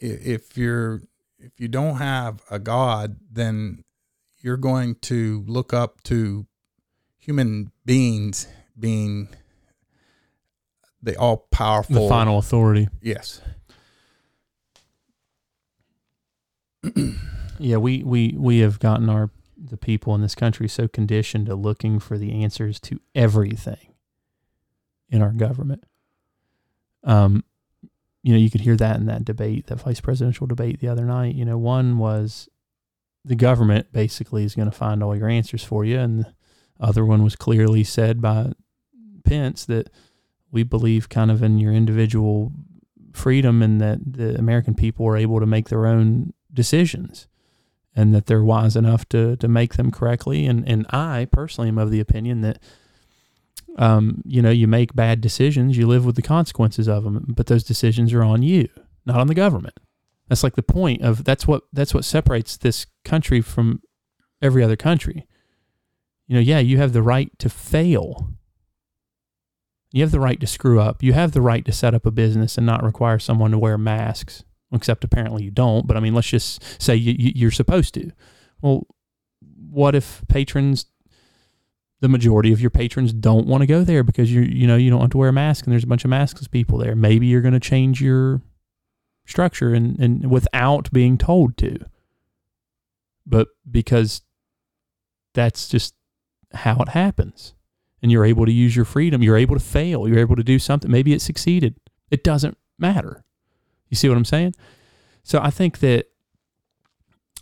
if 0.00 0.56
you're 0.56 1.02
if 1.38 1.52
you 1.58 1.68
don't 1.68 1.96
have 1.96 2.40
a 2.50 2.58
God, 2.58 3.16
then 3.30 3.84
you're 4.40 4.56
going 4.56 4.94
to 4.96 5.44
look 5.46 5.72
up 5.72 6.02
to 6.04 6.46
human 7.18 7.70
beings 7.84 8.48
being 8.78 9.28
the 11.02 11.16
all 11.16 11.48
powerful, 11.50 12.04
the 12.04 12.08
final 12.08 12.38
authority. 12.38 12.88
Yes. 13.02 13.40
yeah, 17.58 17.76
we, 17.76 18.02
we 18.02 18.34
we 18.36 18.60
have 18.60 18.78
gotten 18.78 19.08
our 19.08 19.30
the 19.70 19.76
people 19.76 20.14
in 20.14 20.20
this 20.20 20.34
country 20.34 20.68
so 20.68 20.88
conditioned 20.88 21.46
to 21.46 21.54
looking 21.54 21.98
for 21.98 22.18
the 22.18 22.42
answers 22.42 22.80
to 22.80 23.00
everything 23.14 23.94
in 25.10 25.22
our 25.22 25.32
government. 25.32 25.84
Um, 27.04 27.44
you 28.22 28.32
know, 28.32 28.38
you 28.38 28.50
could 28.50 28.60
hear 28.60 28.76
that 28.76 28.96
in 28.96 29.06
that 29.06 29.24
debate, 29.24 29.66
that 29.68 29.80
vice 29.80 30.00
presidential 30.00 30.46
debate 30.46 30.80
the 30.80 30.88
other 30.88 31.04
night. 31.04 31.34
You 31.34 31.44
know, 31.44 31.56
one 31.56 31.98
was 31.98 32.48
the 33.24 33.36
government 33.36 33.92
basically 33.92 34.44
is 34.44 34.54
going 34.54 34.70
to 34.70 34.76
find 34.76 35.02
all 35.02 35.16
your 35.16 35.28
answers 35.28 35.64
for 35.64 35.84
you, 35.84 35.98
and 35.98 36.20
the 36.20 36.34
other 36.80 37.04
one 37.04 37.22
was 37.22 37.36
clearly 37.36 37.84
said 37.84 38.20
by 38.20 38.52
Pence 39.24 39.64
that 39.66 39.90
we 40.50 40.62
believe 40.62 41.08
kind 41.08 41.30
of 41.30 41.42
in 41.42 41.58
your 41.58 41.72
individual 41.72 42.52
freedom 43.12 43.62
and 43.62 43.80
that 43.80 43.98
the 44.04 44.36
American 44.38 44.74
people 44.74 45.06
are 45.06 45.16
able 45.16 45.40
to 45.40 45.46
make 45.46 45.68
their 45.68 45.86
own 45.86 46.32
decisions 46.52 47.26
and 47.98 48.14
that 48.14 48.26
they're 48.26 48.44
wise 48.44 48.76
enough 48.76 49.08
to 49.08 49.36
to 49.36 49.48
make 49.48 49.74
them 49.74 49.90
correctly. 49.90 50.46
And 50.46 50.66
and 50.68 50.86
I 50.90 51.26
personally 51.32 51.68
am 51.68 51.78
of 51.78 51.90
the 51.90 52.00
opinion 52.00 52.40
that 52.42 52.58
um, 53.76 54.22
you 54.24 54.42
know, 54.42 54.50
you 54.50 54.66
make 54.66 54.94
bad 54.94 55.20
decisions, 55.20 55.76
you 55.76 55.86
live 55.86 56.04
with 56.04 56.16
the 56.16 56.22
consequences 56.22 56.88
of 56.88 57.04
them, 57.04 57.24
but 57.28 57.46
those 57.46 57.62
decisions 57.62 58.12
are 58.12 58.24
on 58.24 58.42
you, 58.42 58.68
not 59.06 59.20
on 59.20 59.28
the 59.28 59.34
government. 59.34 59.78
That's 60.28 60.42
like 60.42 60.56
the 60.56 60.62
point 60.62 61.02
of 61.02 61.24
that's 61.24 61.46
what 61.46 61.62
that's 61.72 61.94
what 61.94 62.04
separates 62.04 62.56
this 62.56 62.86
country 63.04 63.40
from 63.40 63.82
every 64.42 64.62
other 64.62 64.76
country. 64.76 65.26
You 66.26 66.34
know, 66.34 66.40
yeah, 66.40 66.58
you 66.58 66.78
have 66.78 66.92
the 66.92 67.02
right 67.02 67.30
to 67.38 67.48
fail. 67.48 68.28
You 69.90 70.02
have 70.02 70.10
the 70.10 70.20
right 70.20 70.38
to 70.40 70.46
screw 70.46 70.80
up. 70.80 71.02
You 71.02 71.14
have 71.14 71.32
the 71.32 71.40
right 71.40 71.64
to 71.64 71.72
set 71.72 71.94
up 71.94 72.04
a 72.04 72.10
business 72.10 72.58
and 72.58 72.66
not 72.66 72.82
require 72.84 73.18
someone 73.18 73.52
to 73.52 73.58
wear 73.58 73.78
masks, 73.78 74.44
except 74.72 75.04
apparently 75.04 75.44
you 75.44 75.50
don't. 75.50 75.86
But 75.86 75.96
I 75.96 76.00
mean, 76.00 76.14
let's 76.14 76.28
just 76.28 76.82
say 76.82 76.94
you, 76.94 77.32
you're 77.34 77.50
supposed 77.50 77.94
to. 77.94 78.10
Well, 78.60 78.86
what 79.70 79.94
if 79.94 80.22
patrons 80.28 80.86
the 82.00 82.08
majority 82.08 82.52
of 82.52 82.60
your 82.60 82.70
patrons 82.70 83.12
don't 83.12 83.46
want 83.46 83.62
to 83.62 83.66
go 83.66 83.82
there 83.82 84.04
because 84.04 84.32
you 84.32 84.42
you 84.42 84.66
know 84.66 84.76
you 84.76 84.90
don't 84.90 85.00
want 85.00 85.12
to 85.12 85.18
wear 85.18 85.30
a 85.30 85.32
mask 85.32 85.66
and 85.66 85.72
there's 85.72 85.84
a 85.84 85.88
bunch 85.88 86.04
of 86.04 86.10
maskless 86.10 86.50
people 86.50 86.78
there. 86.78 86.94
Maybe 86.94 87.26
you're 87.26 87.40
going 87.40 87.54
to 87.54 87.60
change 87.60 88.00
your 88.00 88.42
structure 89.26 89.74
and 89.74 89.98
and 89.98 90.30
without 90.30 90.92
being 90.92 91.18
told 91.18 91.56
to. 91.58 91.78
But 93.26 93.48
because 93.70 94.22
that's 95.34 95.68
just 95.68 95.94
how 96.52 96.80
it 96.80 96.88
happens. 96.88 97.54
And 98.00 98.12
you're 98.12 98.24
able 98.24 98.46
to 98.46 98.52
use 98.52 98.76
your 98.76 98.84
freedom, 98.84 99.22
you're 99.22 99.36
able 99.36 99.56
to 99.56 99.64
fail, 99.64 100.08
you're 100.08 100.20
able 100.20 100.36
to 100.36 100.44
do 100.44 100.58
something. 100.58 100.90
Maybe 100.90 101.12
it 101.12 101.20
succeeded. 101.20 101.74
It 102.10 102.22
doesn't 102.22 102.56
matter. 102.78 103.24
You 103.88 103.96
see 103.96 104.08
what 104.08 104.16
I'm 104.16 104.24
saying? 104.24 104.54
So 105.22 105.40
I 105.42 105.50
think 105.50 105.78
that 105.80 106.06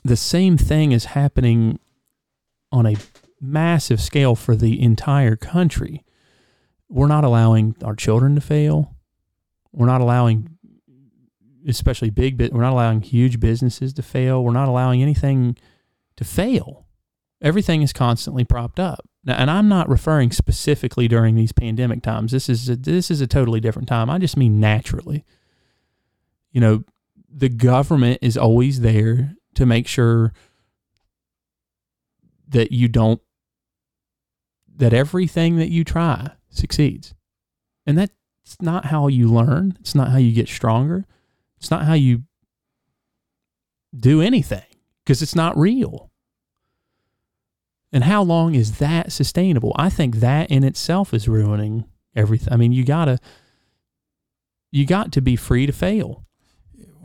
the 0.04 0.16
same 0.16 0.56
thing 0.56 0.92
is 0.92 1.06
happening 1.06 1.78
on 2.72 2.86
a 2.86 2.96
massive 3.40 4.00
scale 4.00 4.34
for 4.34 4.56
the 4.56 4.80
entire 4.80 5.36
country. 5.36 6.04
We're 6.88 7.08
not 7.08 7.24
allowing 7.24 7.76
our 7.82 7.94
children 7.94 8.34
to 8.34 8.40
fail. 8.40 8.94
We're 9.72 9.86
not 9.86 10.00
allowing, 10.00 10.56
especially 11.66 12.10
big, 12.10 12.40
we're 12.40 12.62
not 12.62 12.72
allowing 12.72 13.02
huge 13.02 13.40
businesses 13.40 13.92
to 13.94 14.02
fail. 14.02 14.42
We're 14.42 14.52
not 14.52 14.68
allowing 14.68 15.02
anything 15.02 15.56
to 16.16 16.24
fail. 16.24 16.86
Everything 17.42 17.82
is 17.82 17.92
constantly 17.92 18.44
propped 18.44 18.80
up. 18.80 19.06
Now, 19.24 19.34
and 19.34 19.50
I'm 19.50 19.68
not 19.68 19.88
referring 19.88 20.30
specifically 20.30 21.08
during 21.08 21.34
these 21.34 21.52
pandemic 21.52 22.02
times. 22.02 22.32
This 22.32 22.48
is 22.48 22.68
a, 22.68 22.76
this 22.76 23.10
is 23.10 23.20
a 23.20 23.26
totally 23.26 23.60
different 23.60 23.88
time. 23.88 24.08
I 24.08 24.18
just 24.18 24.36
mean 24.36 24.60
naturally. 24.60 25.24
You 26.56 26.62
know, 26.62 26.84
the 27.28 27.50
government 27.50 28.20
is 28.22 28.38
always 28.38 28.80
there 28.80 29.34
to 29.56 29.66
make 29.66 29.86
sure 29.86 30.32
that 32.48 32.72
you 32.72 32.88
don't 32.88 33.20
that 34.74 34.94
everything 34.94 35.56
that 35.58 35.68
you 35.68 35.84
try 35.84 36.30
succeeds. 36.48 37.14
And 37.84 37.98
that's 37.98 38.56
not 38.58 38.86
how 38.86 39.08
you 39.08 39.28
learn. 39.28 39.76
It's 39.80 39.94
not 39.94 40.08
how 40.08 40.16
you 40.16 40.32
get 40.32 40.48
stronger. 40.48 41.04
It's 41.58 41.70
not 41.70 41.84
how 41.84 41.92
you 41.92 42.22
do 43.94 44.22
anything 44.22 44.64
because 45.04 45.20
it's 45.20 45.34
not 45.34 45.58
real. 45.58 46.10
And 47.92 48.04
how 48.04 48.22
long 48.22 48.54
is 48.54 48.78
that 48.78 49.12
sustainable? 49.12 49.74
I 49.76 49.90
think 49.90 50.16
that 50.16 50.50
in 50.50 50.64
itself 50.64 51.12
is 51.12 51.28
ruining 51.28 51.84
everything. 52.14 52.50
I 52.50 52.56
mean, 52.56 52.72
you 52.72 52.82
got 52.82 53.04
to 53.04 53.18
you 54.72 54.86
got 54.86 55.12
to 55.12 55.20
be 55.20 55.36
free 55.36 55.66
to 55.66 55.72
fail. 55.74 56.25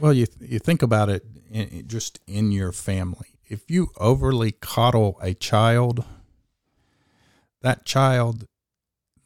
Well, 0.01 0.13
you 0.13 0.25
you 0.39 0.57
think 0.57 0.81
about 0.81 1.09
it 1.09 1.23
in, 1.51 1.87
just 1.87 2.19
in 2.25 2.51
your 2.51 2.71
family. 2.71 3.37
If 3.45 3.69
you 3.69 3.91
overly 3.97 4.51
coddle 4.51 5.19
a 5.21 5.35
child, 5.35 6.03
that 7.61 7.85
child 7.85 8.47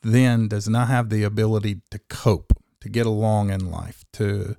then 0.01 0.49
does 0.49 0.67
not 0.67 0.89
have 0.89 1.09
the 1.09 1.23
ability 1.23 1.81
to 1.91 1.99
cope, 2.09 2.51
to 2.81 2.89
get 2.89 3.05
along 3.05 3.51
in 3.51 3.71
life, 3.71 4.03
to 4.13 4.57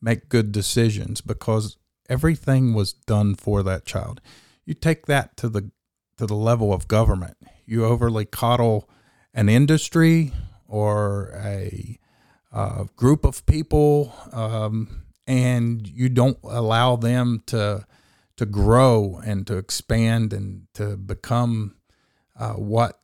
make 0.00 0.30
good 0.30 0.52
decisions 0.52 1.20
because 1.20 1.76
everything 2.08 2.72
was 2.72 2.94
done 2.94 3.34
for 3.34 3.62
that 3.62 3.84
child. 3.84 4.22
You 4.64 4.72
take 4.72 5.04
that 5.04 5.36
to 5.36 5.50
the 5.50 5.70
to 6.16 6.24
the 6.24 6.34
level 6.34 6.72
of 6.72 6.88
government. 6.88 7.36
You 7.66 7.84
overly 7.84 8.24
coddle 8.24 8.88
an 9.34 9.50
industry 9.50 10.32
or 10.66 11.30
a 11.36 11.98
uh, 12.52 12.84
group 12.96 13.26
of 13.26 13.44
people, 13.44 14.14
um, 14.32 15.02
and 15.28 15.86
you 15.86 16.08
don't 16.08 16.38
allow 16.42 16.96
them 16.96 17.42
to 17.46 17.86
to 18.36 18.46
grow 18.46 19.20
and 19.24 19.46
to 19.46 19.56
expand 19.56 20.32
and 20.32 20.66
to 20.72 20.96
become 20.96 21.74
uh, 22.38 22.52
what 22.52 23.00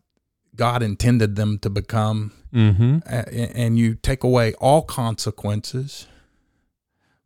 God 0.55 0.83
intended 0.83 1.35
them 1.35 1.59
to 1.59 1.71
become, 1.71 2.33
mm-hmm. 2.53 2.99
and 3.09 3.77
you 3.79 3.97
take 3.97 4.23
away 4.23 4.55
all 4.55 4.83
consequences 4.83 6.07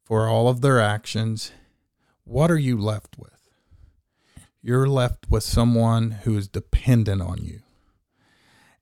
for 0.02 0.26
all 0.26 0.48
of 0.48 0.62
their 0.62 0.80
actions, 0.80 1.52
what 2.24 2.50
are 2.50 2.58
you 2.58 2.78
left 2.78 3.18
with? 3.18 3.50
You're 4.62 4.88
left 4.88 5.30
with 5.30 5.42
someone 5.42 6.12
who 6.22 6.38
is 6.38 6.48
dependent 6.48 7.20
on 7.20 7.44
you. 7.44 7.60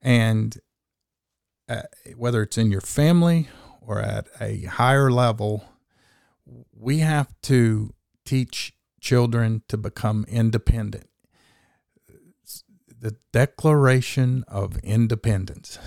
And 0.01 0.56
uh, 1.68 1.82
whether 2.14 2.43
it's 2.43 2.56
in 2.56 2.70
your 2.70 2.80
family 2.80 3.48
or 3.80 4.01
at 4.01 4.28
a 4.40 4.62
higher 4.62 5.10
level, 5.10 5.64
we 6.78 6.98
have 6.98 7.35
to 7.43 7.94
teach 8.24 8.74
children 9.01 9.62
to 9.69 9.77
become 9.77 10.24
independent 10.28 11.09
the 12.98 13.16
Declaration 13.32 14.44
of 14.48 14.78
Independence 14.78 15.78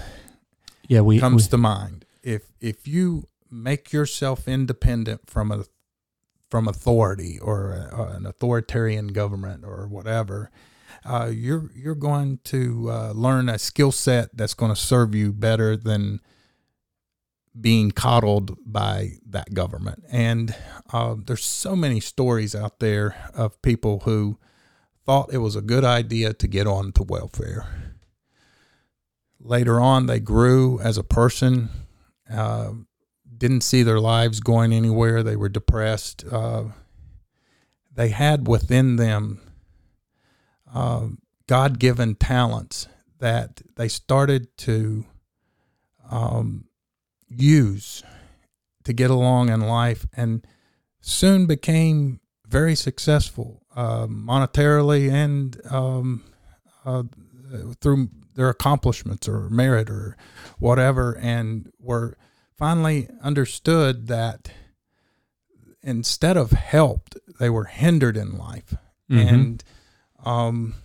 yeah, 0.88 1.02
we, 1.02 1.20
comes 1.20 1.45
we, 1.45 1.49
to 1.52 1.57
mind. 1.57 2.06
If 2.24 2.44
if 2.60 2.88
you 2.88 3.28
make 3.49 3.94
yourself 3.94 4.48
independent 4.48 5.30
from 5.30 5.52
a 5.52 5.66
from 6.49 6.68
authority 6.68 7.40
or 7.40 7.72
a, 7.72 8.16
an 8.16 8.26
authoritarian 8.26 9.07
government 9.07 9.64
or 9.64 9.88
whatever, 9.88 10.49
uh, 11.06 11.30
you're 11.32 11.70
you're 11.76 11.95
going 11.95 12.40
to 12.45 12.90
uh, 12.90 13.11
learn 13.11 13.49
a 13.49 13.60
skill 13.60 13.91
set 13.91 14.36
that's 14.36 14.56
going 14.56 14.74
to 14.74 14.80
serve 14.80 15.14
you 15.14 15.32
better 15.32 15.78
than 15.78 16.20
being 17.60 17.92
coddled 17.92 18.58
by 18.66 19.12
that 19.28 19.54
government. 19.54 20.04
And 20.12 20.56
uh, 20.92 21.16
there's 21.26 21.44
so 21.44 21.76
many 21.76 22.00
stories 22.00 22.56
out 22.56 22.80
there 22.80 23.16
of 23.34 23.62
people 23.62 24.02
who 24.02 24.38
thought 25.06 25.34
it 25.34 25.40
was 25.40 25.56
a 25.56 25.62
good 25.62 25.84
idea 25.84 26.34
to 26.34 26.48
get 26.48 26.68
on 26.68 26.92
to 26.94 27.04
welfare. 27.04 27.96
Later 29.40 29.80
on, 29.80 30.06
they 30.06 30.20
grew 30.20 30.80
as 30.80 30.98
a 30.98 31.04
person, 31.04 31.70
uh, 32.32 32.72
didn't 33.38 33.62
see 33.62 33.84
their 33.84 34.00
lives 34.00 34.42
going 34.42 34.74
anywhere. 34.74 35.24
They 35.24 35.36
were 35.36 35.50
depressed. 35.50 36.26
Uh, 36.30 36.66
they 37.94 38.10
had 38.10 38.48
within 38.48 38.98
them 38.98 39.42
uh, 40.74 41.08
God 41.48 41.80
given 41.80 42.16
talents 42.16 42.88
that 43.20 43.62
they 43.76 43.88
started 43.88 44.56
to 44.60 45.06
um, 46.10 46.66
use 47.30 48.03
to 48.84 48.93
get 48.93 49.10
along 49.10 49.49
in 49.49 49.61
life 49.61 50.06
and 50.14 50.45
soon 51.01 51.45
became 51.45 52.19
very 52.47 52.76
successful 52.76 53.64
uh, 53.76 54.07
monetarily 54.07 55.11
and 55.11 55.61
um, 55.69 56.23
uh, 56.85 57.03
through 57.81 58.10
their 58.35 58.49
accomplishments 58.49 59.27
or 59.27 59.49
merit 59.49 59.89
or 59.89 60.15
whatever, 60.60 61.18
and 61.18 61.72
were 61.80 62.18
finally 62.57 63.10
understood 63.22 64.07
that 64.07 64.51
instead 65.81 66.38
of 66.38 66.51
helped, 66.51 67.18
they 67.39 67.49
were 67.49 67.65
hindered 67.65 68.18
in 68.18 68.38
life. 68.38 68.76
Mm-hmm. 69.10 69.27
And 69.27 69.64
um, 70.26 70.76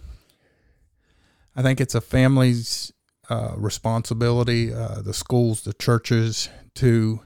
I 1.55 1.63
think 1.63 1.81
it's 1.81 1.95
a 1.95 2.01
family's 2.01 2.93
uh, 3.31 3.53
responsibility, 3.57 4.73
uh, 4.73 5.01
the 5.03 5.15
schools, 5.15 5.63
the 5.63 5.73
churches, 5.73 6.49
to 6.75 7.21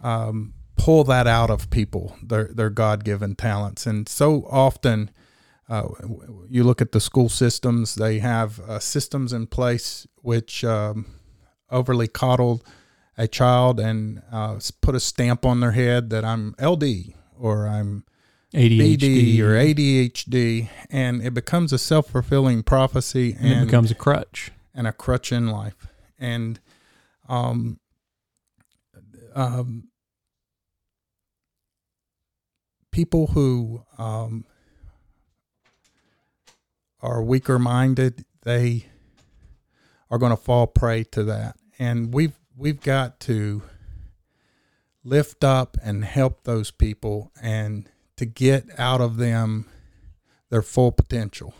um, 0.00 0.54
pull 0.76 1.04
that 1.04 1.26
out 1.26 1.50
of 1.50 1.70
people, 1.70 2.16
their 2.22 2.44
their 2.44 2.70
God 2.70 3.04
given 3.04 3.34
talents. 3.34 3.86
And 3.86 4.08
so 4.08 4.46
often, 4.50 5.10
uh, 5.68 5.88
you 6.48 6.64
look 6.64 6.80
at 6.80 6.92
the 6.92 7.00
school 7.00 7.28
systems; 7.28 7.96
they 7.96 8.18
have 8.20 8.60
uh, 8.60 8.78
systems 8.78 9.32
in 9.32 9.46
place 9.46 10.06
which 10.22 10.64
um, 10.64 11.06
overly 11.70 12.08
coddle 12.08 12.62
a 13.18 13.26
child 13.26 13.80
and 13.80 14.22
uh, 14.30 14.58
put 14.80 14.94
a 14.94 15.00
stamp 15.00 15.46
on 15.46 15.60
their 15.60 15.72
head 15.72 16.10
that 16.10 16.24
I'm 16.24 16.54
LD 16.60 17.14
or 17.38 17.66
I'm 17.66 18.04
ADHD 18.54 18.98
BD 18.98 19.40
or 19.40 19.54
ADHD, 19.54 20.68
and 20.90 21.22
it 21.22 21.34
becomes 21.34 21.72
a 21.72 21.78
self 21.78 22.08
fulfilling 22.08 22.62
prophecy, 22.62 23.36
and, 23.38 23.52
and, 23.52 23.62
it 23.62 23.66
becomes 23.66 23.90
a 23.90 23.94
crutch 23.94 24.50
and 24.76 24.86
a 24.86 24.92
crutch 24.92 25.32
in 25.32 25.48
life. 25.48 25.88
And 26.18 26.60
um, 27.28 27.80
um, 29.34 29.88
people 32.92 33.28
who 33.28 33.82
um, 33.98 34.44
are 37.00 37.22
weaker 37.22 37.58
minded, 37.58 38.24
they 38.42 38.86
are 40.10 40.18
going 40.18 40.30
to 40.30 40.36
fall 40.36 40.66
prey 40.66 41.02
to 41.04 41.24
that. 41.24 41.56
And 41.78 42.14
we've 42.14 42.38
we've 42.56 42.80
got 42.80 43.20
to 43.20 43.62
lift 45.04 45.44
up 45.44 45.76
and 45.82 46.04
help 46.04 46.44
those 46.44 46.70
people 46.70 47.30
and 47.40 47.88
to 48.16 48.24
get 48.24 48.66
out 48.78 49.00
of 49.00 49.18
them 49.18 49.66
their 50.50 50.62
full 50.62 50.90
potential. 50.90 51.54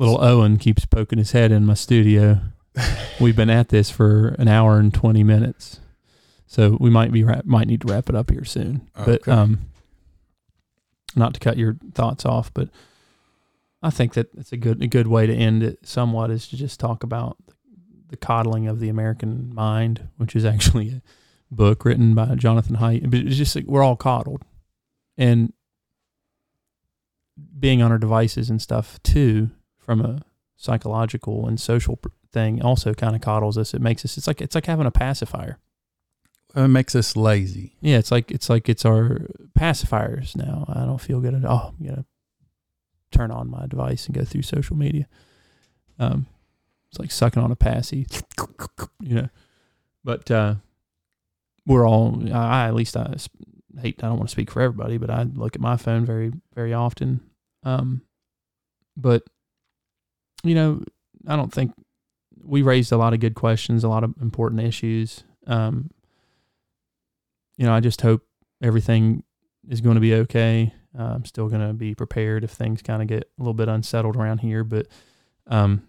Little 0.00 0.24
Owen 0.24 0.56
keeps 0.56 0.86
poking 0.86 1.18
his 1.18 1.32
head 1.32 1.52
in 1.52 1.66
my 1.66 1.74
studio. 1.74 2.40
We've 3.20 3.36
been 3.36 3.50
at 3.50 3.68
this 3.68 3.90
for 3.90 4.28
an 4.38 4.48
hour 4.48 4.78
and 4.78 4.94
20 4.94 5.22
minutes. 5.22 5.78
So 6.46 6.78
we 6.80 6.88
might 6.88 7.12
be 7.12 7.22
might 7.44 7.66
need 7.66 7.82
to 7.82 7.92
wrap 7.92 8.08
it 8.08 8.14
up 8.14 8.30
here 8.30 8.46
soon. 8.46 8.88
Okay. 8.98 9.18
But 9.22 9.28
um, 9.28 9.70
not 11.14 11.34
to 11.34 11.40
cut 11.40 11.58
your 11.58 11.76
thoughts 11.92 12.24
off, 12.24 12.52
but 12.54 12.70
I 13.82 13.90
think 13.90 14.14
that 14.14 14.30
it's 14.38 14.52
a 14.52 14.56
good 14.56 14.82
a 14.82 14.86
good 14.86 15.06
way 15.06 15.26
to 15.26 15.34
end 15.34 15.62
it. 15.62 15.86
Somewhat 15.86 16.30
is 16.30 16.48
to 16.48 16.56
just 16.56 16.80
talk 16.80 17.02
about 17.02 17.36
the 18.08 18.16
coddling 18.16 18.66
of 18.66 18.80
the 18.80 18.88
American 18.88 19.54
mind, 19.54 20.08
which 20.16 20.34
is 20.34 20.44
actually 20.46 20.88
a 20.88 21.02
book 21.50 21.84
written 21.84 22.14
by 22.14 22.34
Jonathan 22.36 22.76
Haidt. 22.76 23.10
But 23.10 23.20
it's 23.20 23.36
just 23.36 23.54
like 23.54 23.66
we're 23.66 23.84
all 23.84 23.96
coddled, 23.96 24.46
and 25.18 25.52
being 27.58 27.82
on 27.82 27.92
our 27.92 27.98
devices 27.98 28.48
and 28.48 28.62
stuff 28.62 28.98
too, 29.02 29.50
from 29.90 30.04
a 30.04 30.22
psychological 30.56 31.48
and 31.48 31.58
social 31.58 31.98
thing, 32.32 32.62
also 32.62 32.94
kind 32.94 33.16
of 33.16 33.22
coddles 33.22 33.58
us. 33.58 33.74
It 33.74 33.80
makes 33.80 34.04
us. 34.04 34.16
It's 34.16 34.26
like 34.26 34.40
it's 34.40 34.54
like 34.54 34.66
having 34.66 34.86
a 34.86 34.90
pacifier 34.90 35.58
it 36.54 36.68
makes 36.68 36.94
us 36.94 37.16
lazy. 37.16 37.76
Yeah, 37.80 37.98
it's 37.98 38.10
like 38.10 38.30
it's 38.30 38.48
like 38.50 38.68
it's 38.68 38.84
our 38.84 39.28
pacifiers 39.58 40.36
now. 40.36 40.64
I 40.68 40.84
don't 40.84 41.00
feel 41.00 41.20
good 41.20 41.34
at 41.34 41.44
all. 41.44 41.74
You 41.80 41.90
know, 41.90 42.04
turn 43.12 43.30
on 43.30 43.50
my 43.50 43.66
device 43.66 44.06
and 44.06 44.14
go 44.14 44.24
through 44.24 44.42
social 44.42 44.76
media. 44.76 45.06
Um, 45.98 46.26
it's 46.90 46.98
like 46.98 47.10
sucking 47.10 47.42
on 47.42 47.52
a 47.52 47.56
passy, 47.56 48.06
you 49.00 49.14
know. 49.14 49.28
But 50.02 50.30
uh, 50.30 50.56
we're 51.66 51.86
all. 51.86 52.20
I 52.32 52.66
at 52.66 52.74
least 52.74 52.96
I 52.96 53.14
hate. 53.80 54.02
I 54.02 54.08
don't 54.08 54.18
want 54.18 54.28
to 54.28 54.32
speak 54.32 54.50
for 54.50 54.60
everybody, 54.60 54.98
but 54.98 55.10
I 55.10 55.22
look 55.22 55.54
at 55.54 55.62
my 55.62 55.76
phone 55.76 56.04
very 56.04 56.32
very 56.54 56.74
often. 56.74 57.20
Um, 57.62 58.02
but 58.96 59.22
you 60.42 60.54
know, 60.54 60.82
I 61.26 61.36
don't 61.36 61.52
think 61.52 61.72
we 62.42 62.62
raised 62.62 62.92
a 62.92 62.96
lot 62.96 63.12
of 63.12 63.20
good 63.20 63.34
questions, 63.34 63.84
a 63.84 63.88
lot 63.88 64.04
of 64.04 64.14
important 64.20 64.62
issues. 64.62 65.24
Um, 65.46 65.90
you 67.56 67.66
know, 67.66 67.74
I 67.74 67.80
just 67.80 68.00
hope 68.00 68.22
everything 68.62 69.22
is 69.68 69.80
going 69.80 69.96
to 69.96 70.00
be 70.00 70.14
okay. 70.14 70.72
Uh, 70.98 71.02
I'm 71.14 71.24
still 71.24 71.48
going 71.48 71.66
to 71.66 71.72
be 71.72 71.94
prepared 71.94 72.44
if 72.44 72.50
things 72.50 72.82
kind 72.82 73.02
of 73.02 73.08
get 73.08 73.24
a 73.24 73.42
little 73.42 73.54
bit 73.54 73.68
unsettled 73.68 74.16
around 74.16 74.38
here. 74.38 74.64
But, 74.64 74.86
um, 75.46 75.86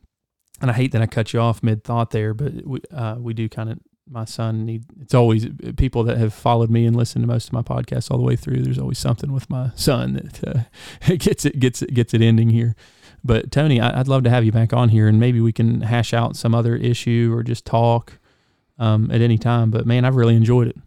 and 0.62 0.70
I 0.70 0.74
hate 0.74 0.92
that 0.92 1.02
I 1.02 1.08
cut 1.08 1.34
you 1.34 1.40
off 1.40 1.64
mid 1.64 1.84
thought 1.84 2.12
there, 2.12 2.34
but 2.34 2.66
we, 2.66 2.82
uh, 2.94 3.16
we 3.18 3.34
do 3.34 3.50
kind 3.50 3.72
of, 3.72 3.80
my 4.10 4.26
son 4.26 4.66
need, 4.66 4.84
it's 5.00 5.14
always 5.14 5.48
people 5.78 6.04
that 6.04 6.18
have 6.18 6.34
followed 6.34 6.70
me 6.70 6.86
and 6.86 6.96
listened 6.96 7.24
to 7.24 7.28
most 7.28 7.48
of 7.48 7.54
my 7.54 7.62
podcasts 7.62 8.12
all 8.12 8.18
the 8.18 8.24
way 8.24 8.36
through. 8.36 8.62
There's 8.62 8.80
always 8.80 9.00
something 9.00 9.32
with 9.32 9.50
my 9.50 9.72
son 9.76 10.14
that 10.14 10.48
uh, 10.48 11.16
gets 11.16 11.46
it, 11.46 11.60
gets 11.60 11.82
it, 11.82 11.94
gets 11.94 12.14
it 12.14 12.22
ending 12.22 12.50
here. 12.50 12.76
But 13.24 13.52
Tony, 13.52 13.80
I, 13.80 13.98
would 13.98 14.08
love 14.08 14.24
to 14.24 14.30
have 14.30 14.44
you 14.44 14.52
back 14.52 14.74
on 14.74 14.90
here 14.90 15.08
and 15.08 15.20
maybe 15.20 15.40
we 15.42 15.52
can 15.52 15.82
hash 15.82 16.14
out 16.14 16.36
some 16.36 16.56
other 16.56 16.76
issue 16.76 17.32
or 17.34 17.44
just 17.44 17.66
talk 17.66 18.20
um, 18.80 19.12
at 19.12 19.22
any 19.22 19.38
time. 19.38 19.70
But 19.72 19.86
man, 19.86 20.06
I've 20.06 20.16
really 20.16 20.36
enjoyed 20.36 20.68
it. 20.68 20.78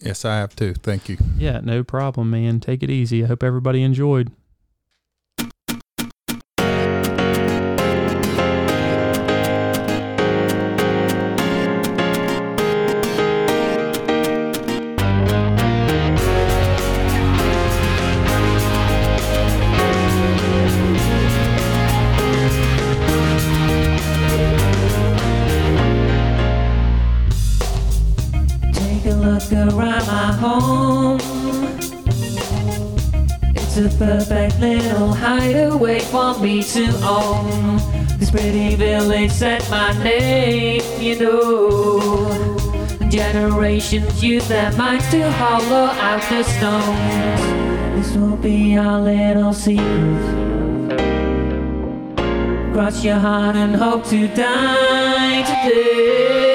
Yes, 0.00 0.24
I 0.24 0.36
have 0.36 0.54
too. 0.54 0.74
Thank 0.74 1.08
you. 1.08 1.16
Yeah, 1.38 1.60
no 1.62 1.82
problem, 1.82 2.30
man. 2.30 2.60
Take 2.60 2.82
it 2.82 2.90
easy. 2.90 3.24
I 3.24 3.28
hope 3.28 3.42
everybody 3.42 3.82
enjoyed. 3.82 4.30
Perfect 33.98 34.60
little 34.60 35.12
hideaway 35.12 36.00
for 36.00 36.38
me 36.38 36.62
to 36.62 36.86
own. 37.02 37.76
This 38.18 38.30
pretty 38.30 38.74
village 38.74 39.30
set 39.30 39.68
my 39.70 39.92
name, 40.02 40.82
you 41.00 41.18
know. 41.18 42.56
Generations 43.08 44.22
use 44.22 44.46
their 44.48 44.72
minds 44.72 45.08
to 45.10 45.30
hollow 45.32 45.86
out 45.86 46.22
the 46.28 46.42
stones. 46.42 48.06
This 48.06 48.16
will 48.16 48.36
be 48.36 48.76
our 48.76 49.00
little 49.00 49.52
secret. 49.52 49.86
Cross 52.72 53.04
your 53.04 53.18
heart 53.18 53.56
and 53.56 53.74
hope 53.74 54.04
to 54.06 54.28
die 54.28 55.42
today. 55.42 56.45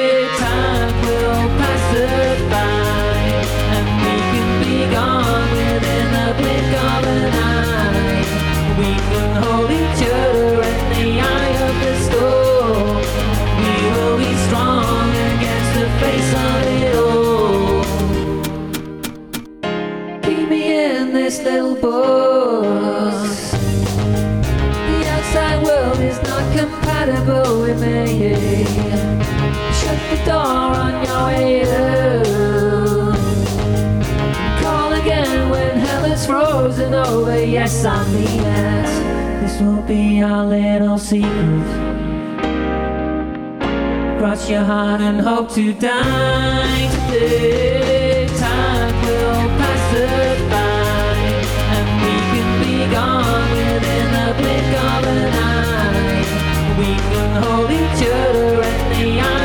Yes, 37.61 37.85
I 37.85 38.07
mean. 38.11 38.43
This 39.41 39.61
will 39.61 39.81
be 39.83 40.23
our 40.23 40.45
little 40.45 40.97
secret. 40.97 41.29
Cross 44.17 44.49
your 44.49 44.63
heart 44.63 45.01
and 45.01 45.21
hope 45.21 45.51
to 45.53 45.73
die 45.73 46.89
today. 47.09 48.27
Time 48.37 48.95
will 49.05 49.49
pass 49.59 49.95
us 49.95 50.39
by, 50.49 51.15
and 51.75 51.87
we 52.03 52.15
can 52.31 52.49
be 52.63 52.75
gone 52.93 53.51
within 53.51 54.07
the 54.17 54.27
blink 54.39 54.71
of 54.89 55.03
an 55.13 55.33
eye. 55.53 56.23
We 56.79 56.91
can 57.11 57.31
hold 57.43 57.69
each 57.69 58.01
other 58.07 58.61
the 58.95 59.40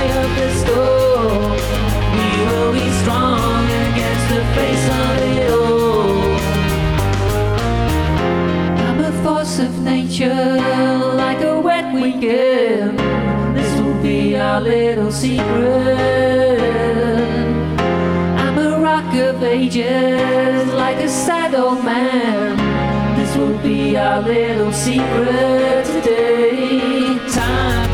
strong 3.07 3.65
against 3.87 4.27
the 4.35 4.43
face 4.57 4.87
of 5.01 5.15
it 5.31 5.51
all. 5.53 6.39
I'm 8.85 8.99
a 8.99 9.13
force 9.23 9.61
of 9.61 9.73
nature, 9.85 10.59
like 11.15 11.41
a 11.41 11.61
wet 11.61 11.95
weekend. 11.95 12.99
This 13.57 13.81
will 13.81 14.03
be 14.03 14.37
our 14.37 14.61
little 14.61 15.13
secret. 15.13 15.39
I'm 18.43 18.59
a 18.59 18.81
rock 18.81 19.15
of 19.15 19.41
ages, 19.45 20.67
like 20.73 20.97
a 20.97 21.09
sad 21.09 21.55
old 21.55 21.85
man. 21.85 22.57
This 23.17 23.37
will 23.37 23.59
be 23.59 23.97
our 23.97 24.21
little 24.21 24.73
secret 24.73 25.87
today. 25.87 27.21
Time 27.31 27.86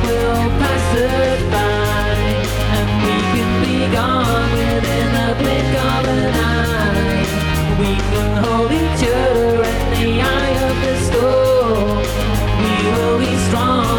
hold 8.36 8.72
each 8.72 9.02
other 9.04 9.62
in 9.64 9.90
the 10.00 10.20
eye 10.22 10.54
of 10.68 10.76
the 10.84 10.94
storm. 11.06 11.98
We 12.62 12.74
will 12.92 13.18
be 13.18 13.36
strong. 13.48 13.91